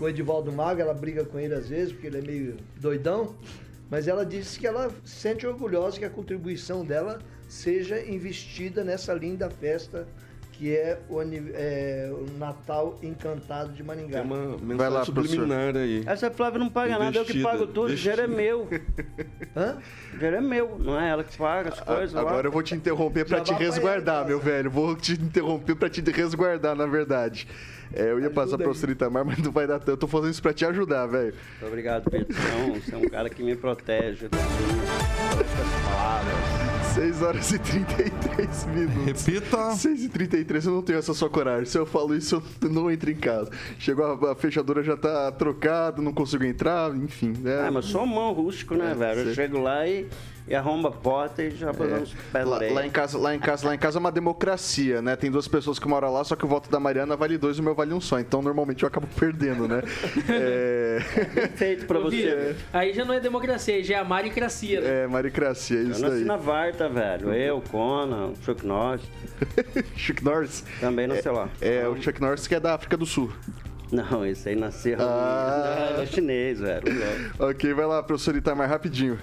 com 0.00 0.06
o 0.06 0.08
Edivaldo 0.08 0.50
Maga, 0.50 0.82
ela 0.82 0.94
briga 0.94 1.26
com 1.26 1.38
ele 1.38 1.52
às 1.52 1.68
vezes, 1.68 1.92
porque 1.92 2.06
ele 2.06 2.18
é 2.18 2.22
meio 2.22 2.56
doidão. 2.80 3.34
Mas 3.90 4.08
ela 4.08 4.24
disse 4.24 4.58
que 4.58 4.66
ela 4.66 4.88
se 5.04 5.16
sente 5.20 5.46
orgulhosa 5.46 5.98
que 5.98 6.04
a 6.06 6.10
contribuição 6.10 6.84
dela 6.86 7.18
seja 7.46 8.00
investida 8.00 8.82
nessa 8.82 9.12
linda 9.12 9.50
festa 9.50 10.08
que 10.52 10.76
é 10.76 11.00
o, 11.08 11.22
é, 11.22 12.12
o 12.12 12.38
Natal 12.38 12.98
Encantado 13.02 13.72
de 13.72 13.82
Maringá. 13.82 14.20
Tem 14.20 14.30
uma 14.30 14.36
mensagem 14.58 14.76
Vai 14.76 14.90
lá, 14.90 15.04
subliminar 15.06 15.74
aí. 15.74 16.02
Essa 16.06 16.30
Flávia 16.30 16.58
não 16.58 16.68
paga 16.68 16.98
nada, 16.98 17.16
eu 17.16 17.24
que 17.24 17.32
Investida, 17.32 17.48
pago 17.48 17.66
tudo, 17.66 17.90
o 17.90 17.96
dinheiro 17.96 18.20
é 18.20 18.26
meu. 18.26 18.68
Hã? 19.56 19.78
O 20.12 20.16
dinheiro 20.16 20.36
é 20.36 20.40
meu, 20.42 20.78
não 20.78 21.00
é 21.00 21.08
ela 21.08 21.24
que 21.24 21.36
paga 21.36 21.70
as 21.70 21.80
coisas 21.80 22.12
lá. 22.12 22.20
Agora 22.20 22.46
eu 22.46 22.52
vou 22.52 22.62
te 22.62 22.74
interromper 22.74 23.24
pra 23.24 23.38
Já 23.38 23.44
te 23.44 23.54
resguardar, 23.54 24.26
meu 24.26 24.38
velho. 24.38 24.70
Vou 24.70 24.94
te 24.94 25.12
interromper 25.14 25.76
pra 25.76 25.88
te 25.88 26.02
resguardar, 26.02 26.76
na 26.76 26.84
verdade. 26.84 27.48
É, 27.92 28.10
eu 28.10 28.20
ia 28.20 28.30
passar 28.30 28.56
Ajuda 28.56 28.64
pra 28.64 28.72
aí. 28.72 28.78
você 28.78 28.86
Itamar, 28.90 29.24
mas 29.24 29.38
não 29.38 29.52
vai 29.52 29.66
dar 29.66 29.78
tempo. 29.78 29.92
Eu 29.92 29.96
tô 29.96 30.06
fazendo 30.06 30.30
isso 30.30 30.42
pra 30.42 30.52
te 30.52 30.64
ajudar, 30.64 31.06
velho. 31.06 31.34
Muito 31.60 31.66
obrigado, 31.66 32.10
Pedro. 32.10 32.26
Então, 32.30 32.74
você 32.80 32.94
é 32.94 32.98
um 32.98 33.08
cara 33.08 33.30
que 33.30 33.42
me 33.42 33.56
protege 33.56 34.28
palavras. 34.28 35.46
6 36.94 37.22
horas 37.22 37.52
e 37.52 37.58
33 37.58 38.66
minutos. 38.66 39.26
Repita. 39.26 39.70
6 39.72 40.04
e 40.04 40.08
33 40.08 40.66
eu 40.66 40.72
não 40.72 40.82
tenho 40.82 40.98
essa 40.98 41.14
sua 41.14 41.30
coragem. 41.30 41.64
Se 41.64 41.78
eu 41.78 41.86
falo 41.86 42.14
isso, 42.16 42.42
eu 42.62 42.64
não 42.68 42.90
entro 42.90 43.10
em 43.10 43.14
casa. 43.16 43.50
Chegou 43.78 44.04
a, 44.04 44.32
a 44.32 44.34
fechadura 44.34 44.82
já 44.82 44.96
tá 44.96 45.30
trocada, 45.32 46.02
não 46.02 46.12
consigo 46.12 46.44
entrar, 46.44 46.94
enfim. 46.96 47.32
É, 47.44 47.66
Ah, 47.66 47.70
mas 47.70 47.86
sou 47.86 48.04
mão 48.04 48.32
rústico, 48.32 48.74
né, 48.74 48.90
É, 48.90 48.94
velho? 48.94 49.20
Eu 49.28 49.34
chego 49.34 49.58
lá 49.60 49.86
e, 49.86 50.06
e 50.50 50.54
arrombo 50.56 50.88
a 50.88 50.90
porta 50.90 51.44
e 51.44 51.50
já 51.52 51.72
põe 51.72 51.86
uns 51.94 52.12
pés 52.32 52.44
Lá, 52.44 52.58
lá 52.58 52.84
em 52.84 52.90
casa, 52.90 53.16
lá 53.16 53.32
em 53.34 53.38
casa, 53.38 53.66
lá 53.68 53.74
em 53.74 53.78
casa 53.78 53.98
é 53.98 54.00
uma 54.00 54.10
democracia, 54.10 55.00
né? 55.00 55.14
Tem 55.14 55.30
duas 55.30 55.46
pessoas 55.46 55.78
que 55.78 55.86
moram 55.86 56.12
lá, 56.12 56.24
só 56.24 56.34
que 56.34 56.44
o 56.44 56.48
voto 56.48 56.68
da 56.68 56.80
Mariana 56.80 57.14
vale 57.16 57.38
dois 57.38 57.56
e 57.56 57.60
o 57.60 57.62
meu 57.62 57.74
vale 57.74 57.94
um 57.94 58.00
só. 58.00 58.18
Então 58.18 58.42
normalmente 58.42 58.82
eu 58.82 58.88
acabo 58.88 59.06
perdendo, 59.18 59.68
né? 59.68 59.80
é, 60.28 60.98
Feito 61.54 61.86
pra 61.86 62.00
Ô, 62.00 62.02
você. 62.02 62.56
Aí 62.72 62.92
já 62.92 63.04
não 63.04 63.14
é 63.14 63.20
democracia, 63.20 63.76
aí 63.76 63.84
já 63.84 63.96
é 63.96 63.98
a 64.00 64.04
maricracia. 64.04 64.80
né? 64.80 65.04
é 65.04 65.06
maricracia, 65.06 65.78
é 65.78 65.82
Eu 65.84 65.90
isso 65.92 66.00
nasci 66.02 66.14
daí. 66.16 66.24
na 66.24 66.36
Varta, 66.36 66.88
velho. 66.88 67.32
Eu, 67.32 67.60
Conan, 67.70 68.32
Chuck 68.44 68.66
Norris, 68.66 69.02
Chuck 69.96 70.24
Norris. 70.24 70.64
também 70.80 71.06
nasci 71.06 71.28
lá. 71.28 71.48
É, 71.60 71.86
o 71.86 71.94
Chuck 72.02 72.20
Norris 72.20 72.46
que 72.48 72.56
é 72.56 72.60
da 72.60 72.74
África 72.74 72.96
do 72.96 73.06
Sul. 73.06 73.32
Não, 73.92 74.26
esse 74.26 74.48
aí 74.48 74.56
nasceu 74.56 74.96
Ah. 75.00 75.96
é 76.00 76.06
chinês, 76.06 76.58
velho. 76.60 76.82
Ok, 77.38 77.72
vai 77.72 77.86
lá, 77.86 78.02
professor 78.02 78.34
Itamar, 78.36 78.68
rapidinho. 78.68 79.18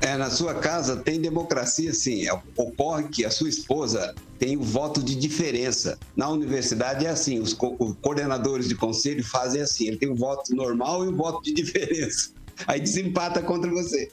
É, 0.00 0.16
na 0.16 0.30
sua 0.30 0.54
casa 0.54 0.96
tem 0.96 1.20
democracia, 1.20 1.92
sim. 1.92 2.26
É, 2.28 2.32
Ocorre 2.56 3.08
que 3.08 3.24
a 3.24 3.30
sua 3.30 3.48
esposa 3.48 4.14
tem 4.38 4.56
o 4.56 4.62
voto 4.62 5.02
de 5.02 5.16
diferença. 5.16 5.98
Na 6.16 6.28
universidade 6.28 7.04
é 7.04 7.08
assim, 7.10 7.40
os 7.40 7.52
co- 7.52 7.74
os 7.78 7.96
coordenadores 8.00 8.68
de 8.68 8.74
conselho 8.76 9.24
fazem 9.24 9.60
assim, 9.60 9.88
ele 9.88 9.96
tem 9.96 10.08
o 10.10 10.14
voto 10.14 10.54
normal 10.54 11.04
e 11.04 11.08
o 11.08 11.16
voto 11.16 11.42
de 11.42 11.52
diferença. 11.54 12.30
Aí 12.66 12.80
desempata 12.80 13.42
contra 13.42 13.70
você. 13.70 14.10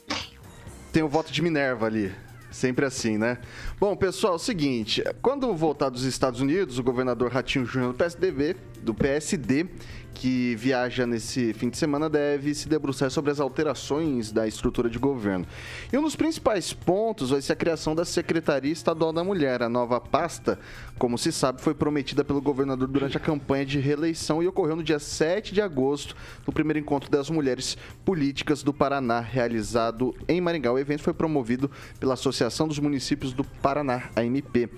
Tem 0.92 1.02
o 1.02 1.08
voto 1.08 1.32
de 1.32 1.40
Minerva 1.42 1.86
ali. 1.86 2.12
Sempre 2.50 2.86
assim, 2.86 3.18
né? 3.18 3.38
Bom, 3.78 3.94
pessoal, 3.94 4.32
é 4.32 4.36
o 4.36 4.38
seguinte: 4.38 5.04
quando 5.20 5.52
voltar 5.54 5.90
dos 5.90 6.04
Estados 6.04 6.40
Unidos, 6.40 6.78
o 6.78 6.82
governador 6.82 7.30
Ratinho 7.30 7.66
Júnior 7.66 7.92
do 7.92 7.98
PSDB, 7.98 8.56
do 8.86 8.94
PSD, 8.94 9.66
que 10.14 10.54
viaja 10.54 11.06
nesse 11.06 11.52
fim 11.52 11.68
de 11.68 11.76
semana, 11.76 12.08
deve 12.08 12.54
se 12.54 12.68
debruçar 12.68 13.10
sobre 13.10 13.30
as 13.30 13.40
alterações 13.40 14.32
da 14.32 14.46
estrutura 14.46 14.88
de 14.88 14.98
governo. 14.98 15.44
E 15.92 15.98
um 15.98 16.02
dos 16.02 16.16
principais 16.16 16.72
pontos 16.72 17.30
vai 17.30 17.42
ser 17.42 17.52
a 17.52 17.56
criação 17.56 17.94
da 17.94 18.04
Secretaria 18.04 18.72
Estadual 18.72 19.12
da 19.12 19.22
Mulher. 19.22 19.62
A 19.62 19.68
nova 19.68 20.00
pasta, 20.00 20.58
como 20.98 21.18
se 21.18 21.30
sabe, 21.32 21.60
foi 21.60 21.74
prometida 21.74 22.24
pelo 22.24 22.40
governador 22.40 22.88
durante 22.88 23.16
a 23.16 23.20
campanha 23.20 23.66
de 23.66 23.78
reeleição 23.78 24.42
e 24.42 24.46
ocorreu 24.46 24.76
no 24.76 24.84
dia 24.84 25.00
7 25.00 25.52
de 25.52 25.60
agosto, 25.60 26.16
no 26.46 26.52
primeiro 26.52 26.78
encontro 26.78 27.10
das 27.10 27.28
mulheres 27.28 27.76
políticas 28.04 28.62
do 28.62 28.72
Paraná, 28.72 29.20
realizado 29.20 30.14
em 30.28 30.40
Maringá. 30.40 30.72
O 30.72 30.78
evento 30.78 31.02
foi 31.02 31.12
promovido 31.12 31.70
pela 31.98 32.14
Associação 32.14 32.68
dos 32.68 32.78
Municípios 32.78 33.32
do 33.32 33.42
Paraná, 33.42 34.04
a 34.14 34.24
MP. 34.24 34.70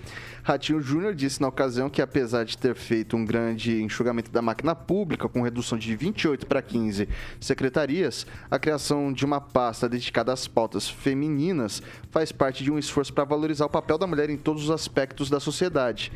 Ratinho 0.49 0.81
Júnior 0.81 1.15
disse 1.15 1.43
na 1.43 1.49
ocasião 1.49 1.91
que, 1.91 2.01
apesar 2.01 2.43
de 2.43 2.57
ter 2.57 2.75
feito 2.75 3.15
um 3.15 3.23
grande 3.23 3.83
enxugamento 3.83 4.31
da 4.31 4.41
máquina 4.41 4.75
pública, 4.75 5.29
com 5.29 5.43
redução 5.43 5.77
de 5.77 5.95
28 5.95 6.47
para 6.47 6.63
15 6.63 7.07
secretarias, 7.39 8.27
a 8.51 8.59
criação 8.59 9.13
de 9.13 9.27
uma 9.27 9.43
pasta 9.43 9.87
dedicada 9.87 10.33
às 10.33 10.49
pautas 10.49 10.89
femininas 10.89 11.83
faz 12.11 12.33
parte 12.33 12.65
de 12.65 12.73
um 12.73 12.79
esforço 12.79 13.13
para 13.13 13.25
valorizar 13.25 13.67
o 13.67 13.69
papel 13.69 13.99
da 13.99 14.07
mulher 14.07 14.31
em 14.31 14.39
todos 14.39 14.65
os 14.65 14.71
aspectos 14.71 15.29
da 15.29 15.39
sociedade. 15.39 16.11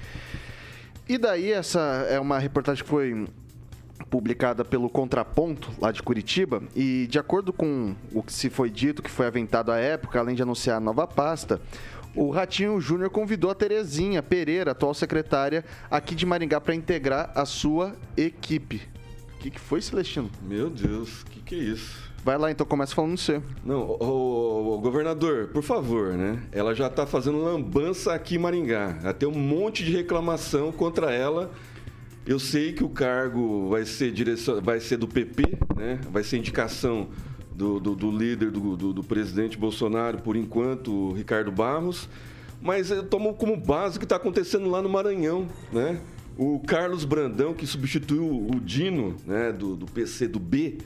E 1.07 1.19
daí, 1.19 1.53
essa 1.53 2.07
é 2.09 2.19
uma 2.19 2.39
reportagem 2.39 2.83
que 2.83 2.89
foi 2.89 3.27
publicada 4.09 4.65
pelo 4.65 4.89
Contraponto, 4.89 5.71
lá 5.79 5.93
de 5.93 6.03
Curitiba, 6.03 6.63
e 6.75 7.07
de 7.07 7.19
acordo 7.19 7.53
com 7.53 7.95
o 8.15 8.23
que 8.23 8.33
se 8.33 8.49
foi 8.49 8.71
dito, 8.71 9.03
que 9.03 9.11
foi 9.11 9.27
aventado 9.27 9.71
à 9.71 9.77
época, 9.77 10.19
além 10.19 10.35
de 10.35 10.43
anunciar 10.43 10.79
a 10.79 10.81
nova 10.81 11.07
pasta, 11.07 11.61
o 12.15 12.31
Ratinho 12.31 12.81
Júnior 12.81 13.11
convidou 13.11 13.51
a 13.51 13.55
Terezinha 13.55 14.23
Pereira, 14.23 14.73
atual 14.73 14.95
secretária, 14.95 15.65
aqui 15.91 16.15
de 16.15 16.27
Maringá, 16.27 16.61
para 16.61 16.75
integrar 16.75 17.33
a 17.35 17.45
sua 17.45 17.95
equipe. 18.17 18.83
O 19.35 19.39
que, 19.39 19.51
que 19.51 19.61
foi, 19.61 19.81
Celestino? 19.81 20.31
Meu 20.43 20.71
Deus, 20.71 21.23
o 21.23 21.27
que, 21.27 21.41
que 21.41 21.55
é 21.55 21.59
isso? 21.59 22.13
Vai 22.25 22.39
lá, 22.39 22.51
então 22.53 22.65
começa 22.65 22.95
falando 22.95 23.19
você. 23.19 23.43
Não, 23.65 23.81
o, 23.81 24.79
governador, 24.81 25.49
por 25.49 25.63
favor, 25.63 26.13
né? 26.13 26.41
Ela 26.53 26.73
já 26.73 26.89
tá 26.89 27.05
fazendo 27.05 27.43
lambança 27.43 28.13
aqui 28.15 28.37
em 28.37 28.39
Maringá. 28.39 28.97
Já 29.03 29.13
tem 29.13 29.29
um 29.29 29.37
monte 29.37 29.85
de 29.85 29.91
reclamação 29.91 30.71
contra 30.71 31.13
ela. 31.13 31.51
Eu 32.25 32.39
sei 32.39 32.73
que 32.73 32.85
o 32.85 32.89
cargo 32.89 33.69
vai 33.69 33.85
ser, 33.85 34.13
direção, 34.13 34.61
vai 34.61 34.79
ser 34.79 34.99
do 34.99 35.09
PP, 35.09 35.59
né? 35.77 35.99
Vai 36.13 36.23
ser 36.23 36.37
indicação 36.37 37.09
do, 37.63 37.79
do, 37.79 37.95
do 37.95 38.11
líder 38.11 38.51
do, 38.51 38.93
do, 38.93 39.05
presidente 39.05 39.57
Bolsonaro, 39.57 40.19
por 40.19 40.35
enquanto, 40.35 41.13
Ricardo 41.13 41.53
Barros. 41.53 42.09
Mas 42.61 42.91
eu 42.91 43.05
tomo 43.05 43.35
como 43.35 43.57
base 43.57 43.97
o 43.97 43.99
que 44.01 44.05
está 44.05 44.17
acontecendo 44.17 44.69
lá 44.69 44.83
no 44.83 44.89
Maranhão, 44.89 45.47
né? 45.73 46.01
O 46.37 46.59
Carlos 46.59 47.05
Brandão, 47.05 47.55
que 47.55 47.67
substituiu 47.67 48.25
o 48.25 48.61
Dino, 48.61 49.15
né, 49.27 49.53
do, 49.53 49.77
do 49.77 49.87
PC 49.87 50.27
do 50.27 50.41
B, 50.41 50.79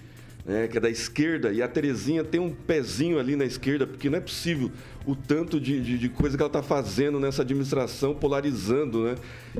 né, 0.44 0.66
que 0.66 0.76
é 0.76 0.80
da 0.80 0.90
esquerda, 0.90 1.52
e 1.52 1.62
a 1.62 1.68
Terezinha 1.68 2.24
tem 2.24 2.40
um 2.40 2.50
pezinho 2.50 3.18
ali 3.18 3.36
na 3.36 3.44
esquerda, 3.44 3.86
porque 3.86 4.10
não 4.10 4.18
é 4.18 4.20
possível 4.20 4.70
o 5.06 5.14
tanto 5.14 5.60
de, 5.60 5.80
de, 5.80 5.98
de 5.98 6.08
coisa 6.08 6.36
que 6.36 6.42
ela 6.42 6.48
está 6.48 6.62
fazendo 6.62 7.20
nessa 7.20 7.42
administração, 7.42 8.14
polarizando, 8.14 9.04
né? 9.04 9.14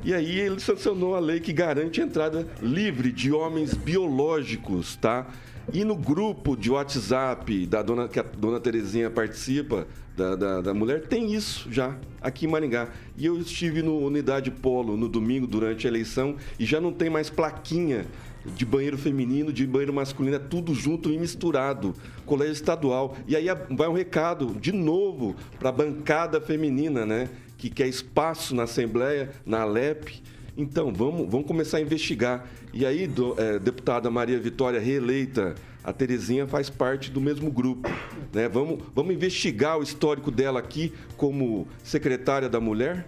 E 0.05 0.13
aí 0.13 0.39
ele 0.39 0.59
sancionou 0.61 1.15
a 1.15 1.21
lei 1.21 1.39
que 1.39 1.53
garante 1.53 2.01
a 2.01 2.05
entrada 2.05 2.47
livre 2.61 3.13
de 3.13 3.33
homens 3.33 3.73
biológicos, 3.75 4.97
tá? 4.97 5.27
E 5.73 5.85
no 5.85 5.97
grupo 5.97 6.57
de 6.57 6.71
WhatsApp 6.71 7.67
da 7.67 7.83
dona, 7.83 8.09
que 8.09 8.21
a 8.21 8.23
dona 8.23 8.61
Terezinha 8.61 9.11
participa, 9.11 9.87
da, 10.17 10.35
da, 10.35 10.61
da, 10.63 10.75
mulher, 10.75 11.07
tem 11.07 11.35
isso 11.35 11.71
já 11.71 11.95
aqui 12.23 12.47
em 12.47 12.49
Maringá. 12.49 12.89
E 13.19 13.27
eu 13.27 13.39
estive 13.39 13.83
no 13.83 13.99
Unidade 13.99 14.51
Polo 14.51 14.97
no 14.97 15.09
domingo 15.09 15.47
durante 15.47 15.87
a 15.87 15.91
eleição 15.91 16.37
e 16.59 16.65
já 16.65 16.81
não 16.81 16.91
tem 16.91 17.11
mais 17.11 17.29
plaquinha 17.29 18.07
de 18.55 18.65
banheiro 18.65 18.97
feminino, 18.97 19.53
de 19.53 19.67
banheiro 19.67 19.93
masculino, 19.93 20.37
é 20.37 20.39
tudo 20.39 20.73
junto 20.73 21.11
e 21.11 21.19
misturado. 21.19 21.95
Colégio 22.25 22.53
estadual. 22.53 23.17
E 23.27 23.37
aí 23.37 23.47
vai 23.71 23.89
um 23.89 23.93
recado, 23.93 24.57
de 24.59 24.73
novo, 24.73 25.37
para 25.59 25.69
a 25.69 25.73
bancada 25.73 26.41
feminina, 26.41 27.05
né? 27.05 27.29
Que 27.59 27.69
quer 27.69 27.89
espaço 27.89 28.55
na 28.55 28.63
Assembleia, 28.63 29.31
na 29.45 29.63
Alep. 29.63 30.23
Então, 30.57 30.91
vamos, 30.93 31.29
vamos 31.31 31.47
começar 31.47 31.77
a 31.77 31.81
investigar. 31.81 32.47
E 32.73 32.87
aí, 32.87 33.07
do, 33.07 33.39
é, 33.39 33.59
deputada 33.59 34.11
Maria 34.11 34.39
Vitória, 34.41 34.81
reeleita, 34.81 35.55
a 35.85 35.93
Terezinha 35.93 36.47
faz 36.47 36.71
parte 36.71 37.11
do 37.11 37.21
mesmo 37.21 37.51
grupo. 37.51 37.89
Né? 38.33 38.49
Vamos, 38.49 38.83
vamos 38.95 39.15
investigar 39.15 39.79
o 39.79 39.83
histórico 39.83 40.31
dela 40.31 40.59
aqui 40.59 40.95
como 41.17 41.69
secretária 41.83 42.49
da 42.49 42.59
mulher? 42.59 43.07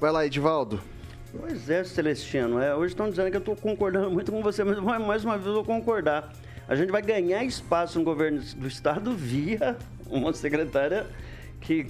Vai 0.00 0.10
lá, 0.10 0.26
Edivaldo. 0.26 0.80
Pois 1.38 1.70
é, 1.70 1.84
Celestino. 1.84 2.58
É, 2.58 2.74
hoje 2.74 2.92
estão 2.92 3.08
dizendo 3.08 3.30
que 3.30 3.36
eu 3.36 3.40
estou 3.40 3.56
concordando 3.56 4.10
muito 4.10 4.30
com 4.30 4.42
você, 4.42 4.64
mas 4.64 4.78
mais 4.78 5.24
uma 5.24 5.36
vez 5.36 5.46
eu 5.46 5.54
vou 5.54 5.64
concordar. 5.64 6.32
A 6.66 6.74
gente 6.74 6.90
vai 6.90 7.02
ganhar 7.02 7.44
espaço 7.44 7.98
no 7.98 8.04
governo 8.04 8.42
do 8.56 8.66
estado 8.66 9.14
via 9.14 9.76
uma 10.08 10.32
secretária 10.32 11.06
que 11.60 11.86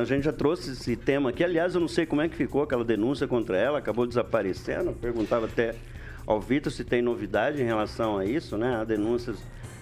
a 0.00 0.04
gente 0.04 0.24
já 0.24 0.32
trouxe 0.32 0.72
esse 0.72 0.96
tema 0.96 1.30
aqui. 1.30 1.44
Aliás, 1.44 1.74
eu 1.74 1.80
não 1.80 1.88
sei 1.88 2.06
como 2.06 2.22
é 2.22 2.28
que 2.28 2.36
ficou 2.36 2.62
aquela 2.62 2.84
denúncia 2.84 3.26
contra 3.26 3.56
ela, 3.58 3.78
acabou 3.78 4.06
desaparecendo. 4.06 4.92
Perguntava 4.92 5.46
até 5.46 5.74
ao 6.26 6.40
Vitor 6.40 6.72
se 6.72 6.84
tem 6.84 7.02
novidade 7.02 7.60
em 7.60 7.64
relação 7.64 8.16
a 8.16 8.24
isso, 8.24 8.56
né? 8.56 8.76
Há 8.76 8.84
denúncias 8.84 9.36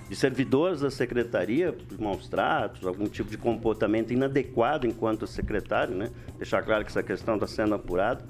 de 0.08 0.16
servidores 0.16 0.80
da 0.80 0.90
secretaria 0.90 1.72
maus 1.98 2.28
tratos, 2.28 2.84
algum 2.84 3.06
tipo 3.06 3.30
de 3.30 3.38
comportamento 3.38 4.12
inadequado 4.12 4.86
enquanto 4.86 5.26
secretário, 5.26 5.94
né? 5.94 6.10
Deixar 6.36 6.62
claro 6.62 6.84
que 6.84 6.90
essa 6.90 7.02
questão 7.02 7.34
está 7.34 7.46
sendo 7.46 7.74
apurada. 7.74 8.24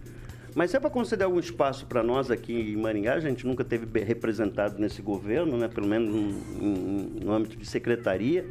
Mas 0.54 0.74
é 0.74 0.80
para 0.80 0.90
conceder 0.90 1.24
algum 1.24 1.38
espaço 1.38 1.86
para 1.86 2.02
nós 2.02 2.30
aqui 2.30 2.52
em 2.52 2.76
Maringá, 2.76 3.14
a 3.14 3.20
gente 3.20 3.46
nunca 3.46 3.64
teve 3.64 3.86
representado 4.00 4.78
nesse 4.78 5.00
governo, 5.00 5.56
né? 5.56 5.68
pelo 5.68 5.86
menos 5.86 6.12
no, 6.12 6.70
no 7.24 7.32
âmbito 7.32 7.56
de 7.56 7.64
secretaria. 7.64 8.44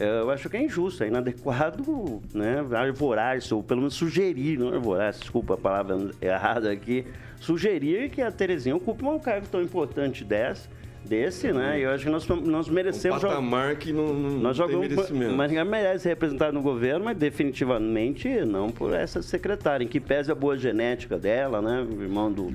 Eu 0.00 0.30
acho 0.30 0.48
que 0.48 0.56
é 0.56 0.62
injusto, 0.62 1.04
é 1.04 1.08
inadequado 1.08 2.22
né, 2.32 2.64
arvorar-se, 2.74 3.52
ou 3.52 3.62
pelo 3.62 3.80
menos 3.80 3.94
sugerir, 3.94 4.58
não 4.58 4.72
arvorar, 4.72 5.12
desculpa 5.12 5.54
a 5.54 5.56
palavra 5.58 6.10
errada 6.20 6.72
aqui, 6.72 7.04
sugerir 7.38 8.08
que 8.10 8.22
a 8.22 8.30
Terezinha 8.32 8.74
ocupe 8.74 9.04
um 9.04 9.18
cargo 9.18 9.46
tão 9.46 9.62
importante 9.62 10.24
dessa 10.24 10.68
desse, 11.04 11.52
né? 11.52 11.78
E 11.78 11.82
eu 11.82 11.90
acho 11.90 12.04
que 12.04 12.10
nós, 12.10 12.26
nós 12.26 12.68
merecemos... 12.68 13.22
Um 13.24 13.28
patamar 13.28 13.76
que 13.76 13.92
não, 13.92 14.12
não, 14.12 14.30
nós 14.32 14.42
não 14.42 14.54
jogamos, 14.54 14.86
tem 14.86 14.96
merecimento. 14.96 15.34
Maringá 15.34 15.64
merece 15.64 16.02
ser 16.02 16.08
representado 16.10 16.52
no 16.52 16.62
governo, 16.62 17.06
mas 17.06 17.16
definitivamente 17.16 18.28
não 18.44 18.70
por 18.70 18.92
essa 18.94 19.22
secretária, 19.22 19.84
em 19.84 19.88
que 19.88 19.98
pese 19.98 20.30
a 20.30 20.34
boa 20.34 20.56
genética 20.56 21.18
dela, 21.18 21.62
né? 21.62 21.86
O 21.90 22.02
irmão 22.02 22.30
do 22.30 22.54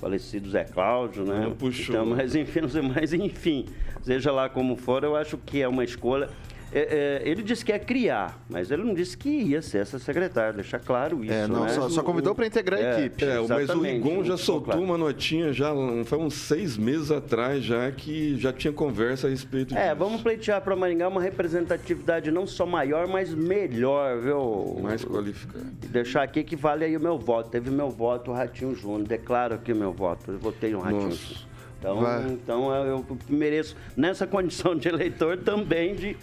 falecido 0.00 0.48
Zé 0.48 0.64
Cláudio, 0.64 1.24
né? 1.24 1.40
Não 1.44 1.52
puxou. 1.52 1.94
Então, 1.94 2.06
mas 2.06 2.34
enfim, 2.34 2.60
mas 2.94 3.12
enfim, 3.12 3.66
seja 4.02 4.32
lá 4.32 4.48
como 4.48 4.76
for, 4.76 5.04
eu 5.04 5.16
acho 5.16 5.36
que 5.36 5.60
é 5.60 5.68
uma 5.68 5.84
escolha 5.84 6.28
é, 6.72 7.22
é, 7.24 7.28
ele 7.28 7.42
disse 7.42 7.64
que 7.64 7.72
ia 7.72 7.78
criar, 7.78 8.38
mas 8.48 8.70
ele 8.70 8.84
não 8.84 8.92
disse 8.92 9.16
que 9.16 9.28
ia 9.28 9.62
ser 9.62 9.78
essa 9.78 9.98
secretária, 9.98 10.52
deixar 10.52 10.78
claro 10.78 11.24
isso. 11.24 11.32
É, 11.32 11.46
não, 11.46 11.64
né? 11.64 11.70
só, 11.70 11.88
só, 11.88 12.02
convidou 12.02 12.34
para 12.34 12.46
integrar 12.46 12.78
a 12.78 12.82
é, 12.82 13.06
equipe. 13.06 13.24
É, 13.24 13.40
mas 13.40 13.70
o 13.70 13.80
Rigon 13.80 14.22
já 14.22 14.36
soltou 14.36 14.66
claro. 14.66 14.82
uma 14.82 14.98
notinha 14.98 15.52
já, 15.52 15.72
foi 16.04 16.18
uns 16.18 16.34
seis 16.34 16.76
meses 16.76 17.10
atrás 17.10 17.64
já, 17.64 17.90
que 17.90 18.38
já 18.38 18.52
tinha 18.52 18.72
conversa 18.72 19.26
a 19.26 19.30
respeito 19.30 19.74
É, 19.74 19.84
disso. 19.84 19.96
vamos 19.96 20.20
pleitear 20.20 20.60
para 20.60 20.76
Maringá 20.76 21.08
uma 21.08 21.22
representatividade 21.22 22.30
não 22.30 22.46
só 22.46 22.66
maior, 22.66 23.08
mas 23.08 23.32
melhor, 23.34 24.20
viu? 24.20 24.78
Mais 24.82 25.04
qualificada. 25.04 25.66
E 25.82 25.86
deixar 25.86 26.22
aqui 26.22 26.44
que 26.44 26.54
vale 26.54 26.84
aí 26.84 26.96
o 26.96 27.00
meu 27.00 27.18
voto. 27.18 27.50
Teve 27.50 27.70
meu 27.70 27.88
voto, 27.88 28.30
o 28.30 28.34
Ratinho 28.34 28.74
Júnior. 28.74 29.08
Declaro 29.08 29.54
aqui 29.54 29.72
o 29.72 29.76
meu 29.76 29.92
voto. 29.92 30.32
Eu 30.32 30.38
votei 30.38 30.70
no 30.70 30.80
Ratinho. 30.80 31.08
Nossa. 31.08 31.48
Então, 31.78 32.28
então 32.32 32.74
eu 32.74 33.06
mereço, 33.28 33.76
nessa 33.96 34.26
condição 34.28 34.76
de 34.76 34.88
eleitor, 34.88 35.38
também 35.38 35.94
de 35.94 36.16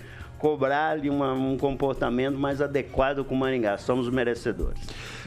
cobrar 0.46 0.91
ali 0.91 1.10
uma, 1.10 1.34
um 1.34 1.58
comportamento 1.58 2.38
mais 2.38 2.62
adequado 2.62 3.26
com 3.26 3.34
o 3.34 3.38
Maringá. 3.38 3.80
Somos 3.80 4.08
merecedores. 4.12 4.80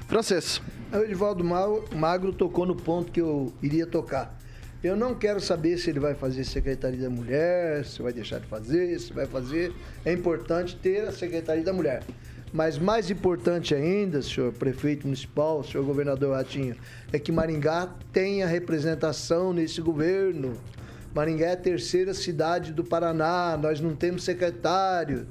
Francês. 0.06 0.62
O 0.92 0.98
Edivaldo 0.98 1.42
Magro 1.42 2.32
tocou 2.32 2.64
no 2.64 2.76
ponto 2.76 3.10
que 3.10 3.20
eu 3.20 3.52
iria 3.60 3.84
tocar. 3.84 4.38
Eu 4.80 4.96
não 4.96 5.16
quero 5.16 5.40
saber 5.40 5.76
se 5.76 5.90
ele 5.90 5.98
vai 5.98 6.14
fazer 6.14 6.44
Secretaria 6.44 7.00
da 7.00 7.10
Mulher, 7.10 7.84
se 7.84 8.00
vai 8.00 8.12
deixar 8.12 8.38
de 8.38 8.46
fazer, 8.46 8.96
se 9.00 9.12
vai 9.12 9.26
fazer. 9.26 9.72
É 10.04 10.12
importante 10.12 10.76
ter 10.76 11.00
a 11.08 11.10
Secretaria 11.10 11.64
da 11.64 11.72
Mulher. 11.72 12.04
Mas 12.52 12.78
mais 12.78 13.10
importante 13.10 13.74
ainda, 13.74 14.22
senhor 14.22 14.52
prefeito 14.52 15.04
municipal, 15.04 15.64
senhor 15.64 15.84
governador 15.84 16.36
Ratinho, 16.36 16.76
é 17.12 17.18
que 17.18 17.32
Maringá 17.32 17.92
tenha 18.12 18.46
representação 18.46 19.52
nesse 19.52 19.80
governo. 19.80 20.56
Maringá 21.14 21.46
é 21.46 21.52
a 21.52 21.56
terceira 21.56 22.14
cidade 22.14 22.72
do 22.72 22.84
Paraná, 22.84 23.58
nós 23.60 23.80
não 23.80 23.94
temos 23.94 24.24
secretário. 24.24 25.26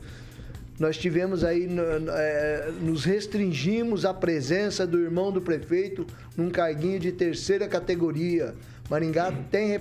Nós 0.79 0.95
tivemos 0.95 1.43
aí, 1.43 1.67
é, 2.11 2.71
nos 2.81 3.03
restringimos 3.03 4.05
a 4.05 4.13
presença 4.13 4.85
do 4.85 4.99
irmão 4.99 5.31
do 5.31 5.41
prefeito 5.41 6.05
num 6.35 6.51
carguinho 6.51 6.99
de 6.99 7.11
terceira 7.11 7.67
categoria. 7.67 8.53
Maringá 8.87 9.33
tem, 9.51 9.71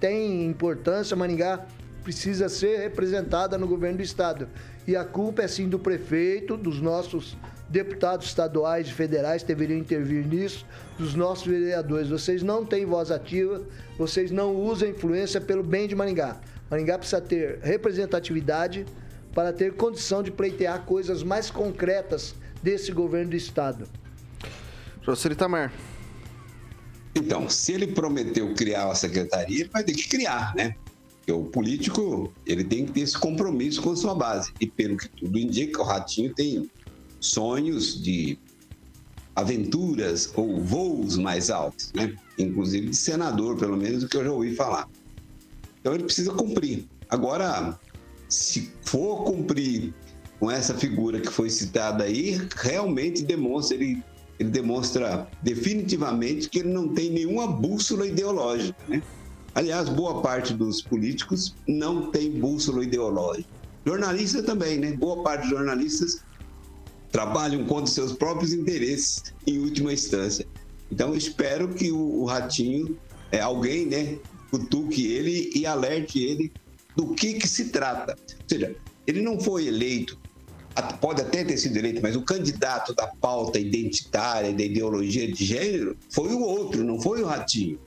tem 0.00 0.46
importância, 0.46 1.14
Maringá 1.14 1.66
precisa 2.02 2.48
ser 2.48 2.78
representada 2.78 3.58
no 3.58 3.68
governo 3.68 3.98
do 3.98 4.02
estado. 4.02 4.48
E 4.86 4.96
a 4.96 5.04
culpa 5.04 5.42
é 5.42 5.48
sim 5.48 5.68
do 5.68 5.78
prefeito, 5.78 6.56
dos 6.56 6.80
nossos 6.80 7.36
deputados 7.68 8.26
estaduais 8.26 8.88
e 8.88 8.92
federais 8.92 9.42
deveriam 9.42 9.78
intervir 9.78 10.26
nisso, 10.26 10.66
dos 10.98 11.14
nossos 11.14 11.46
vereadores. 11.46 12.08
Vocês 12.08 12.42
não 12.42 12.64
têm 12.64 12.86
voz 12.86 13.10
ativa, 13.10 13.62
vocês 13.98 14.30
não 14.30 14.54
usam 14.54 14.88
influência 14.88 15.40
pelo 15.40 15.62
bem 15.62 15.86
de 15.86 15.94
Maringá. 15.94 16.40
Maringá 16.70 16.98
precisa 16.98 17.20
ter 17.20 17.58
representatividade 17.62 18.86
para 19.34 19.52
ter 19.52 19.74
condição 19.74 20.22
de 20.22 20.30
pleitear 20.30 20.84
coisas 20.84 21.22
mais 21.22 21.50
concretas 21.50 22.34
desse 22.62 22.90
governo 22.92 23.30
do 23.30 23.36
estado. 23.36 23.86
Professor 25.02 25.32
Itamar. 25.32 25.72
Então, 27.14 27.48
se 27.48 27.72
ele 27.72 27.86
prometeu 27.88 28.52
criar 28.54 28.90
a 28.90 28.94
secretaria, 28.94 29.60
ele 29.60 29.70
vai 29.70 29.82
ter 29.82 29.92
que 29.92 30.08
criar, 30.08 30.54
né? 30.54 30.74
Porque 31.16 31.32
o 31.32 31.44
político, 31.44 32.32
ele 32.46 32.64
tem 32.64 32.86
que 32.86 32.92
ter 32.92 33.00
esse 33.00 33.18
compromisso 33.18 33.82
com 33.82 33.92
a 33.92 33.96
sua 33.96 34.14
base. 34.14 34.52
E 34.60 34.66
pelo 34.66 34.96
que 34.96 35.08
tudo 35.08 35.38
indica, 35.38 35.80
o 35.80 35.84
Ratinho 35.84 36.32
tem 36.34 36.70
sonhos 37.20 38.02
de 38.02 38.38
aventuras 39.34 40.32
ou 40.34 40.60
voos 40.60 41.16
mais 41.16 41.48
altos, 41.48 41.92
né? 41.94 42.14
Inclusive 42.38 42.88
de 42.88 42.96
senador, 42.96 43.56
pelo 43.56 43.76
menos 43.76 44.02
o 44.02 44.08
que 44.08 44.16
eu 44.16 44.24
já 44.24 44.32
ouvi 44.32 44.54
falar. 44.54 44.88
Então 45.80 45.94
ele 45.94 46.04
precisa 46.04 46.32
cumprir. 46.32 46.86
Agora, 47.08 47.78
se 48.28 48.72
for 48.82 49.24
cumprir 49.24 49.94
com 50.40 50.50
essa 50.50 50.74
figura 50.74 51.20
que 51.20 51.30
foi 51.30 51.50
citada 51.50 52.04
aí, 52.04 52.40
realmente 52.56 53.22
demonstra, 53.22 53.76
ele, 53.76 54.02
ele 54.38 54.50
demonstra 54.50 55.28
definitivamente 55.42 56.48
que 56.48 56.60
ele 56.60 56.68
não 56.68 56.88
tem 56.88 57.10
nenhuma 57.10 57.46
bússola 57.46 58.06
ideológica, 58.06 58.78
né? 58.88 59.02
Aliás, 59.54 59.88
boa 59.88 60.20
parte 60.20 60.52
dos 60.54 60.82
políticos 60.82 61.54
não 61.66 62.10
tem 62.10 62.30
bússola 62.30 62.84
ideológica. 62.84 63.48
Jornalista 63.84 64.42
também, 64.42 64.78
né? 64.78 64.92
Boa 64.92 65.22
parte 65.22 65.42
dos 65.42 65.50
jornalistas 65.50 66.22
trabalham 67.10 67.64
contra 67.64 67.86
seus 67.86 68.12
próprios 68.12 68.52
interesses 68.52 69.22
em 69.46 69.58
última 69.58 69.92
instância. 69.92 70.46
Então, 70.90 71.14
espero 71.14 71.68
que 71.68 71.90
o, 71.92 72.22
o 72.22 72.24
Ratinho, 72.24 72.98
é, 73.30 73.40
alguém, 73.40 73.86
né, 73.86 74.18
cutuque 74.50 75.06
ele 75.06 75.50
e 75.54 75.66
alerte 75.66 76.22
ele 76.22 76.52
do 76.96 77.14
que, 77.14 77.34
que 77.34 77.46
se 77.46 77.66
trata. 77.66 78.16
Ou 78.18 78.48
seja, 78.48 78.74
ele 79.06 79.22
não 79.22 79.38
foi 79.38 79.66
eleito, 79.66 80.18
pode 81.00 81.20
até 81.20 81.44
ter 81.44 81.56
sido 81.56 81.76
eleito, 81.76 82.00
mas 82.02 82.16
o 82.16 82.22
candidato 82.22 82.94
da 82.94 83.06
pauta 83.06 83.58
identitária, 83.58 84.52
da 84.52 84.62
ideologia 84.62 85.30
de 85.30 85.44
gênero, 85.44 85.96
foi 86.10 86.32
o 86.32 86.40
outro, 86.40 86.84
não 86.84 87.00
foi 87.00 87.22
o 87.22 87.26
Ratinho. 87.26 87.78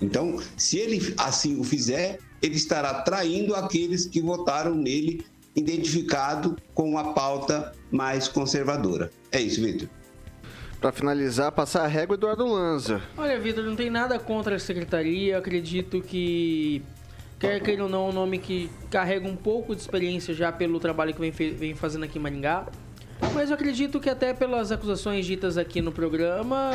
Então, 0.00 0.38
se 0.56 0.78
ele 0.78 1.14
assim 1.16 1.58
o 1.58 1.64
fizer, 1.64 2.18
ele 2.42 2.56
estará 2.56 3.02
traindo 3.02 3.54
aqueles 3.54 4.06
que 4.06 4.20
votaram 4.20 4.74
nele 4.74 5.24
identificado 5.56 6.56
com 6.74 6.98
a 6.98 7.12
pauta 7.12 7.72
mais 7.94 8.26
conservadora. 8.26 9.10
É 9.30 9.40
isso, 9.40 9.62
Vitor. 9.62 9.88
Para 10.80 10.90
finalizar, 10.90 11.52
passar 11.52 11.84
a 11.84 11.86
régua 11.86 12.14
Eduardo 12.14 12.44
Lanza. 12.44 13.00
Olha, 13.16 13.38
Vitor, 13.38 13.62
não 13.64 13.76
tem 13.76 13.88
nada 13.88 14.18
contra 14.18 14.56
a 14.56 14.58
secretaria. 14.58 15.38
Acredito 15.38 16.02
que, 16.02 16.82
quer 17.38 17.62
queira 17.62 17.84
ou 17.84 17.88
não, 17.88 18.06
é 18.06 18.10
um 18.10 18.12
nome 18.12 18.38
que 18.38 18.68
carrega 18.90 19.28
um 19.28 19.36
pouco 19.36 19.76
de 19.76 19.80
experiência 19.80 20.34
já 20.34 20.50
pelo 20.50 20.80
trabalho 20.80 21.14
que 21.14 21.20
vem, 21.20 21.30
vem 21.30 21.74
fazendo 21.74 22.04
aqui 22.04 22.18
em 22.18 22.20
Maringá. 22.20 22.66
Mas 23.32 23.50
eu 23.50 23.54
acredito 23.54 24.00
que 24.00 24.10
até 24.10 24.34
pelas 24.34 24.72
acusações 24.72 25.24
ditas 25.24 25.56
aqui 25.56 25.80
no 25.80 25.92
programa, 25.92 26.72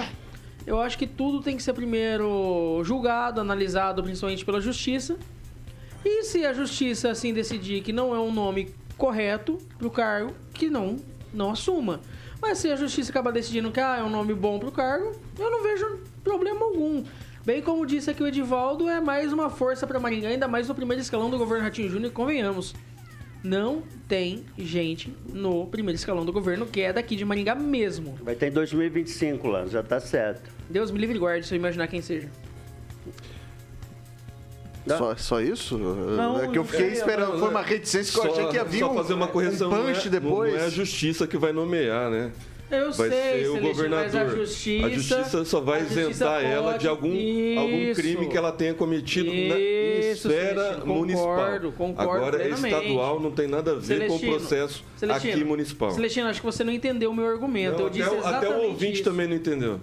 eu 0.65 0.79
acho 0.79 0.97
que 0.97 1.05
tudo 1.05 1.41
tem 1.41 1.57
que 1.57 1.61
ser 1.61 1.73
primeiro 1.73 2.81
julgado, 2.85 3.41
analisado, 3.41 4.01
principalmente 4.01 4.45
pela 4.45 4.61
justiça. 4.61 5.17
E 6.03 6.23
se 6.23 6.45
a 6.45 6.53
justiça 6.53 7.11
assim 7.11 7.33
decidir 7.33 7.81
que 7.81 7.91
não 7.91 8.15
é 8.15 8.19
um 8.19 8.31
nome 8.31 8.73
correto 8.99 9.57
para 9.77 9.87
o 9.87 9.89
cargo, 9.89 10.33
que 10.53 10.69
não, 10.69 10.97
não 11.33 11.49
assuma. 11.49 12.01
Mas 12.39 12.59
se 12.59 12.69
a 12.69 12.75
justiça 12.75 13.09
acaba 13.09 13.31
decidindo 13.31 13.71
que 13.71 13.79
ah, 13.79 13.97
é 13.97 14.03
um 14.03 14.09
nome 14.09 14.33
bom 14.33 14.59
para 14.59 14.69
o 14.69 14.71
cargo, 14.71 15.15
eu 15.39 15.49
não 15.49 15.63
vejo 15.63 15.99
problema 16.23 16.65
algum. 16.65 17.03
Bem 17.45 17.61
como 17.61 17.85
disse 17.85 18.11
aqui 18.11 18.21
o 18.21 18.27
Edivaldo, 18.27 18.87
é 18.87 18.99
mais 18.99 19.33
uma 19.33 19.49
força 19.49 19.87
para 19.87 19.99
Maringá, 19.99 20.27
ainda 20.27 20.47
mais 20.47 20.67
no 20.67 20.75
primeiro 20.75 21.01
escalão 21.01 21.29
do 21.29 21.37
governo 21.37 21.63
Ratinho 21.63 21.89
Júnior, 21.89 22.11
convenhamos. 22.11 22.75
Não 23.41 23.83
tem 24.05 24.43
gente 24.57 25.15
no 25.33 25.65
primeiro 25.67 25.95
escalão 25.95 26.25
do 26.25 26.33
governo 26.33 26.65
que 26.65 26.81
é 26.81 26.91
daqui 26.91 27.15
de 27.15 27.23
Maringá 27.23 27.55
mesmo. 27.55 28.17
Vai 28.21 28.35
ter 28.35 28.47
em 28.47 28.51
2025 28.51 29.47
lá, 29.47 29.65
já 29.65 29.81
tá 29.81 29.99
certo. 29.99 30.51
Deus 30.69 30.91
me 30.91 30.99
livre 30.99 31.15
e 31.15 31.19
guarde 31.19 31.47
se 31.47 31.55
eu 31.55 31.57
imaginar 31.57 31.87
quem 31.87 32.01
seja. 32.01 32.29
Só, 34.97 35.15
só 35.15 35.41
isso? 35.41 35.77
Não, 35.77 36.41
é 36.41 36.47
que 36.47 36.57
eu 36.57 36.63
fiquei 36.63 36.87
é, 36.87 36.93
esperando. 36.93 37.33
Não, 37.33 37.39
foi 37.39 37.49
uma 37.49 37.61
reticência 37.61 38.13
que 38.13 38.27
eu 38.27 38.31
achei 38.31 38.47
que 38.47 38.57
havia 38.57 38.79
só 38.79 38.93
fazer 38.93 39.13
uma 39.13 39.27
correção, 39.27 39.69
um 39.69 39.71
punch 39.71 40.09
não 40.09 40.17
é, 40.17 40.19
depois. 40.19 40.53
Não 40.53 40.59
é 40.59 40.65
a 40.65 40.69
justiça 40.69 41.27
que 41.27 41.37
vai 41.37 41.51
nomear, 41.51 42.09
né? 42.09 42.31
Eu 42.71 42.91
vai 42.91 43.09
sei, 43.09 43.41
ser 43.41 43.49
o 43.49 43.59
governador. 43.59 44.21
a 44.21 44.27
justiça, 44.27 44.85
a 44.85 44.89
justiça 44.89 45.45
só 45.45 45.59
vai 45.59 45.79
justiça 45.79 46.01
isentar 46.01 46.41
pode, 46.41 46.45
ela 46.45 46.77
de 46.77 46.87
algum, 46.87 47.09
algum 47.57 47.93
crime 47.95 48.27
que 48.27 48.37
ela 48.37 48.51
tenha 48.51 48.75
cometido 48.75 49.27
isso, 49.27 49.49
na, 49.49 49.59
esfera 49.59 50.61
Celestino, 50.61 50.85
municipal. 50.85 51.35
Concordo, 51.35 51.71
concordo 51.71 52.11
Agora, 52.11 52.37
plenamente. 52.37 52.75
estadual 52.75 53.19
não 53.19 53.31
tem 53.31 53.47
nada 53.47 53.71
a 53.71 53.73
ver 53.73 53.85
Celestino, 53.85 54.19
com 54.19 54.25
o 54.25 54.39
processo 54.39 54.83
Celestino, 54.95 55.33
aqui 55.33 55.43
municipal. 55.43 55.91
Celestino, 55.91 56.27
acho 56.27 56.41
que 56.41 56.45
você 56.45 56.63
não 56.63 56.71
entendeu 56.71 57.09
o 57.09 57.13
meu 57.13 57.25
argumento. 57.25 57.77
Não, 57.77 57.85
eu 57.85 57.89
disse 57.89 58.07
até, 58.07 58.27
até 58.27 58.49
o 58.49 58.61
ouvinte 58.67 58.93
isso. 58.93 59.03
também 59.03 59.27
não 59.27 59.35
entendeu. 59.35 59.79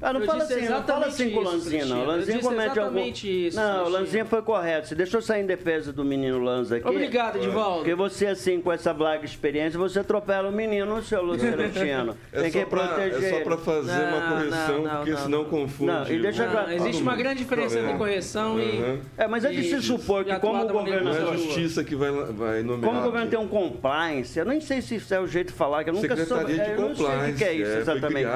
Ah, 0.00 0.12
não 0.12 0.20
Eu 0.20 0.26
fala 0.26 0.44
assim, 0.44 0.68
não 0.68 0.82
fala 0.84 1.06
assim 1.06 1.30
com 1.30 1.40
o 1.40 1.42
Lanzinha, 1.42 1.84
não. 1.86 2.02
O. 2.02 2.06
Lanzinha 2.06 2.36
Eu 2.36 2.40
comete 2.40 2.78
algum... 2.78 2.98
isso, 3.04 3.56
Não, 3.56 3.84
o. 3.84 3.88
Lanzinha 3.88 4.24
foi 4.24 4.42
correto. 4.42 4.86
Você 4.88 4.94
deixou 4.94 5.20
sair 5.20 5.42
em 5.42 5.46
defesa 5.46 5.92
do 5.92 6.04
menino 6.04 6.38
Lanza 6.38 6.76
aqui. 6.76 6.88
Obrigado, 6.88 7.36
Edivaldo. 7.36 7.78
Porque 7.78 7.94
você, 7.96 8.26
assim, 8.26 8.60
com 8.60 8.72
essa 8.72 8.94
blaga 8.94 9.24
experiência, 9.24 9.76
você 9.78 9.98
atropela 9.98 10.48
o 10.48 10.52
menino, 10.52 11.02
seu 11.02 11.36
Celestino. 11.38 12.16
É 12.32 12.42
Tem 12.42 12.50
que 12.52 12.64
pra- 12.66 12.86
proteger 12.88 13.24
É 13.24 13.30
só 13.38 13.40
pra 13.44 13.54
ele. 13.54 13.62
fazer 13.64 13.90
uma 13.92 14.20
Não, 14.20 14.28
correção, 14.36 14.74
não, 14.76 14.82
não, 14.84 14.96
porque 14.96 15.10
não, 15.10 15.18
senão 15.18 15.38
não. 15.42 15.44
confunde. 15.50 15.90
Não, 15.92 16.10
e 16.10 16.18
deixa 16.22 16.46
o- 16.46 16.50
claro- 16.50 16.66
Não, 16.68 16.74
existe 16.76 17.02
uma 17.02 17.16
grande 17.16 17.38
diferença 17.38 17.78
entre 17.80 17.94
correção 17.94 18.60
e. 18.60 18.62
Uhum. 18.80 18.98
É, 19.16 19.26
mas 19.26 19.44
é 19.44 19.50
de 19.50 19.62
se 19.64 19.76
e- 19.76 19.82
supor 19.82 20.24
que 20.24 20.30
e 20.32 20.38
como 20.38 20.62
o 20.62 20.68
governo... 20.68 21.10
Não 21.12 21.16
é 21.16 21.30
a 21.32 21.36
justiça 21.36 21.82
que 21.82 21.96
vai, 21.96 22.10
vai 22.12 22.62
nomear. 22.62 22.88
Como 22.88 23.00
o 23.00 23.04
governo 23.04 23.28
tem 23.30 23.38
um 23.38 23.48
compliance, 23.48 24.38
eu 24.38 24.44
nem 24.44 24.60
sei 24.60 24.80
se 24.80 24.96
isso 24.96 25.12
é 25.12 25.20
o 25.20 25.26
jeito 25.26 25.48
de 25.48 25.54
falar, 25.54 25.82
que 25.84 25.90
eu 25.90 25.94
nunca 25.94 26.08
Secretaria 26.16 26.46
soube. 26.46 26.54
de 26.54 26.60
é, 26.60 26.74
eu 26.74 26.80
não 26.80 26.94
sei 26.94 27.04
o 27.04 27.08
que 27.08 27.14
Compliance, 27.14 27.44
é 27.44 27.52
isso 27.54 27.70
é, 27.72 27.78
exatamente. 27.78 28.28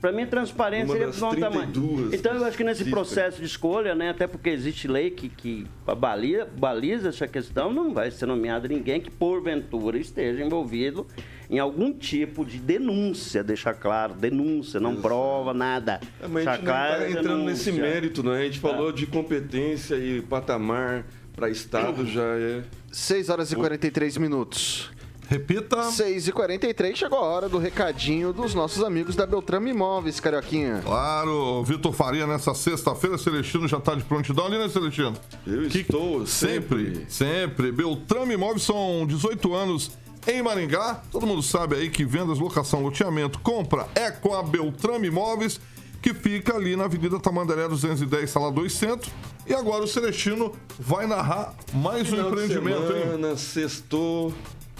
Pra 0.00 0.12
mim, 0.12 0.26
transparência 0.26 1.03
bom 1.12 1.34
tamanho. 1.34 1.72
32 1.72 2.14
Então, 2.14 2.34
eu 2.34 2.44
acho 2.44 2.56
que 2.56 2.64
nesse 2.64 2.84
processo 2.86 3.40
de 3.40 3.46
escolha, 3.46 3.94
né, 3.94 4.10
até 4.10 4.26
porque 4.26 4.50
existe 4.50 4.88
lei 4.88 5.10
que, 5.10 5.28
que 5.28 5.66
baliza, 5.98 6.46
baliza 6.56 7.08
essa 7.08 7.26
questão, 7.26 7.72
não 7.72 7.92
vai 7.92 8.10
ser 8.10 8.26
nomeado 8.26 8.68
ninguém 8.68 9.00
que, 9.00 9.10
porventura, 9.10 9.98
esteja 9.98 10.42
envolvido 10.44 11.06
em 11.50 11.58
algum 11.58 11.92
tipo 11.92 12.44
de 12.44 12.58
denúncia, 12.58 13.44
deixar 13.44 13.74
claro, 13.74 14.14
denúncia, 14.14 14.80
não 14.80 14.96
prova 14.96 15.52
nada. 15.52 16.00
É, 16.22 16.26
mas 16.26 16.46
a 16.46 16.52
gente 16.52 16.64
não 16.64 16.72
claro, 16.72 17.04
está 17.04 17.20
entrando 17.20 17.44
nesse 17.44 17.64
denúncia. 17.70 17.90
mérito, 17.94 18.22
né? 18.22 18.40
A 18.40 18.44
gente 18.44 18.60
falou 18.60 18.90
de 18.92 19.06
competência 19.06 19.94
e 19.96 20.22
patamar 20.22 21.04
para 21.34 21.50
Estado 21.50 22.06
já 22.06 22.22
é. 22.22 22.62
6 22.90 23.28
horas 23.28 23.52
e 23.52 23.56
43 23.56 24.16
minutos. 24.18 24.90
Repita. 25.34 25.90
6 25.90 26.28
e 26.28 26.32
43 26.32 26.96
chegou 26.96 27.18
a 27.18 27.22
hora 27.22 27.48
do 27.48 27.58
recadinho 27.58 28.32
dos 28.32 28.54
nossos 28.54 28.84
amigos 28.84 29.16
da 29.16 29.26
Beltrame 29.26 29.70
Imóveis, 29.72 30.20
Carioquinha. 30.20 30.80
Claro, 30.84 31.64
Vitor 31.64 31.92
Faria 31.92 32.24
nessa 32.24 32.54
sexta-feira, 32.54 33.18
Celestino 33.18 33.66
já 33.66 33.78
está 33.78 33.96
de 33.96 34.04
prontidão 34.04 34.46
ali, 34.46 34.58
né, 34.58 34.68
Celestino? 34.68 35.12
Eu 35.44 35.66
estou 35.66 36.24
Sempre, 36.24 37.04
sempre. 37.08 37.72
Beltrame 37.72 38.34
Imóveis 38.34 38.62
são 38.62 39.04
18 39.06 39.52
anos 39.54 39.90
em 40.24 40.40
Maringá. 40.40 41.02
Todo 41.10 41.26
mundo 41.26 41.42
sabe 41.42 41.74
aí 41.74 41.90
que 41.90 42.04
vendas, 42.04 42.38
locação, 42.38 42.80
loteamento, 42.80 43.40
compra 43.40 43.88
é 43.96 44.12
com 44.12 44.34
a 44.34 44.42
Beltrame 44.42 45.08
Imóveis, 45.08 45.60
que 46.00 46.14
fica 46.14 46.54
ali 46.54 46.76
na 46.76 46.84
Avenida 46.84 47.18
Tamandaré 47.18 47.66
210, 47.66 48.30
sala 48.30 48.52
2 48.52 48.72
Centro. 48.72 49.10
E 49.48 49.52
agora 49.52 49.82
o 49.82 49.88
Celestino 49.88 50.52
vai 50.78 51.08
narrar 51.08 51.54
mais 51.72 52.02
um 52.02 52.16
Final 52.16 52.30
de 52.30 52.42
empreendimento, 52.44 52.92
hein? 52.92 53.02
semana, 53.02 53.36
sextou, 53.36 54.32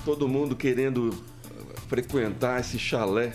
todo 0.04 0.28
mundo 0.28 0.54
querendo 0.54 1.12
frequentar 1.88 2.60
esse 2.60 2.78
chalé, 2.78 3.32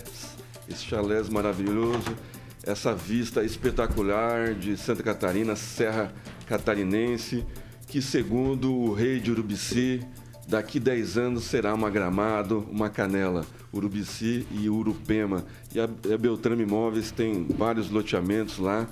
esse 0.68 0.84
chalés 0.84 1.28
maravilhoso, 1.28 2.16
essa 2.62 2.94
vista 2.94 3.42
espetacular 3.42 4.54
de 4.54 4.76
Santa 4.76 5.02
Catarina, 5.02 5.56
Serra 5.56 6.12
Catarinense, 6.46 7.44
que 7.88 8.00
segundo 8.00 8.72
o 8.72 8.94
rei 8.94 9.18
de 9.18 9.32
Urubici, 9.32 10.00
daqui 10.46 10.78
10 10.78 11.18
anos 11.18 11.44
será 11.44 11.74
uma 11.74 11.90
Gramado, 11.90 12.66
uma 12.70 12.88
Canela, 12.88 13.44
Urubici 13.72 14.46
e 14.52 14.68
Urupema. 14.68 15.44
E 15.74 15.80
a, 15.80 15.84
a 15.84 16.18
Beltrame 16.18 16.62
Imóveis 16.62 17.10
tem 17.10 17.46
vários 17.48 17.90
loteamentos 17.90 18.58
lá, 18.58 18.86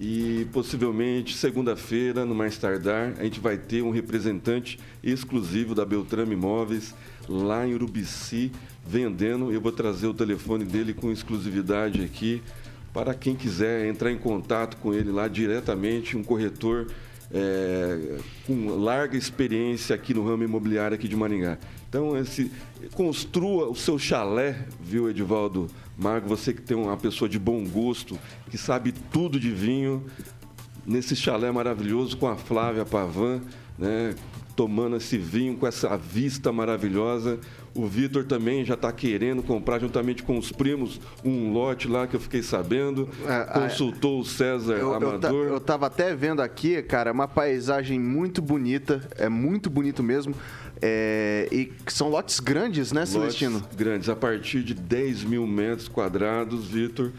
e 0.00 0.46
possivelmente 0.52 1.36
segunda-feira, 1.36 2.24
no 2.24 2.34
mais 2.34 2.56
tardar, 2.56 3.14
a 3.18 3.24
gente 3.24 3.40
vai 3.40 3.58
ter 3.58 3.82
um 3.82 3.90
representante 3.90 4.78
exclusivo 5.02 5.74
da 5.74 5.84
Beltrame 5.84 6.34
Imóveis 6.34 6.94
lá 7.28 7.66
em 7.66 7.74
Urubici 7.74 8.50
vendendo. 8.86 9.52
Eu 9.52 9.60
vou 9.60 9.72
trazer 9.72 10.06
o 10.06 10.14
telefone 10.14 10.64
dele 10.64 10.94
com 10.94 11.12
exclusividade 11.12 12.02
aqui 12.02 12.42
para 12.92 13.14
quem 13.14 13.36
quiser 13.36 13.86
entrar 13.86 14.10
em 14.10 14.18
contato 14.18 14.76
com 14.78 14.92
ele 14.94 15.12
lá 15.12 15.28
diretamente, 15.28 16.16
um 16.16 16.24
corretor 16.24 16.88
é, 17.30 18.18
com 18.46 18.68
larga 18.76 19.16
experiência 19.16 19.94
aqui 19.94 20.14
no 20.14 20.26
ramo 20.26 20.44
imobiliário 20.44 20.94
aqui 20.94 21.06
de 21.06 21.14
Maringá. 21.14 21.58
Então, 21.88 22.16
esse, 22.16 22.50
construa 22.94 23.68
o 23.68 23.74
seu 23.74 23.98
chalé, 23.98 24.66
viu, 24.80 25.08
Edivaldo 25.08 25.68
Mago? 25.96 26.28
Você 26.28 26.52
que 26.52 26.62
tem 26.62 26.76
uma 26.76 26.96
pessoa 26.96 27.28
de 27.28 27.38
bom 27.38 27.64
gosto, 27.66 28.18
que 28.50 28.58
sabe 28.58 28.92
tudo 29.12 29.38
de 29.38 29.50
vinho, 29.50 30.04
nesse 30.86 31.14
chalé 31.14 31.50
maravilhoso 31.50 32.16
com 32.16 32.26
a 32.26 32.36
Flávia 32.36 32.84
Pavan, 32.84 33.42
né? 33.78 34.14
Tomando 34.58 34.96
esse 34.96 35.16
vinho 35.16 35.56
com 35.56 35.68
essa 35.68 35.96
vista 35.96 36.50
maravilhosa. 36.52 37.38
O 37.76 37.86
Vitor 37.86 38.24
também 38.24 38.64
já 38.64 38.74
está 38.74 38.90
querendo 38.90 39.40
comprar, 39.40 39.78
juntamente 39.78 40.24
com 40.24 40.36
os 40.36 40.50
primos, 40.50 41.00
um 41.24 41.52
lote 41.52 41.86
lá 41.86 42.08
que 42.08 42.16
eu 42.16 42.18
fiquei 42.18 42.42
sabendo. 42.42 43.08
Consultou 43.54 44.18
o 44.18 44.24
César 44.24 44.74
Eu, 44.74 44.92
Amador. 44.92 45.46
eu 45.46 45.60
tava 45.60 45.86
até 45.86 46.12
vendo 46.12 46.42
aqui, 46.42 46.82
cara, 46.82 47.12
uma 47.12 47.28
paisagem 47.28 48.00
muito 48.00 48.42
bonita. 48.42 49.08
É 49.16 49.28
muito 49.28 49.70
bonito 49.70 50.02
mesmo. 50.02 50.34
É, 50.82 51.48
e 51.52 51.72
são 51.86 52.08
lotes 52.08 52.40
grandes, 52.40 52.90
né, 52.90 53.06
Celestino? 53.06 53.60
Lotes 53.60 53.76
grandes, 53.76 54.08
a 54.08 54.16
partir 54.16 54.64
de 54.64 54.74
10 54.74 55.22
mil 55.22 55.46
metros 55.46 55.86
quadrados, 55.86 56.66
Vitor. 56.66 57.12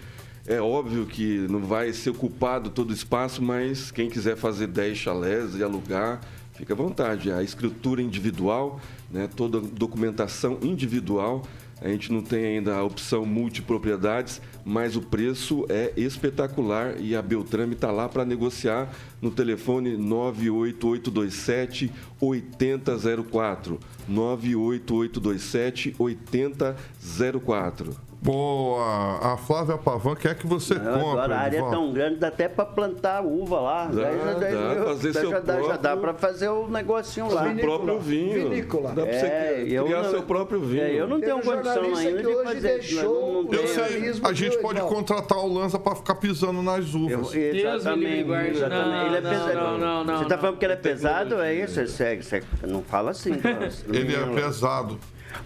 É 0.46 0.60
óbvio 0.60 1.06
que 1.06 1.48
não 1.50 1.60
vai 1.60 1.94
ser 1.94 2.10
ocupado 2.10 2.70
todo 2.70 2.90
o 2.90 2.94
espaço, 2.94 3.42
mas 3.42 3.92
quem 3.92 4.10
quiser 4.10 4.36
fazer 4.36 4.68
10 4.68 4.98
chalés 4.98 5.56
e 5.56 5.64
alugar, 5.64 6.20
fica 6.60 6.74
à 6.74 6.76
vontade. 6.76 7.32
A 7.32 7.42
escritura 7.42 8.02
individual, 8.02 8.82
né, 9.10 9.30
toda 9.34 9.62
documentação 9.62 10.60
individual. 10.62 11.44
A 11.82 11.88
gente 11.88 12.12
não 12.12 12.22
tem 12.22 12.46
ainda 12.46 12.76
a 12.76 12.84
opção 12.84 13.26
multipropriedades, 13.26 14.42
mas 14.66 14.98
o 14.98 15.02
preço 15.02 15.66
é 15.70 15.94
espetacular 15.96 17.00
e 17.00 17.16
a 17.16 17.22
Beltrame 17.22 17.74
está 17.74 17.90
lá 17.90 18.10
para 18.10 18.26
negociar 18.26 18.94
no 19.22 19.32
telefone 19.32 19.96
98827 19.96 21.90
8004. 22.20 23.80
98827 24.10 25.96
8004. 25.98 28.09
Boa! 28.22 29.34
A 29.34 29.38
Flávia 29.38 29.78
Pavan 29.78 30.14
quer 30.14 30.36
que 30.36 30.46
você 30.46 30.74
Não, 30.76 30.94
compre. 30.94 31.08
agora 31.10 31.36
a 31.36 31.40
área 31.40 31.58
é 31.60 31.70
tão 31.70 31.94
grande, 31.94 32.18
dá 32.18 32.28
até 32.28 32.50
pra 32.50 32.66
plantar 32.66 33.22
uva 33.26 33.60
lá. 33.62 33.86
Dá, 33.86 34.02
Daí 34.04 34.18
já, 34.20 34.34
daí 34.34 34.54
dá, 34.54 34.60
eu- 34.60 34.86
fazer 34.88 35.12
daí 35.14 35.22
seu 35.22 35.32
já, 35.32 35.42
próprio- 35.42 35.78
dá 35.78 35.98
pra 35.98 36.14
fazer 36.16 36.50
o 36.50 36.68
negocinho 36.68 37.34
lá. 37.34 37.44
Seu 37.46 37.56
próprio 37.56 38.00
vinho. 38.00 38.50
Vinícola. 38.50 38.90
Dá 38.92 39.04
pra 39.06 39.14
você 39.14 39.26
É, 39.26 39.64
eu 39.70 39.86
criar 39.86 40.04
não- 40.04 40.10
seu 40.12 40.24
próprio 40.24 40.60
vinho. 40.60 40.84
É, 40.84 40.94
eu 41.00 41.08
não 41.08 41.22
tenho 41.22 41.38
um 41.38 41.42
condição 41.42 41.84
ainda 41.96 42.12
que 42.18 42.22
de 42.22 42.28
hoje 42.28 42.44
fazer 42.44 42.80
isso. 42.80 42.94
deixou 42.96 43.34
Não, 43.34 43.44
não 43.44 43.50
o 43.50 43.56
Eu 43.56 43.68
sei, 43.68 44.14
a 44.22 44.34
gente 44.34 44.58
pode 44.58 44.82
contratar 44.82 45.38
o 45.38 45.48
Lanza 45.54 45.80
pra 45.80 45.96
ficar 45.96 46.16
pisando 46.16 46.62
nas 46.62 46.94
Eu- 46.94 47.00
uvas. 47.00 47.34
livre, 47.34 47.62
exatamente, 47.62 48.24
guarde. 48.24 48.50
exatamente. 48.52 48.90
Não, 48.90 49.06
Ele 49.08 49.16
é 49.18 49.22
não, 49.22 49.30
pesado. 49.30 49.54
não, 49.56 49.78
não, 49.78 50.04
não, 50.04 50.18
Você 50.18 50.26
tá 50.26 50.36
não. 50.36 50.42
falando 50.42 50.58
que 50.58 50.66
ele 50.66 50.74
é 50.74 50.76
pesado? 50.76 51.42
É 51.42 51.54
isso? 51.54 51.88
Você, 51.88 52.22
você 52.22 52.44
não 52.68 52.82
fala 52.84 53.12
assim. 53.12 53.34
cara. 53.40 53.70
Ele 53.88 54.14
é 54.14 54.26
pesado. 54.36 55.00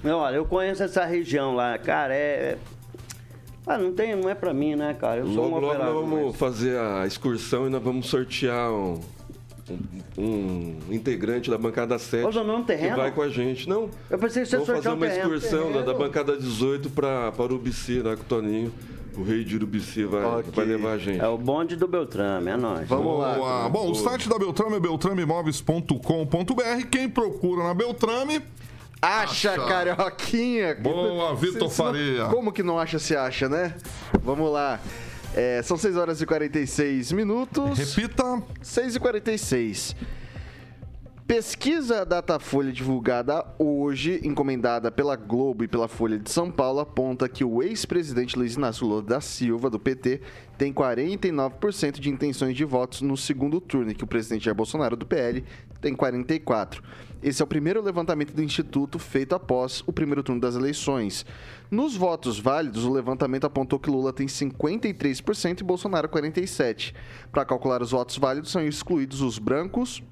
Não, 0.04 0.20
olha, 0.20 0.36
eu 0.38 0.46
conheço 0.46 0.84
essa 0.84 1.06
região 1.06 1.56
lá, 1.56 1.78
cara, 1.78 2.14
é... 2.14 2.58
Ah, 3.66 3.78
não 3.78 3.94
tem, 3.94 4.14
não 4.16 4.30
é 4.30 4.36
pra 4.36 4.54
mim, 4.54 4.76
né, 4.76 4.94
cara? 5.00 5.22
Eu 5.22 5.28
sou 5.28 5.46
Logo, 5.46 5.48
um 5.48 5.52
logo 5.60 5.66
nós 5.68 5.76
operador. 5.76 6.02
vamos 6.06 6.26
mas- 6.28 6.36
fazer 6.36 6.78
a 6.78 7.08
excursão 7.08 7.68
e 7.68 7.70
nós 7.70 7.82
vamos 7.82 8.08
sortear 8.08 8.70
um, 8.72 9.00
um- 10.18 10.76
um 10.90 10.94
integrante 10.94 11.50
da 11.50 11.58
bancada 11.58 11.98
7 11.98 12.26
Ô, 12.28 12.32
Zonão, 12.32 12.58
um 12.58 12.64
terreno? 12.64 12.96
que 12.96 13.00
vai 13.00 13.12
com 13.12 13.22
a 13.22 13.30
gente. 13.30 13.70
Não, 13.70 13.90
Eu 14.10 14.20
pensei 14.20 14.44
que 14.44 14.50
você 14.50 14.58
vamos 14.58 14.70
fazer 14.74 14.90
um 14.90 14.94
uma 14.96 15.08
terreno. 15.08 15.34
excursão 15.36 15.72
da, 15.72 15.80
da 15.80 15.86
Terreno. 15.86 16.00
bancada 16.00 16.38
18 16.38 16.90
para 16.90 17.32
para 17.32 17.44
Urubici, 17.46 18.02
lá 18.02 18.18
com 18.18 18.24
o 18.24 18.26
Toninho. 18.26 18.74
O 19.16 19.22
rei 19.24 19.44
de 19.46 19.56
Urubici 19.56 20.04
vai, 20.06 20.26
Ok. 20.26 20.52
vai 20.54 20.66
levar 20.66 20.92
a 20.94 20.98
gente. 20.98 21.22
É 21.22 21.28
o 21.28 21.38
bonde 21.38 21.76
do 21.78 21.88
Beltrame, 21.88 22.50
é 22.50 22.58
nóis. 22.58 22.90
Vamos 22.90 23.18
lá. 23.20 23.36
Boa. 23.36 23.70
Bom, 23.70 23.92
o 23.92 23.96
site 23.96 24.28
da 24.28 24.38
Beltrame 24.40 24.76
é 24.76 24.80
beltrameimóveis.com.br. 24.82 26.88
Quem 26.92 27.08
procura 27.08 27.64
na 27.64 27.74
Beltrame, 27.74 28.42
Acha, 29.04 29.52
Acha. 29.52 29.66
carioquinha. 29.66 30.76
Boa, 30.76 31.36
Vitor 31.36 31.70
Faria. 31.70 32.26
Como 32.26 32.54
que 32.54 32.64
não 32.64 32.80
acha, 32.80 32.98
se 33.00 33.16
acha, 33.16 33.50
né? 33.50 33.76
Vamos 34.24 34.50
lá. 34.52 34.80
É, 35.36 35.62
são 35.62 35.76
6 35.76 35.98
horas 35.98 36.22
e 36.22 36.26
46 36.26 37.12
minutos. 37.12 37.78
repita. 37.78 38.42
6 38.62 38.96
e 38.96 39.00
46. 39.00 39.96
Pesquisa 41.26 42.06
Datafolha 42.06 42.70
divulgada 42.70 43.46
hoje, 43.58 44.20
encomendada 44.26 44.92
pela 44.92 45.16
Globo 45.16 45.64
e 45.64 45.70
pela 45.70 45.88
Folha 45.88 46.20
de 46.20 46.30
São 46.30 46.52
Paulo, 46.52 46.82
aponta 46.82 47.30
que 47.30 47.46
o 47.46 47.64
ex-presidente 47.64 48.38
Luiz 48.38 48.56
Inácio 48.56 48.86
Lula 48.86 49.02
da 49.02 49.22
Silva, 49.22 49.70
do 49.70 49.80
PT, 49.80 50.20
tem 50.58 50.74
49% 50.74 52.00
de 52.00 52.10
intenções 52.10 52.58
de 52.58 52.66
votos 52.66 53.02
no 53.02 53.16
segundo 53.16 53.62
turno, 53.62 53.92
e 53.92 53.96
que 53.96 54.04
o 54.04 54.08
presidente 54.08 54.44
Jair 54.44 54.56
Bolsonaro, 54.56 54.98
do 54.98 55.06
PL, 55.06 55.46
tem 55.80 55.96
44%. 55.96 56.82
Esse 57.24 57.42
é 57.42 57.46
o 57.46 57.48
primeiro 57.48 57.82
levantamento 57.82 58.34
do 58.34 58.44
Instituto 58.44 59.00
feito 59.00 59.34
após 59.34 59.82
o 59.88 59.94
primeiro 59.94 60.24
turno 60.24 60.42
das 60.42 60.56
eleições. 60.56 61.26
Nos 61.72 61.96
votos 61.96 62.38
válidos, 62.38 62.84
o 62.84 62.92
levantamento 62.92 63.46
apontou 63.46 63.80
que 63.80 63.90
Lula 63.90 64.12
tem 64.12 64.28
53% 64.28 65.62
e 65.62 65.64
Bolsonaro 65.64 66.10
47%. 66.10 66.94
Para 67.32 67.46
calcular 67.46 67.82
os 67.82 67.92
votos 67.92 68.18
válidos, 68.18 68.52
são 68.52 68.62
excluídos 68.68 69.22
os 69.22 69.40
brancos, 69.40 70.04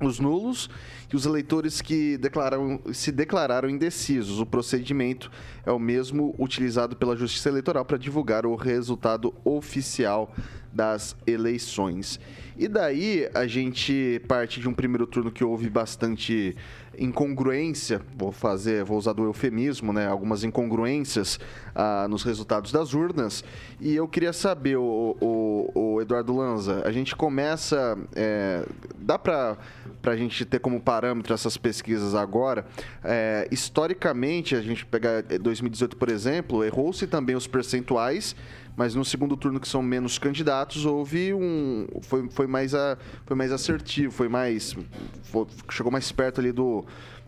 os 0.00 0.20
nulos 0.20 0.68
e 1.10 1.16
os 1.16 1.24
eleitores 1.24 1.80
que 1.80 2.16
declararam, 2.18 2.80
se 2.92 3.10
declararam 3.10 3.68
indecisos. 3.68 4.40
O 4.40 4.46
procedimento 4.46 5.30
é 5.64 5.72
o 5.72 5.78
mesmo 5.78 6.34
utilizado 6.38 6.96
pela 6.96 7.16
Justiça 7.16 7.48
Eleitoral 7.48 7.84
para 7.84 7.96
divulgar 7.96 8.44
o 8.44 8.54
resultado 8.54 9.32
oficial 9.44 10.34
das 10.72 11.16
eleições. 11.26 12.20
E 12.58 12.68
daí 12.68 13.28
a 13.34 13.46
gente 13.46 14.20
parte 14.28 14.60
de 14.60 14.68
um 14.68 14.74
primeiro 14.74 15.06
turno 15.06 15.30
que 15.30 15.42
houve 15.42 15.70
bastante 15.70 16.54
incongruência, 16.98 18.00
vou 18.16 18.32
fazer, 18.32 18.84
vou 18.84 18.96
usar 18.98 19.12
do 19.12 19.24
eufemismo, 19.24 19.92
né, 19.92 20.06
algumas 20.06 20.44
incongruências 20.44 21.38
ah, 21.74 22.06
nos 22.08 22.22
resultados 22.22 22.72
das 22.72 22.94
urnas. 22.94 23.44
E 23.80 23.94
eu 23.94 24.06
queria 24.08 24.32
saber, 24.32 24.76
o, 24.76 25.16
o- 25.20 25.70
o 25.96 26.00
Eduardo 26.00 26.34
Lanza, 26.36 26.82
a 26.84 26.92
gente 26.92 27.14
começa, 27.16 27.98
é, 28.14 28.64
dá 28.98 29.18
para 29.18 29.56
a 30.04 30.16
gente 30.16 30.44
ter 30.44 30.58
como 30.60 30.80
parâmetro 30.80 31.34
essas 31.34 31.56
pesquisas 31.56 32.14
agora, 32.14 32.66
é, 33.04 33.46
historicamente, 33.50 34.54
a 34.54 34.60
gente 34.62 34.84
pegar 34.86 35.24
eh, 35.28 35.38
2018, 35.38 35.96
por 35.96 36.08
exemplo, 36.08 36.64
errou-se 36.64 37.06
também 37.06 37.34
os 37.36 37.46
percentuais, 37.46 38.34
mas 38.76 38.94
no 38.94 39.04
segundo 39.04 39.36
turno, 39.36 39.58
que 39.58 39.66
são 39.66 39.82
menos 39.82 40.18
candidatos, 40.18 40.84
houve 40.84 41.32
um. 41.32 41.86
Foi, 42.02 42.28
foi, 42.30 42.46
mais, 42.46 42.74
a, 42.74 42.98
foi 43.24 43.36
mais 43.36 43.50
assertivo, 43.50 44.12
foi 44.12 44.28
mais. 44.28 44.76
foi- 45.22 45.46
chegou 45.70 45.90
mais 45.90 46.12
perto 46.12 46.40
ali 46.40 46.52
do, 46.52 46.84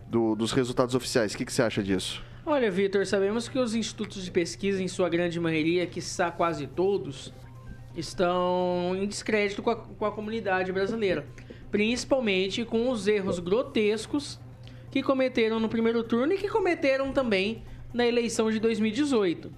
do- 0.07 0.35
dos 0.35 0.51
resultados 0.51 0.93
oficiais. 0.95 1.33
O 1.33 1.37
que, 1.37 1.45
que 1.45 1.51
você 1.53 1.61
acha 1.63 1.81
disso? 1.81 2.21
Olha, 2.45 2.69
Vitor, 2.71 3.05
sabemos 3.05 3.47
que 3.47 3.59
os 3.59 3.75
institutos 3.75 4.23
de 4.23 4.31
pesquisa, 4.31 4.81
em 4.81 4.87
sua 4.87 5.09
grande 5.09 5.39
maioria, 5.39 5.85
que 5.85 5.99
está 5.99 6.31
quase 6.31 6.65
todos, 6.67 7.31
estão 7.95 8.95
em 8.95 9.05
descrédito 9.07 9.61
com 9.61 9.69
a, 9.69 9.75
com 9.75 10.05
a 10.05 10.11
comunidade 10.11 10.71
brasileira. 10.71 11.25
Principalmente 11.71 12.65
com 12.65 12.89
os 12.89 13.07
erros 13.07 13.39
grotescos 13.39 14.39
que 14.89 15.03
cometeram 15.03 15.59
no 15.59 15.69
primeiro 15.69 16.03
turno 16.03 16.33
e 16.33 16.37
que 16.37 16.47
cometeram 16.49 17.11
também 17.11 17.63
na 17.93 18.05
eleição 18.07 18.49
de 18.51 18.59
2018. 18.59 19.51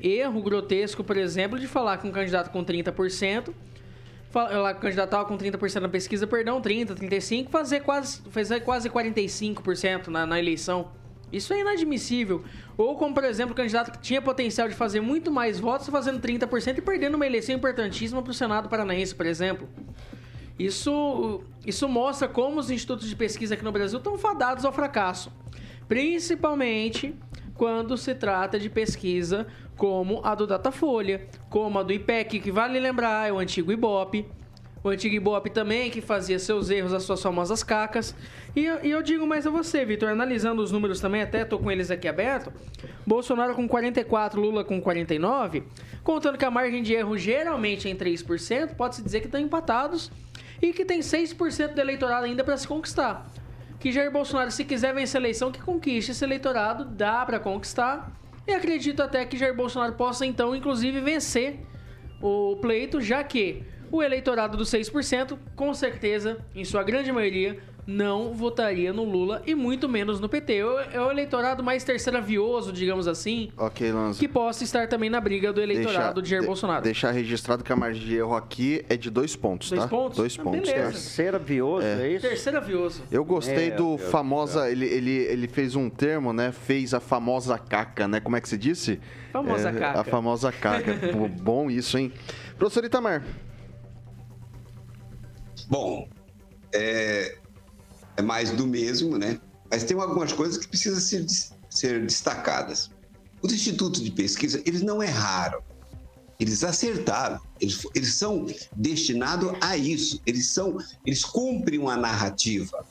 Erro 0.00 0.40
grotesco, 0.42 1.02
por 1.02 1.16
exemplo, 1.16 1.58
de 1.58 1.66
falar 1.66 1.98
que 1.98 2.06
um 2.06 2.12
candidato 2.12 2.50
com 2.50 2.64
30%, 2.64 3.52
fa- 4.30 4.48
ela 4.50 4.72
candidatava 4.74 5.24
com 5.24 5.36
30% 5.36 5.80
na 5.80 5.88
pesquisa, 5.88 6.26
perdão, 6.26 6.60
30, 6.60 6.94
35, 6.94 7.50
fazer 7.50 7.80
quase, 7.80 8.20
fazer 8.30 8.60
quase 8.60 8.88
45% 8.88 10.06
na, 10.08 10.24
na 10.26 10.38
eleição. 10.38 10.90
Isso 11.32 11.52
é 11.52 11.60
inadmissível. 11.60 12.42
Ou 12.76 12.96
como, 12.96 13.12
por 13.12 13.24
exemplo, 13.24 13.52
o 13.52 13.56
candidato 13.56 13.90
que 13.92 13.98
tinha 13.98 14.22
potencial 14.22 14.68
de 14.68 14.74
fazer 14.74 15.00
muito 15.00 15.30
mais 15.30 15.58
votos, 15.60 15.88
fazendo 15.88 16.20
30% 16.20 16.78
e 16.78 16.80
perdendo 16.80 17.16
uma 17.16 17.26
eleição 17.26 17.54
importantíssima 17.54 18.22
para 18.22 18.30
o 18.30 18.34
Senado 18.34 18.68
Paranaense, 18.68 19.14
por 19.14 19.26
exemplo. 19.26 19.68
Isso, 20.58 21.42
isso 21.66 21.88
mostra 21.88 22.26
como 22.28 22.58
os 22.58 22.70
institutos 22.70 23.08
de 23.08 23.14
pesquisa 23.14 23.54
aqui 23.54 23.64
no 23.64 23.70
Brasil 23.72 23.98
estão 23.98 24.16
fadados 24.16 24.64
ao 24.64 24.72
fracasso. 24.72 25.30
Principalmente 25.86 27.14
quando 27.54 27.96
se 27.96 28.14
trata 28.14 28.58
de 28.58 28.70
pesquisa 28.70 29.46
como 29.78 30.20
a 30.24 30.34
do 30.34 30.46
Datafolha, 30.46 31.26
como 31.48 31.78
a 31.78 31.82
do 31.82 31.92
IPEC, 31.92 32.40
que 32.40 32.50
vale 32.50 32.78
lembrar, 32.80 33.28
é 33.28 33.32
o 33.32 33.38
antigo 33.38 33.72
Ibope. 33.72 34.26
O 34.82 34.88
antigo 34.90 35.14
Ibope 35.14 35.50
também, 35.50 35.90
que 35.90 36.00
fazia 36.00 36.38
seus 36.38 36.68
erros, 36.70 36.92
as 36.92 37.02
suas 37.04 37.22
famosas 37.22 37.62
cacas. 37.62 38.14
E, 38.54 38.64
eu- 38.64 38.84
e 38.84 38.90
eu 38.90 39.02
digo 39.02 39.26
mais 39.26 39.46
a 39.46 39.50
você, 39.50 39.84
Vitor, 39.84 40.08
analisando 40.10 40.62
os 40.62 40.70
números 40.72 41.00
também, 41.00 41.22
até 41.22 41.44
tô 41.44 41.58
com 41.58 41.70
eles 41.70 41.90
aqui 41.90 42.06
aberto. 42.08 42.52
Bolsonaro 43.06 43.54
com 43.54 43.66
44, 43.68 44.40
Lula 44.40 44.64
com 44.64 44.80
49. 44.80 45.62
Contando 46.02 46.36
que 46.38 46.44
a 46.44 46.50
margem 46.50 46.82
de 46.82 46.92
erro 46.94 47.16
geralmente 47.16 47.86
é 47.88 47.90
em 47.90 47.96
3%, 47.96 48.74
pode-se 48.74 49.02
dizer 49.02 49.20
que 49.20 49.26
estão 49.26 49.40
empatados 49.40 50.10
e 50.60 50.72
que 50.72 50.84
tem 50.84 51.00
6% 51.02 51.74
do 51.74 51.80
eleitorado 51.80 52.24
ainda 52.26 52.42
para 52.44 52.56
se 52.56 52.66
conquistar. 52.66 53.26
Que 53.78 53.92
Jair 53.92 54.10
Bolsonaro, 54.10 54.50
se 54.50 54.64
quiser 54.64 54.92
vencer 54.94 55.18
a 55.18 55.22
eleição, 55.22 55.52
que 55.52 55.60
conquiste 55.60 56.10
esse 56.12 56.24
eleitorado, 56.24 56.84
dá 56.84 57.24
para 57.24 57.38
conquistar. 57.38 58.12
E 58.48 58.54
acredito 58.54 59.02
até 59.02 59.26
que 59.26 59.36
Jair 59.36 59.54
Bolsonaro 59.54 59.92
possa, 59.92 60.24
então, 60.24 60.56
inclusive, 60.56 61.02
vencer 61.02 61.60
o 62.18 62.56
pleito, 62.56 62.98
já 62.98 63.22
que 63.22 63.62
o 63.92 64.02
eleitorado 64.02 64.56
dos 64.56 64.70
6%, 64.70 65.38
com 65.54 65.74
certeza, 65.74 66.38
em 66.54 66.64
sua 66.64 66.82
grande 66.82 67.12
maioria, 67.12 67.60
não 67.90 68.34
votaria 68.34 68.92
no 68.92 69.02
Lula 69.02 69.40
e 69.46 69.54
muito 69.54 69.88
menos 69.88 70.20
no 70.20 70.28
PT. 70.28 70.52
É 70.58 70.96
é 70.98 71.00
o 71.00 71.10
eleitorado 71.10 71.62
mais 71.64 71.82
terceiravioso, 71.84 72.70
digamos 72.70 73.08
assim, 73.08 73.50
Ok, 73.56 73.90
Lanza. 73.90 74.18
que 74.20 74.28
possa 74.28 74.62
estar 74.62 74.86
também 74.88 75.08
na 75.08 75.18
briga 75.18 75.54
do 75.54 75.60
eleitorado 75.62 76.20
de 76.20 76.28
Jair 76.28 76.42
de- 76.42 76.46
Bolsonaro. 76.46 76.82
Deixar 76.84 77.12
registrado 77.12 77.64
que 77.64 77.72
a 77.72 77.76
margem 77.76 78.02
de 78.04 78.14
erro 78.14 78.34
aqui 78.36 78.84
é 78.90 78.96
de 78.96 79.08
dois 79.08 79.34
pontos, 79.34 79.70
Dois 79.70 79.82
tá? 79.82 79.88
pontos? 79.88 80.18
Dois 80.18 80.36
Ah, 80.38 80.42
pontos. 80.42 80.60
beleza. 80.60 80.82
tá? 80.84 80.90
Terceira 80.90 81.38
vioso, 81.38 81.86
é, 81.86 82.10
isso? 82.12 82.28
Terceiravioso. 82.28 83.02
Eu 83.10 83.24
gostei 83.24 83.68
Meu 83.68 83.76
do 83.78 83.96
Deus 83.96 84.10
famosa. 84.10 84.70
Ele, 84.70 84.84
ele, 84.84 85.10
ele 85.12 85.48
fez 85.48 85.74
um 85.74 85.88
termo, 85.88 86.34
né? 86.34 86.52
Fez 86.52 86.92
a 86.92 87.00
famosa 87.00 87.56
caca, 87.58 88.06
né? 88.06 88.20
Como 88.20 88.36
é 88.36 88.40
que 88.42 88.48
se 88.50 88.58
disse? 88.58 89.00
Famosa 89.32 89.70
É, 89.70 89.72
caca. 89.72 90.00
A 90.00 90.04
famosa 90.04 90.52
caca. 90.52 90.92
Bom 91.40 91.70
isso, 91.70 91.96
hein? 91.96 92.12
Professor 92.58 92.84
Itamar. 92.84 93.22
Bom, 95.68 96.06
é, 96.74 97.36
é 98.18 98.22
mais 98.22 98.50
do 98.50 98.66
mesmo, 98.66 99.16
né? 99.16 99.40
Mas 99.70 99.84
tem 99.84 99.98
algumas 99.98 100.32
coisas 100.32 100.58
que 100.58 100.66
precisam 100.66 101.00
ser, 101.00 101.24
ser 101.70 102.04
destacadas. 102.04 102.90
Os 103.40 103.52
institutos 103.52 104.02
de 104.02 104.10
pesquisa, 104.10 104.60
eles 104.66 104.82
não 104.82 105.00
erraram. 105.00 105.62
Eles 106.40 106.64
acertaram. 106.64 107.40
Eles, 107.60 107.86
eles 107.94 108.14
são 108.14 108.44
destinados 108.74 109.52
a 109.60 109.76
isso. 109.76 110.20
Eles 110.26 110.50
são, 110.50 110.78
eles 111.06 111.24
cumprem 111.24 111.78
uma 111.78 111.96
narrativa. 111.96 112.84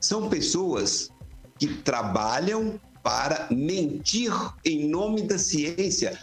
São 0.00 0.28
pessoas 0.28 1.10
que 1.58 1.66
trabalham 1.66 2.80
para 3.02 3.48
mentir 3.50 4.32
em 4.64 4.88
nome 4.88 5.22
da 5.22 5.38
ciência 5.38 6.16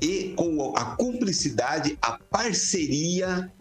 e 0.00 0.34
com 0.36 0.76
a 0.76 0.96
cumplicidade, 0.96 1.98
a 2.00 2.12
parceria 2.12 3.52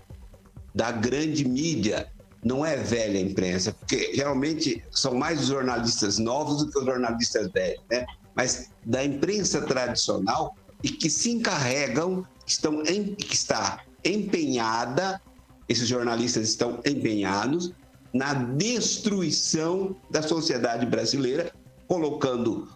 da 0.75 0.91
grande 0.91 1.47
mídia. 1.47 2.11
Não 2.43 2.65
é 2.65 2.75
velha 2.75 3.19
imprensa, 3.19 3.71
porque 3.71 4.15
geralmente 4.15 4.83
são 4.91 5.13
mais 5.13 5.41
os 5.41 5.47
jornalistas 5.47 6.17
novos 6.17 6.63
do 6.63 6.71
que 6.71 6.79
os 6.79 6.85
jornalistas 6.85 7.51
velhos, 7.51 7.83
né? 7.89 8.05
Mas 8.35 8.69
da 8.85 9.03
imprensa 9.03 9.61
tradicional 9.61 10.55
e 10.83 10.89
que 10.89 11.09
se 11.09 11.31
encarregam, 11.31 12.25
estão 12.45 12.81
em, 12.83 13.13
que 13.13 13.35
está 13.35 13.83
empenhada, 14.03 15.21
esses 15.69 15.87
jornalistas 15.87 16.49
estão 16.49 16.79
empenhados 16.85 17.71
na 18.13 18.33
destruição 18.33 19.95
da 20.09 20.21
sociedade 20.21 20.85
brasileira, 20.85 21.51
colocando 21.87 22.67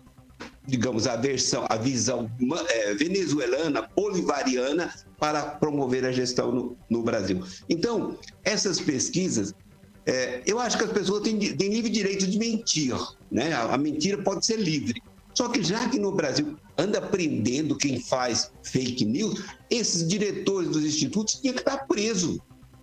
digamos, 0.67 1.07
a 1.07 1.15
versão, 1.15 1.65
a 1.69 1.75
visão 1.75 2.29
eh, 2.69 2.93
venezuelana, 2.95 3.89
bolivariana, 3.95 4.93
para 5.19 5.43
promover 5.43 6.05
a 6.05 6.11
gestão 6.11 6.51
no, 6.51 6.77
no 6.89 7.03
Brasil. 7.03 7.43
Então, 7.69 8.17
essas 8.43 8.79
pesquisas, 8.79 9.53
eh, 10.05 10.41
eu 10.45 10.59
acho 10.59 10.77
que 10.77 10.83
as 10.83 10.91
pessoas 10.91 11.23
têm, 11.23 11.37
têm 11.39 11.69
livre 11.69 11.89
direito 11.89 12.27
de 12.27 12.37
mentir, 12.37 12.95
né? 13.31 13.53
A, 13.53 13.73
a 13.73 13.77
mentira 13.77 14.21
pode 14.21 14.45
ser 14.45 14.57
livre. 14.57 15.01
Só 15.33 15.49
que 15.49 15.61
já 15.61 15.89
que 15.89 15.99
no 15.99 16.13
Brasil 16.13 16.55
anda 16.77 17.01
prendendo 17.01 17.77
quem 17.77 17.99
faz 17.99 18.51
fake 18.63 19.03
news, 19.05 19.43
esses 19.69 20.07
diretores 20.07 20.69
dos 20.69 20.83
institutos 20.83 21.35
tinham 21.35 21.53
que 21.53 21.61
estar 21.61 21.85
presos. 21.87 22.39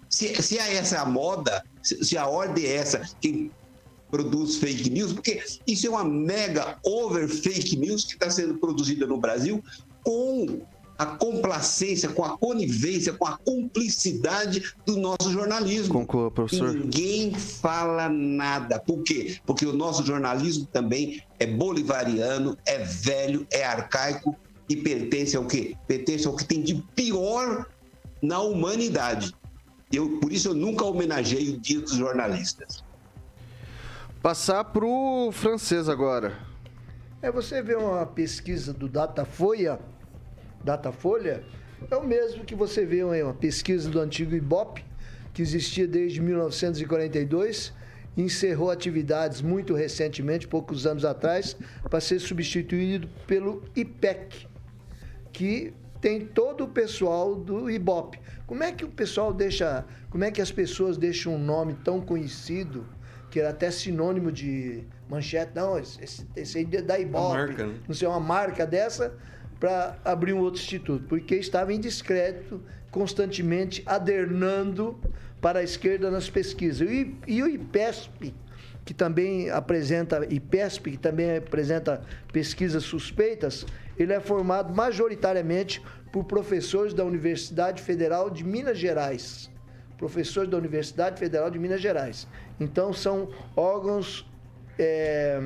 Se, 0.09 0.41
se 0.43 0.59
é 0.59 0.75
essa 0.77 1.01
a 1.01 1.07
moda, 1.07 1.65
se 1.83 2.19
a 2.19 2.27
ordem 2.27 2.65
é 2.65 2.77
essa, 2.77 3.09
quem 3.21 3.51
produz 4.13 4.57
fake 4.57 4.91
news, 4.91 5.15
porque 5.15 5.43
isso 5.67 5.87
é 5.87 5.91
uma 5.91 6.05
mega 6.05 6.79
over 6.85 7.27
fake 7.27 7.77
news 7.79 8.05
que 8.05 8.13
está 8.13 8.29
sendo 8.29 8.59
produzida 8.59 9.07
no 9.07 9.17
Brasil 9.17 9.65
com 10.05 10.61
a 10.99 11.07
complacência, 11.07 12.11
com 12.11 12.23
a 12.23 12.37
conivência, 12.37 13.15
com 13.15 13.27
a 13.27 13.39
cumplicidade 13.39 14.75
do 14.85 14.99
nosso 14.99 15.33
jornalismo. 15.33 15.95
Conclua, 15.95 16.31
professor. 16.31 16.75
Ninguém 16.75 17.33
fala 17.35 18.11
nada. 18.11 18.79
Por 18.79 19.03
quê? 19.03 19.39
Porque 19.47 19.65
o 19.65 19.73
nosso 19.73 20.05
jornalismo 20.05 20.67
também 20.67 21.23
é 21.41 21.47
bolivariano, 21.47 22.57
é 22.67 22.79
velho, 22.81 23.47
é 23.51 23.65
arcaico 23.65 24.37
e 24.69 24.77
pertence 24.77 25.35
ao 25.35 25.47
quê? 25.47 25.75
Pertence 25.89 26.27
ao 26.27 26.37
que 26.37 26.45
tem 26.45 26.63
de 26.63 26.75
pior 26.95 27.67
na 28.21 28.41
humanidade. 28.41 29.33
Eu, 29.91 30.19
por 30.21 30.31
isso 30.31 30.49
eu 30.49 30.55
nunca 30.55 30.85
homenageei 30.85 31.49
o 31.49 31.59
Dia 31.59 31.81
dos 31.81 31.95
Jornalistas. 31.95 32.85
Passar 34.23 34.63
pro 34.63 35.31
francês 35.33 35.89
agora. 35.89 36.39
É, 37.21 37.29
você 37.29 37.61
vê 37.61 37.75
uma 37.75 38.07
pesquisa 38.07 38.73
do 38.73 38.89
Datafolha, 38.89 39.81
Datafolha, 40.63 41.43
é 41.91 41.97
o 41.97 42.07
mesmo 42.07 42.45
que 42.45 42.55
você 42.55 42.87
vê 42.87 43.03
uma 43.03 43.35
pesquisa 43.35 43.91
do 43.91 43.99
antigo 43.99 44.33
Ibope, 44.33 44.85
que 45.35 45.43
existia 45.43 45.89
desde 45.89 46.23
1942, 46.23 47.73
encerrou 48.17 48.71
atividades 48.71 49.43
muito 49.43 49.75
recentemente, 49.75 50.47
poucos 50.47 50.87
anos 50.87 51.05
atrás, 51.05 51.57
para 51.91 52.01
ser 52.01 52.21
substituído 52.21 53.09
pelo 53.27 53.65
IPEC, 53.75 54.47
que 55.33 55.75
tem 56.01 56.25
todo 56.25 56.63
o 56.63 56.69
pessoal 56.69 57.35
do 57.35 57.69
Ibope. 57.69 58.21
Como 58.47 58.63
é 58.63 58.71
que 58.71 58.85
o 58.85 58.89
pessoal 58.89 59.35
deixa, 59.35 59.85
como 60.11 60.23
é 60.23 60.31
que 60.31 60.41
as 60.41 60.53
pessoas 60.53 60.97
deixam 60.97 61.35
um 61.35 61.39
nome 61.39 61.75
tão 61.83 62.01
conhecido, 62.01 62.87
que 63.33 63.41
era 63.41 63.49
até 63.49 63.71
sinônimo 63.71 64.31
de 64.31 64.85
manchete, 65.09 65.53
não, 65.55 65.79
esse, 65.79 66.29
esse 66.37 66.59
aí 66.59 66.69
é 66.71 66.83
da 66.83 66.99
Ibope, 66.99 67.35
marca, 67.35 67.67
né? 67.67 67.75
não 67.89 67.95
sei, 67.95 68.07
uma 68.07 68.21
marca 68.21 68.67
dessa, 68.67 69.15
para 69.59 69.97
abrir 70.05 70.35
um 70.35 70.41
outro 70.41 70.61
instituto, 70.61 71.07
porque 71.09 71.37
estava 71.37 71.73
em 71.73 71.81
descrédito, 71.81 72.63
constantemente 72.91 73.83
adernando 73.87 75.01
para 75.41 75.61
a 75.61 75.63
esquerda 75.63 76.11
nas 76.11 76.29
pesquisas. 76.29 76.87
E, 76.87 77.17
e 77.27 77.43
o 77.43 77.49
IPESP, 77.49 78.35
que 78.85 78.93
também 78.93 79.49
apresenta, 79.49 80.27
IPESP, 80.29 80.91
que 80.91 80.99
também 80.99 81.39
apresenta 81.39 82.03
pesquisas 82.31 82.85
suspeitas, 82.85 83.65
ele 83.99 84.13
é 84.13 84.21
formado 84.21 84.75
majoritariamente 84.75 85.83
por 86.13 86.25
professores 86.25 86.93
da 86.93 87.03
Universidade 87.03 87.81
Federal 87.81 88.29
de 88.29 88.45
Minas 88.45 88.77
Gerais. 88.77 89.51
Professores 90.07 90.51
da 90.51 90.57
Universidade 90.59 91.17
Federal 91.21 91.49
de 91.49 91.61
Minas 91.61 91.81
Gerais. 91.81 92.27
Então, 92.59 92.93
são 92.93 93.29
órgãos 93.55 94.29
é, 94.77 95.41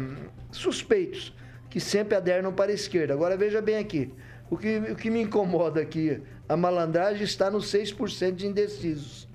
suspeitos, 0.50 1.34
que 1.68 1.78
sempre 1.78 2.14
adernam 2.16 2.50
para 2.54 2.70
a 2.70 2.74
esquerda. 2.74 3.12
Agora, 3.12 3.36
veja 3.36 3.60
bem 3.60 3.76
aqui. 3.76 4.14
O 4.48 4.56
que, 4.56 4.78
o 4.78 4.96
que 4.96 5.10
me 5.10 5.20
incomoda 5.20 5.82
aqui, 5.82 6.22
a 6.48 6.56
malandragem 6.56 7.22
está 7.22 7.50
nos 7.50 7.66
6% 7.70 8.32
de 8.32 8.46
indecisos. 8.46 9.28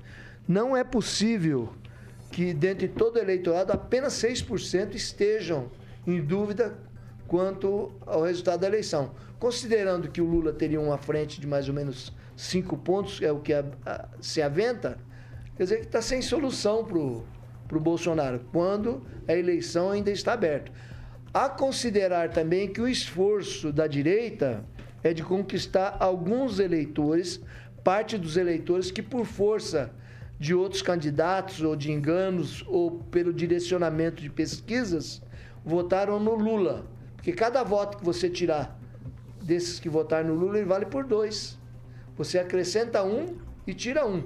Não 0.47 0.75
é 0.75 0.83
possível 0.83 1.69
que, 2.31 2.51
dentre 2.51 2.87
todo 2.87 3.17
o 3.17 3.19
eleitorado, 3.19 3.71
apenas 3.71 4.13
6% 4.13 4.95
estejam 4.95 5.69
em 6.07 6.19
dúvida 6.19 6.73
quanto 7.27 7.91
ao 8.07 8.23
resultado 8.23 8.61
da 8.61 8.67
eleição. 8.67 9.11
Considerando 9.37 10.09
que 10.09 10.19
o 10.19 10.25
Lula 10.25 10.51
teria 10.51 10.81
uma 10.81 10.97
frente 10.97 11.39
de 11.39 11.45
mais 11.45 11.67
ou 11.69 11.75
menos 11.75 12.11
5 12.35 12.75
pontos, 12.75 13.21
é 13.21 13.31
o 13.31 13.39
que 13.39 13.53
a- 13.53 13.63
a- 13.85 14.07
se 14.19 14.41
aventa, 14.41 14.97
quer 15.55 15.63
dizer 15.63 15.79
que 15.79 15.85
está 15.85 16.01
sem 16.01 16.21
solução 16.21 16.83
para 16.83 16.97
o 17.77 17.79
Bolsonaro, 17.79 18.41
quando 18.51 19.01
a 19.27 19.35
eleição 19.35 19.91
ainda 19.91 20.11
está 20.11 20.33
aberta. 20.33 20.71
A 21.33 21.47
considerar 21.47 22.29
também 22.29 22.67
que 22.67 22.81
o 22.81 22.87
esforço 22.87 23.71
da 23.71 23.87
direita 23.87 24.65
é 25.03 25.13
de 25.13 25.23
conquistar 25.23 25.97
alguns 25.99 26.59
eleitores, 26.59 27.41
parte 27.83 28.17
dos 28.17 28.37
eleitores 28.37 28.91
que, 28.91 29.01
por 29.01 29.25
força 29.25 29.93
de 30.39 30.53
outros 30.53 30.81
candidatos 30.81 31.61
ou 31.61 31.75
de 31.75 31.91
enganos 31.91 32.65
ou 32.67 32.91
pelo 32.91 33.31
direcionamento 33.31 34.21
de 34.21 34.29
pesquisas, 34.29 35.21
votaram 35.63 36.19
no 36.19 36.35
Lula. 36.35 36.85
Porque 37.15 37.31
cada 37.31 37.63
voto 37.63 37.99
que 37.99 38.03
você 38.03 38.29
tirar 38.29 38.79
desses 39.41 39.79
que 39.79 39.87
votaram 39.87 40.29
no 40.29 40.35
Lula, 40.35 40.57
ele 40.57 40.67
vale 40.67 40.85
por 40.85 41.03
dois. 41.05 41.59
Você 42.17 42.39
acrescenta 42.39 43.03
um 43.03 43.37
e 43.65 43.73
tira 43.73 44.05
um. 44.05 44.23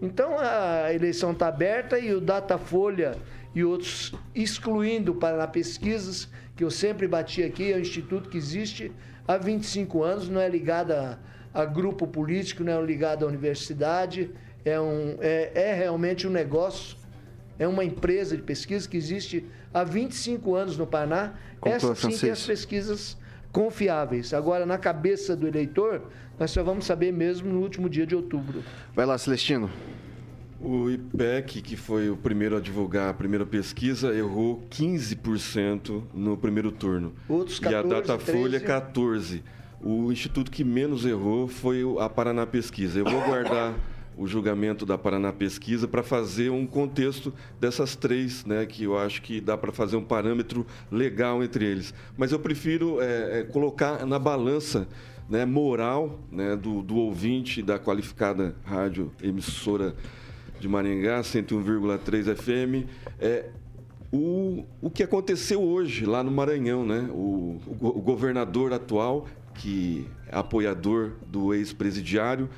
Então 0.00 0.36
a 0.38 0.92
eleição 0.92 1.32
está 1.32 1.48
aberta 1.48 1.98
e 1.98 2.14
o 2.14 2.20
Datafolha 2.20 3.16
e 3.54 3.64
outros 3.64 4.14
excluindo 4.34 5.14
para 5.14 5.46
pesquisas, 5.46 6.28
que 6.56 6.64
eu 6.64 6.70
sempre 6.70 7.06
bati 7.06 7.42
aqui, 7.42 7.72
é 7.72 7.76
um 7.76 7.80
instituto 7.80 8.28
que 8.28 8.38
existe 8.38 8.92
há 9.26 9.36
25 9.36 10.02
anos, 10.02 10.28
não 10.28 10.40
é 10.40 10.48
ligado 10.48 10.92
a, 10.92 11.18
a 11.52 11.64
grupo 11.64 12.06
político, 12.06 12.62
não 12.62 12.72
é 12.72 12.82
ligado 12.82 13.24
à 13.24 13.28
universidade, 13.28 14.30
é, 14.64 14.80
um, 14.80 15.16
é, 15.20 15.50
é 15.54 15.74
realmente 15.74 16.26
um 16.26 16.30
negócio, 16.30 16.96
é 17.58 17.66
uma 17.66 17.84
empresa 17.84 18.36
de 18.36 18.42
pesquisa 18.42 18.88
que 18.88 18.96
existe 18.96 19.44
há 19.72 19.84
25 19.84 20.54
anos 20.54 20.76
no 20.76 20.86
Paraná. 20.86 21.34
Conclua, 21.60 21.76
Essa 21.76 21.94
sim 21.94 22.08
tem 22.08 22.18
Francisco. 22.18 22.32
as 22.32 22.46
pesquisas 22.46 23.16
confiáveis. 23.52 24.32
Agora, 24.34 24.64
na 24.66 24.78
cabeça 24.78 25.34
do 25.36 25.46
eleitor, 25.46 26.02
nós 26.38 26.50
só 26.50 26.62
vamos 26.62 26.84
saber 26.86 27.12
mesmo 27.12 27.52
no 27.52 27.60
último 27.60 27.88
dia 27.88 28.06
de 28.06 28.14
outubro. 28.14 28.62
Vai 28.94 29.04
lá, 29.06 29.16
Celestino. 29.18 29.70
O 30.62 30.90
IPEC, 30.90 31.62
que 31.62 31.74
foi 31.76 32.10
o 32.10 32.16
primeiro 32.16 32.56
a 32.56 32.60
divulgar 32.60 33.08
a 33.08 33.14
primeira 33.14 33.46
pesquisa, 33.46 34.14
errou 34.14 34.62
15% 34.70 36.02
no 36.12 36.36
primeiro 36.36 36.70
turno. 36.70 37.14
Outros 37.28 37.58
e 37.62 37.66
a 37.66 37.70
14, 37.82 37.88
Datafolha, 38.06 38.60
13. 38.60 38.64
14%. 38.66 39.42
O 39.82 40.12
instituto 40.12 40.50
que 40.50 40.62
menos 40.62 41.06
errou 41.06 41.48
foi 41.48 41.82
o- 41.82 41.98
a 41.98 42.10
Paraná 42.10 42.44
Pesquisa. 42.46 42.98
Eu 42.98 43.06
vou 43.06 43.22
guardar 43.22 43.72
o 44.20 44.26
julgamento 44.26 44.84
da 44.84 44.98
Paraná 44.98 45.32
Pesquisa 45.32 45.88
para 45.88 46.02
fazer 46.02 46.50
um 46.50 46.66
contexto 46.66 47.32
dessas 47.58 47.96
três, 47.96 48.44
né, 48.44 48.66
que 48.66 48.84
eu 48.84 48.98
acho 48.98 49.22
que 49.22 49.40
dá 49.40 49.56
para 49.56 49.72
fazer 49.72 49.96
um 49.96 50.04
parâmetro 50.04 50.66
legal 50.92 51.42
entre 51.42 51.64
eles. 51.64 51.94
Mas 52.18 52.30
eu 52.30 52.38
prefiro 52.38 53.00
é, 53.00 53.40
é, 53.40 53.42
colocar 53.44 54.04
na 54.04 54.18
balança 54.18 54.86
né, 55.26 55.46
moral 55.46 56.20
né, 56.30 56.54
do, 56.54 56.82
do 56.82 56.96
ouvinte 56.96 57.62
da 57.62 57.78
qualificada 57.78 58.54
rádio 58.62 59.10
emissora 59.22 59.96
de 60.60 60.68
Maringá, 60.68 61.22
101,3 61.22 62.36
FM, 62.36 62.86
é, 63.18 63.48
o, 64.12 64.66
o 64.82 64.90
que 64.90 65.02
aconteceu 65.02 65.62
hoje 65.62 66.04
lá 66.04 66.22
no 66.22 66.30
Maranhão, 66.30 66.84
né? 66.84 67.08
O, 67.10 67.58
o, 67.80 67.86
o 67.86 68.00
governador 68.02 68.74
atual, 68.74 69.26
que 69.54 70.06
é 70.26 70.36
apoiador 70.36 71.12
do 71.26 71.54
ex-presidiário, 71.54 72.50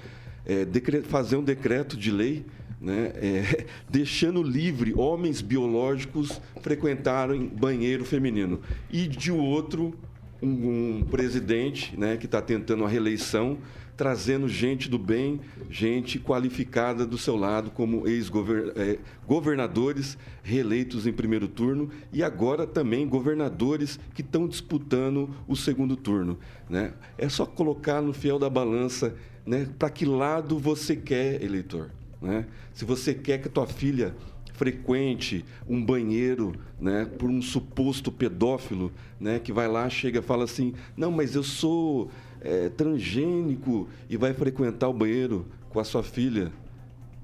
é, 0.44 0.66
fazer 1.04 1.36
um 1.36 1.44
decreto 1.44 1.96
de 1.96 2.10
lei 2.10 2.44
né, 2.82 3.12
é, 3.14 3.64
deixando 3.88 4.42
livre 4.42 4.92
homens 4.94 5.40
biológicos 5.40 6.40
frequentarem 6.60 7.46
banheiro 7.46 8.04
feminino. 8.04 8.60
E 8.90 9.06
de 9.06 9.30
outro, 9.30 9.94
um, 10.42 10.98
um 10.98 11.04
presidente 11.08 11.96
né, 11.96 12.16
que 12.16 12.26
está 12.26 12.42
tentando 12.42 12.84
a 12.84 12.88
reeleição, 12.88 13.58
trazendo 13.96 14.48
gente 14.48 14.90
do 14.90 14.98
bem, 14.98 15.38
gente 15.70 16.18
qualificada 16.18 17.06
do 17.06 17.16
seu 17.16 17.36
lado, 17.36 17.70
como 17.70 18.08
ex-governadores 18.08 20.18
reeleitos 20.42 21.06
em 21.06 21.12
primeiro 21.12 21.46
turno 21.46 21.88
e 22.12 22.20
agora 22.22 22.66
também 22.66 23.06
governadores 23.06 24.00
que 24.14 24.22
estão 24.22 24.48
disputando 24.48 25.30
o 25.46 25.54
segundo 25.54 25.94
turno. 25.94 26.36
Né? 26.68 26.94
É 27.16 27.28
só 27.28 27.46
colocar 27.46 28.00
no 28.00 28.12
fiel 28.12 28.40
da 28.40 28.50
balança 28.50 29.14
né, 29.44 29.68
para 29.78 29.90
que 29.90 30.04
lado 30.04 30.58
você 30.58 30.96
quer, 30.96 31.42
eleitor. 31.42 31.90
Né? 32.20 32.46
Se 32.72 32.84
você 32.84 33.12
quer 33.12 33.38
que 33.38 33.48
tua 33.48 33.66
filha 33.66 34.14
frequente 34.54 35.44
um 35.68 35.84
banheiro 35.84 36.54
né, 36.80 37.04
por 37.18 37.28
um 37.28 37.42
suposto 37.42 38.12
pedófilo 38.12 38.92
né, 39.18 39.38
que 39.38 39.52
vai 39.52 39.66
lá, 39.66 39.88
chega 39.90 40.22
fala 40.22 40.44
assim: 40.44 40.74
não, 40.96 41.10
mas 41.10 41.34
eu 41.34 41.42
sou 41.42 42.10
é, 42.40 42.68
transgênico 42.68 43.88
e 44.08 44.16
vai 44.16 44.32
frequentar 44.32 44.88
o 44.88 44.92
banheiro 44.92 45.46
com 45.68 45.80
a 45.80 45.84
sua 45.84 46.02
filha. 46.02 46.52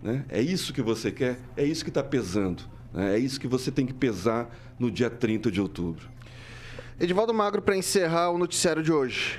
Né? 0.02 0.24
É 0.28 0.40
isso 0.40 0.72
que 0.72 0.82
você 0.82 1.10
quer? 1.10 1.38
É 1.56 1.64
isso 1.64 1.84
que 1.84 1.90
está 1.90 2.02
pesando. 2.02 2.62
Né? 2.92 3.16
É 3.16 3.18
isso 3.18 3.40
que 3.40 3.46
você 3.46 3.70
tem 3.70 3.86
que 3.86 3.94
pesar 3.94 4.54
no 4.78 4.90
dia 4.90 5.10
30 5.10 5.50
de 5.50 5.60
outubro. 5.60 6.08
Edivaldo 7.00 7.32
Magro, 7.32 7.62
para 7.62 7.76
encerrar 7.76 8.30
o 8.30 8.38
noticiário 8.38 8.82
de 8.82 8.92
hoje. 8.92 9.38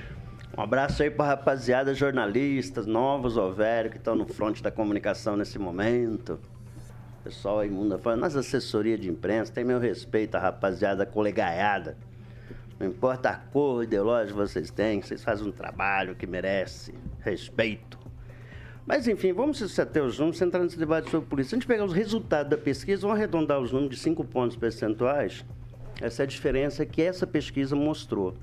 Um 0.60 0.64
abraço 0.64 1.02
aí 1.02 1.10
pra 1.10 1.26
rapaziada, 1.26 1.94
jornalistas, 1.94 2.86
novos 2.86 3.38
ou 3.38 3.54
velhos 3.54 3.94
que 3.94 3.98
estão 3.98 4.14
no 4.14 4.26
fronte 4.26 4.62
da 4.62 4.70
comunicação 4.70 5.38
nesse 5.38 5.58
momento. 5.58 6.38
Pessoal 7.24 7.60
aí, 7.60 7.70
mundo 7.70 7.98
falando, 7.98 8.20
nas 8.20 8.36
assessorias 8.36 9.00
de 9.00 9.10
imprensa, 9.10 9.54
tem 9.54 9.64
meu 9.64 9.80
respeito 9.80 10.36
à 10.36 10.40
rapaziada 10.42 11.06
colegaiada. 11.06 11.96
Não 12.78 12.88
importa 12.88 13.30
a 13.30 13.36
cor 13.36 13.86
ideológica 13.86 14.34
que 14.34 14.38
vocês 14.38 14.70
têm, 14.70 15.02
vocês 15.02 15.24
fazem 15.24 15.48
um 15.48 15.52
trabalho 15.54 16.14
que 16.14 16.28
merece 16.28 16.94
respeito. 17.22 17.98
Mas 18.86 19.08
enfim, 19.08 19.32
vamos 19.32 19.60
se 19.60 19.82
ater 19.82 20.04
os 20.04 20.20
números, 20.20 20.42
entrar 20.42 20.62
nesse 20.62 20.78
debate 20.78 21.10
sobre 21.10 21.30
polícia. 21.30 21.52
Se 21.52 21.56
a 21.56 21.58
gente 21.60 21.68
pegar 21.68 21.86
os 21.86 21.94
resultados 21.94 22.50
da 22.50 22.58
pesquisa, 22.58 23.04
vamos 23.04 23.16
arredondar 23.16 23.62
os 23.62 23.72
números 23.72 23.96
de 23.96 24.02
5 24.02 24.26
pontos 24.26 24.58
percentuais. 24.58 25.46
Essa 26.02 26.24
é 26.24 26.26
a 26.26 26.28
diferença 26.28 26.86
que 26.86 27.02
essa 27.02 27.26
pesquisa 27.26 27.78
mostrou. 27.78 28.36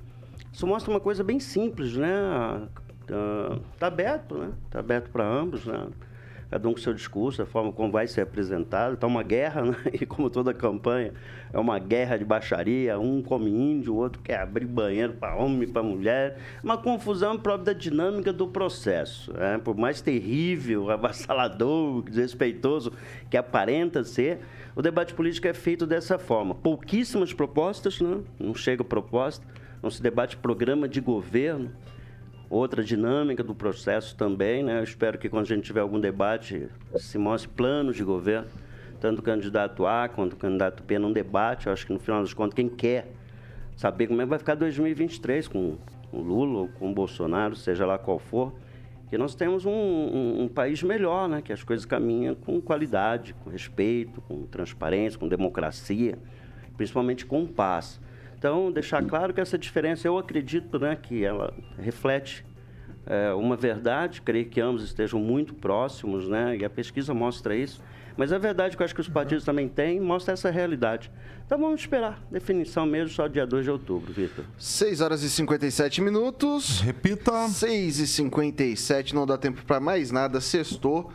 Isso 0.57 0.65
mostra 0.65 0.89
uma 0.89 0.99
coisa 0.99 1.23
bem 1.23 1.39
simples, 1.39 1.95
né? 1.95 2.67
Está 3.75 3.85
aberto, 3.85 4.39
né? 4.39 4.49
Está 4.65 4.79
aberto 4.79 5.11
para 5.11 5.23
ambos, 5.23 5.67
né? 5.67 5.85
Cada 6.49 6.67
um 6.67 6.73
com 6.73 6.79
seu 6.79 6.95
discurso, 6.95 7.43
a 7.43 7.45
forma 7.45 7.71
como 7.71 7.91
vai 7.91 8.07
ser 8.07 8.21
apresentado. 8.21 8.95
Está 8.95 9.05
uma 9.05 9.21
guerra, 9.21 9.61
né? 9.69 9.75
E 9.93 10.03
como 10.03 10.31
toda 10.31 10.55
campanha, 10.55 11.13
é 11.53 11.59
uma 11.59 11.77
guerra 11.77 12.17
de 12.17 12.25
baixaria. 12.25 12.97
Um 12.97 13.21
come 13.21 13.51
índio, 13.51 13.93
o 13.93 13.97
outro 13.97 14.19
quer 14.23 14.39
abrir 14.39 14.65
banheiro 14.65 15.13
para 15.13 15.35
homem 15.35 15.67
para 15.67 15.83
mulher. 15.83 16.39
Uma 16.63 16.79
confusão 16.79 17.37
própria 17.37 17.75
da 17.75 17.79
dinâmica 17.79 18.33
do 18.33 18.47
processo. 18.47 19.31
Né? 19.33 19.59
Por 19.63 19.77
mais 19.77 20.01
terrível, 20.01 20.89
avassalador, 20.89 22.01
desrespeitoso 22.01 22.91
que 23.29 23.37
aparenta 23.37 24.03
ser, 24.03 24.39
o 24.75 24.81
debate 24.81 25.13
político 25.13 25.47
é 25.47 25.53
feito 25.53 25.85
dessa 25.85 26.17
forma. 26.17 26.55
Pouquíssimas 26.55 27.31
propostas, 27.31 28.01
né? 28.01 28.21
Não 28.39 28.55
chega 28.55 28.83
proposta 28.83 29.45
não 29.87 29.91
se 29.91 30.03
debate 30.03 30.35
programa 30.35 30.85
de 30.85 30.99
governo, 30.99 31.71
outra 32.49 32.83
dinâmica 32.83 33.41
do 33.41 33.55
processo 33.55 34.17
também, 34.17 34.61
né? 34.61 34.79
Eu 34.79 34.83
espero 34.83 35.17
que 35.17 35.29
quando 35.29 35.45
a 35.45 35.47
gente 35.47 35.63
tiver 35.63 35.79
algum 35.79 35.97
debate 35.97 36.67
se 36.97 37.17
mostre 37.17 37.49
planos 37.49 37.95
de 37.95 38.03
governo, 38.03 38.49
tanto 38.99 39.19
o 39.19 39.21
candidato 39.21 39.85
A 39.85 40.09
quanto 40.09 40.33
o 40.33 40.35
candidato 40.35 40.83
B 40.83 40.99
num 40.99 41.13
debate. 41.13 41.67
Eu 41.67 41.73
acho 41.73 41.87
que 41.87 41.93
no 41.93 41.99
final 41.99 42.21
das 42.21 42.33
contas 42.33 42.53
quem 42.53 42.67
quer 42.67 43.07
saber 43.77 44.07
como 44.07 44.21
é 44.21 44.25
que 44.25 44.29
vai 44.29 44.39
ficar 44.39 44.55
2023 44.55 45.47
com 45.47 45.77
o 46.11 46.19
Lula 46.19 46.59
ou 46.59 46.67
com 46.67 46.91
o 46.91 46.93
Bolsonaro, 46.93 47.55
seja 47.55 47.85
lá 47.85 47.97
qual 47.97 48.19
for, 48.19 48.53
que 49.09 49.17
nós 49.17 49.35
temos 49.35 49.65
um, 49.65 49.71
um, 49.71 50.41
um 50.43 50.47
país 50.49 50.83
melhor, 50.83 51.29
né? 51.29 51.41
Que 51.41 51.53
as 51.53 51.63
coisas 51.63 51.85
caminham 51.85 52.35
com 52.35 52.59
qualidade, 52.59 53.33
com 53.35 53.49
respeito, 53.49 54.19
com 54.19 54.45
transparência, 54.47 55.17
com 55.17 55.29
democracia, 55.29 56.19
principalmente 56.75 57.25
com 57.25 57.47
paz. 57.47 58.01
Então, 58.37 58.71
deixar 58.71 59.03
claro 59.03 59.33
que 59.33 59.41
essa 59.41 59.57
diferença, 59.57 60.07
eu 60.07 60.17
acredito 60.17 60.77
né, 60.79 60.95
que 60.95 61.23
ela 61.23 61.53
reflete 61.77 62.45
é, 63.05 63.33
uma 63.33 63.55
verdade, 63.55 64.21
creio 64.21 64.45
que 64.45 64.61
ambos 64.61 64.83
estejam 64.83 65.19
muito 65.19 65.55
próximos, 65.55 66.27
né, 66.27 66.55
e 66.57 66.63
a 66.63 66.69
pesquisa 66.69 67.13
mostra 67.13 67.55
isso. 67.55 67.81
Mas 68.15 68.33
a 68.33 68.37
verdade 68.37 68.75
que 68.75 68.81
eu 68.81 68.85
acho 68.85 68.95
que 68.95 69.01
os 69.01 69.07
partidos 69.07 69.45
também 69.45 69.67
têm 69.67 69.99
mostra 69.99 70.33
essa 70.33 70.49
realidade. 70.49 71.11
Então 71.45 71.57
vamos 71.57 71.81
esperar. 71.81 72.19
Definição 72.31 72.83
mesmo 72.83 73.09
só 73.09 73.27
dia 73.27 73.45
2 73.45 73.65
de 73.65 73.71
outubro, 73.71 74.11
Vitor. 74.11 74.43
6 74.57 75.01
horas 75.01 75.21
e 75.21 75.29
57 75.29 76.01
minutos. 76.01 76.81
Repita. 76.81 77.47
6 77.47 77.99
e 77.99 78.07
57, 78.07 79.13
não 79.13 79.27
dá 79.27 79.37
tempo 79.37 79.63
para 79.63 79.79
mais 79.79 80.09
nada. 80.09 80.41
Sextou. 80.41 81.11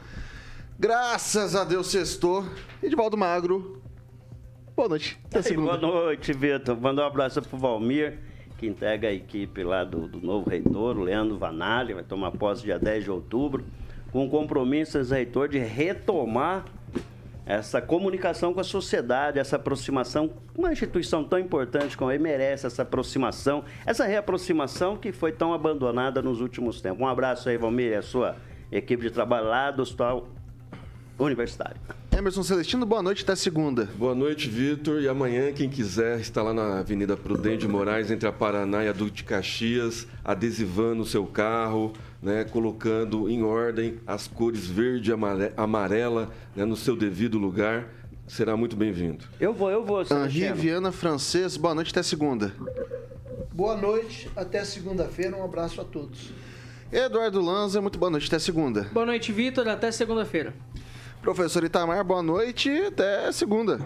Graças 0.78 1.56
a 1.56 1.64
Deus, 1.64 1.88
sextou. 1.88 2.44
Edivaldo 2.80 3.16
Magro, 3.16 3.82
Boa 4.74 4.88
noite. 4.88 5.18
Até 5.26 5.42
segunda. 5.42 5.76
Boa 5.76 6.04
noite, 6.04 6.32
Vitor. 6.32 6.80
Mandar 6.80 7.04
um 7.04 7.06
abraço 7.06 7.42
pro 7.42 7.58
Valmir, 7.58 8.18
que 8.56 8.66
integra 8.66 9.10
a 9.10 9.12
equipe 9.12 9.62
lá 9.62 9.84
do, 9.84 10.08
do 10.08 10.20
novo 10.20 10.48
reitor, 10.48 10.96
o 10.96 11.02
Leandro 11.02 11.36
Vanali, 11.36 11.92
vai 11.92 12.02
tomar 12.02 12.30
posse 12.30 12.62
dia 12.62 12.78
10 12.78 13.04
de 13.04 13.10
outubro, 13.10 13.64
com 14.10 14.24
o 14.24 14.30
compromisso 14.30 14.98
esse 14.98 15.12
reitor 15.12 15.48
de 15.48 15.58
retomar 15.58 16.64
essa 17.44 17.82
comunicação 17.82 18.54
com 18.54 18.60
a 18.60 18.64
sociedade, 18.64 19.38
essa 19.38 19.56
aproximação, 19.56 20.30
uma 20.56 20.72
instituição 20.72 21.22
tão 21.22 21.38
importante 21.38 21.96
como 21.96 22.10
ele 22.10 22.22
merece 22.22 22.66
essa 22.66 22.82
aproximação, 22.82 23.64
essa 23.84 24.06
reaproximação 24.06 24.96
que 24.96 25.12
foi 25.12 25.32
tão 25.32 25.52
abandonada 25.52 26.22
nos 26.22 26.40
últimos 26.40 26.80
tempos. 26.80 27.00
Um 27.00 27.06
abraço 27.06 27.48
aí, 27.48 27.58
Valmir, 27.58 27.92
e 27.92 27.96
a 27.96 28.02
sua 28.02 28.36
equipe 28.70 29.02
de 29.02 29.10
trabalho 29.10 29.48
lá 29.48 29.70
do 29.70 29.82
Hospital 29.82 30.28
Universitário. 31.18 32.01
Emerson 32.16 32.42
Celestino, 32.42 32.84
boa 32.84 33.02
noite, 33.02 33.22
até 33.22 33.34
segunda. 33.34 33.88
Boa 33.96 34.14
noite, 34.14 34.46
Vitor. 34.48 35.00
E 35.00 35.08
amanhã, 35.08 35.50
quem 35.50 35.68
quiser, 35.68 36.20
está 36.20 36.42
lá 36.42 36.52
na 36.52 36.80
Avenida 36.80 37.16
Prudente 37.16 37.58
de 37.58 37.68
Moraes, 37.68 38.10
entre 38.10 38.28
a 38.28 38.32
Paraná 38.32 38.84
e 38.84 38.88
a 38.88 38.92
Duque 38.92 39.12
de 39.12 39.24
Caxias, 39.24 40.06
adesivando 40.22 41.02
o 41.02 41.06
seu 41.06 41.24
carro, 41.24 41.92
né, 42.22 42.44
colocando 42.44 43.30
em 43.30 43.42
ordem 43.42 43.98
as 44.06 44.28
cores 44.28 44.66
verde 44.66 45.10
e 45.10 45.14
amarela 45.56 46.30
né, 46.54 46.66
no 46.66 46.76
seu 46.76 46.94
devido 46.94 47.38
lugar. 47.38 47.88
Será 48.28 48.56
muito 48.58 48.76
bem-vindo. 48.76 49.24
Eu 49.40 49.54
vou, 49.54 49.70
eu 49.70 49.82
vou. 49.82 50.02
Henri 50.02 50.52
Viana 50.52 50.92
Francês, 50.92 51.56
boa 51.56 51.74
noite, 51.74 51.90
até 51.92 52.02
segunda. 52.02 52.52
Boa 53.52 53.76
noite, 53.76 54.30
até 54.36 54.64
segunda-feira. 54.64 55.36
Um 55.36 55.44
abraço 55.44 55.80
a 55.80 55.84
todos. 55.84 56.30
Eduardo 56.92 57.40
Lanza, 57.40 57.80
muito 57.80 57.98
boa 57.98 58.10
noite, 58.10 58.26
até 58.26 58.38
segunda. 58.38 58.82
Boa 58.92 59.06
noite, 59.06 59.32
Vitor, 59.32 59.66
até 59.66 59.90
segunda-feira. 59.90 60.54
Professor 61.22 61.62
Itamar, 61.62 62.04
boa 62.04 62.20
noite, 62.20 62.68
até 62.68 63.30
segunda. 63.30 63.78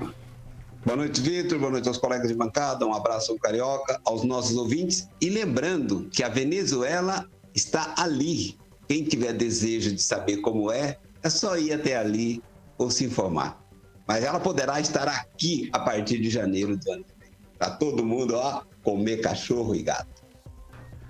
Boa 0.86 0.96
noite, 0.96 1.20
Vitor. 1.20 1.58
Boa 1.58 1.70
noite 1.70 1.86
aos 1.86 1.98
colegas 1.98 2.28
de 2.28 2.34
bancada. 2.34 2.86
Um 2.86 2.94
abraço 2.94 3.32
ao 3.32 3.38
Carioca, 3.38 4.00
aos 4.06 4.24
nossos 4.24 4.56
ouvintes. 4.56 5.06
E 5.20 5.28
lembrando 5.28 6.08
que 6.10 6.22
a 6.22 6.30
Venezuela 6.30 7.28
está 7.54 7.94
ali. 7.98 8.56
Quem 8.88 9.04
tiver 9.04 9.34
desejo 9.34 9.94
de 9.94 10.00
saber 10.00 10.38
como 10.38 10.72
é, 10.72 10.96
é 11.22 11.28
só 11.28 11.58
ir 11.58 11.74
até 11.74 11.94
ali 11.96 12.42
ou 12.78 12.90
se 12.90 13.04
informar. 13.04 13.62
Mas 14.06 14.24
ela 14.24 14.40
poderá 14.40 14.80
estar 14.80 15.06
aqui 15.06 15.68
a 15.74 15.80
partir 15.80 16.18
de 16.18 16.30
janeiro 16.30 16.74
do 16.74 16.90
ano 16.90 17.04
que 17.04 17.20
vem. 17.20 17.30
Para 17.58 17.70
todo 17.72 18.02
mundo, 18.02 18.34
ó, 18.34 18.62
comer 18.82 19.18
cachorro 19.18 19.74
e 19.74 19.82
gato. 19.82 20.24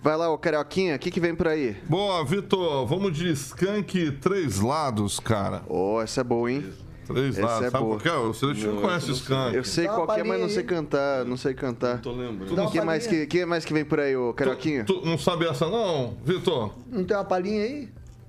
Vai 0.06 0.16
lá, 0.16 0.30
ô 0.30 0.38
Carioquinha, 0.38 0.94
o 0.94 0.98
que, 1.00 1.10
que 1.10 1.18
vem 1.18 1.34
por 1.34 1.48
aí? 1.48 1.76
Boa, 1.88 2.24
Vitor, 2.24 2.86
vamos 2.86 3.12
de 3.12 3.28
skunk 3.32 4.12
três 4.20 4.60
lados, 4.60 5.18
cara. 5.18 5.62
Oh, 5.68 6.00
essa 6.00 6.20
é 6.20 6.22
boa, 6.22 6.48
hein? 6.48 6.64
Três 7.08 7.36
lados, 7.36 7.66
é 7.66 7.70
sabe 7.72 7.84
boa. 7.84 7.96
por 7.96 8.02
quê? 8.04 8.10
Você 8.10 8.46
não, 8.46 8.74
não 8.74 8.82
conhece 8.82 9.10
skunk. 9.10 9.56
Eu 9.56 9.64
sei 9.64 9.88
qual 9.88 10.08
é, 10.12 10.22
mas 10.22 10.40
não 10.40 10.48
sei 10.48 10.62
cantar, 10.62 11.24
não 11.24 11.36
sei 11.36 11.54
cantar. 11.54 11.94
Não 11.96 12.02
tô 12.02 12.12
lembrando. 12.12 12.62
O 12.66 12.70
que, 12.70 12.80
mais 12.82 13.04
que, 13.04 13.26
que 13.26 13.44
mais 13.44 13.64
que 13.64 13.72
vem 13.74 13.84
por 13.84 13.98
aí, 13.98 14.16
ô 14.16 14.32
Carioquinha? 14.32 14.84
Tu, 14.84 14.94
tu 14.94 15.04
não 15.04 15.18
sabe 15.18 15.44
essa 15.44 15.68
não, 15.68 16.16
Vitor? 16.24 16.72
Não 16.86 17.02
tem 17.02 17.16
uma 17.16 17.24
palhinha 17.24 17.64
aí? 17.64 17.88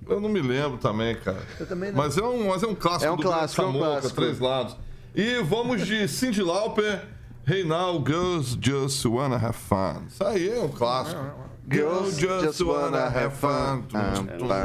Eu 0.09 0.19
não 0.19 0.29
me 0.29 0.41
lembro 0.41 0.79
também, 0.79 1.15
cara. 1.15 1.45
Eu 1.59 1.67
também 1.67 1.91
não. 1.91 1.97
Mas 1.99 2.17
é 2.17 2.23
um, 2.23 2.47
mas 2.47 2.63
é 2.63 2.65
um 2.65 2.73
clássico 2.73 3.05
É 3.05 3.11
um 3.11 3.17
do 3.17 3.21
clássico, 3.21 3.61
é 3.61 3.65
um 3.65 3.67
Samuca, 3.67 3.85
clássico. 3.85 4.15
três 4.15 4.39
lados. 4.39 4.75
E 5.13 5.43
vamos 5.43 5.85
de 5.85 6.07
Cindy 6.07 6.41
Lauper, 6.41 7.03
Hey 7.47 7.63
Now, 7.63 8.03
Girls 8.03 8.57
Just 8.59 9.05
Wanna 9.05 9.35
Have 9.35 9.53
Fun. 9.53 10.05
Isso 10.07 10.23
aí 10.23 10.49
é 10.49 10.59
um 10.59 10.69
clássico. 10.69 11.46
Girls 11.69 12.19
Just 12.19 12.61
Wanna 12.61 13.07
Have 13.07 13.35
Fun. 13.35 13.83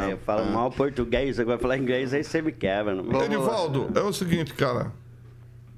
Eu 0.08 0.18
falo 0.18 0.46
mal 0.46 0.70
português, 0.70 1.40
agora 1.40 1.58
falar 1.58 1.76
inglês 1.76 2.14
aí 2.14 2.22
você 2.22 2.40
me 2.40 2.52
quebra. 2.52 2.94
Não 2.94 3.02
me... 3.02 3.16
Edivaldo, 3.24 3.88
é 3.94 4.02
o 4.02 4.12
seguinte, 4.12 4.54
cara. 4.54 4.92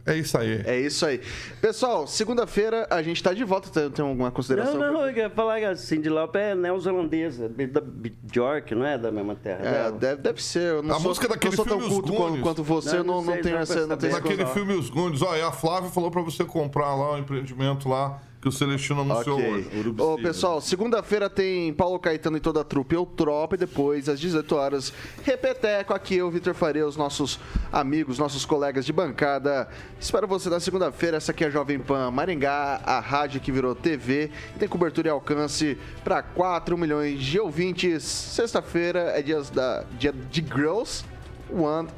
É 0.07 0.14
isso 0.18 0.37
aí. 0.37 0.62
É 0.66 0.79
isso 0.79 1.07
aí. 1.07 1.18
Pessoal, 1.62 2.07
segunda-feira 2.07 2.87
a 2.91 3.03
gente 3.03 3.22
tá 3.22 3.33
de 3.33 3.43
volta. 3.43 3.70
Tem, 3.70 3.91
tem 3.91 4.05
alguma 4.05 4.31
consideração? 4.31 4.79
Não, 4.79 4.93
não, 4.93 5.07
eu 5.07 5.16
ia 5.16 5.31
falar 5.31 5.59
que 5.61 5.64
a 5.64 5.75
Cindy 5.75 6.11
Lauper 6.11 6.43
é 6.43 6.55
neozelandesa, 6.55 7.49
da 7.49 7.81
Bjork, 7.81 8.75
não 8.75 8.85
é 8.85 8.99
da 8.99 9.11
mesma 9.11 9.35
terra 9.35 9.61
É, 9.64 9.91
deve, 9.93 10.20
deve 10.20 10.43
ser. 10.43 10.75
Eu 10.75 10.83
não 10.83 10.97
A 10.97 10.99
sou, 10.99 11.09
música 11.09 11.27
daquele 11.27 11.57
não 11.57 11.64
sou 11.64 11.64
tão 11.64 11.81
filme 11.81 11.95
Os 11.95 12.01
culto 12.01 12.12
quanto, 12.12 12.22
Goonies. 12.27 12.43
quanto 12.43 12.62
você, 12.62 12.99
eu 12.99 13.05
não, 13.05 13.22
não, 13.22 13.33
sei, 13.33 13.43
tenho 13.43 13.55
não 13.55 13.62
essa. 13.62 13.87
Não 13.87 13.97
tenho 13.97 14.11
essa. 14.11 14.20
Naquele 14.20 14.45
coisa. 14.45 14.53
filme 14.53 14.75
Os 14.75 14.91
Gundes, 14.91 15.22
ó, 15.22 15.35
e 15.37 15.41
a 15.41 15.51
Flávia 15.51 15.89
falou 15.89 16.11
pra 16.11 16.20
você 16.20 16.45
comprar 16.45 16.95
lá 16.95 17.14
o 17.14 17.18
empreendimento 17.18 17.89
lá 17.89 18.20
que 18.45 18.49
o 18.49 18.53
Celestino 18.53 19.01
anunciou 19.01 19.40
hoje. 19.40 19.66
Ok. 19.68 20.05
Ô, 20.05 20.16
pessoal, 20.16 20.61
segunda-feira 20.61 21.30
tem 21.30 21.72
Paulo 21.72 21.99
Caetano 21.99 22.36
e 22.36 22.40
toda 22.40 22.61
a 22.61 22.64
trupe 22.64 22.95
Eu 22.95 23.07
Tropa 23.07 23.55
e 23.55 23.59
depois, 23.59 24.07
às 24.07 24.20
18 24.20 24.55
horas, 24.55 24.92
Repeteco. 25.22 25.95
Aqui 25.95 26.16
eu, 26.16 26.30
Vitor 26.30 26.53
Faria, 26.53 26.86
os 26.86 26.95
nossos 26.95 27.40
amigos, 27.72 28.18
nossos 28.18 28.45
colegas 28.45 28.84
de 28.84 28.92
bancada. 28.92 29.66
Espero 29.99 30.28
você 30.28 30.51
na 30.51 30.61
segunda-feira. 30.61 31.16
Essa 31.16 31.32
aqui 31.32 31.42
é 31.42 31.47
a 31.47 31.51
Jovem 31.51 31.78
Pan 31.78 32.11
Maringá, 32.11 32.82
a 32.84 33.01
rádio 33.01 33.40
que 33.40 33.51
virou 33.51 33.74
TV. 33.74 34.30
Tem 34.59 34.68
cobertura 34.68 35.09
e 35.09 35.11
alcance 35.11 35.78
para 36.05 36.22
4 36.22 36.76
milhões 36.76 37.22
de 37.22 37.40
ouvintes. 37.40 38.03
Sexta-feira 38.03 39.12
é 39.16 39.22
dia, 39.22 39.40
da, 39.55 39.84
dia 39.99 40.12
de 40.12 40.42
Girls 40.42 41.03
One 41.51 41.88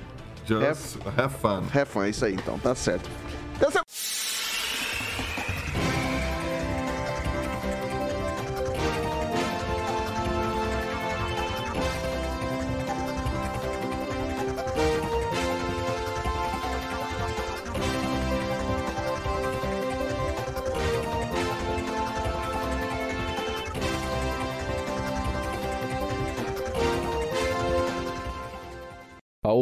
Just 0.46 0.96
have 1.18 1.34
fun. 1.34 1.64
Have 1.74 1.86
fun, 1.86 2.04
é 2.04 2.10
isso 2.10 2.24
aí 2.24 2.34
então, 2.34 2.56
tá 2.56 2.72
certo. 2.72 3.10
Então, 3.56 3.70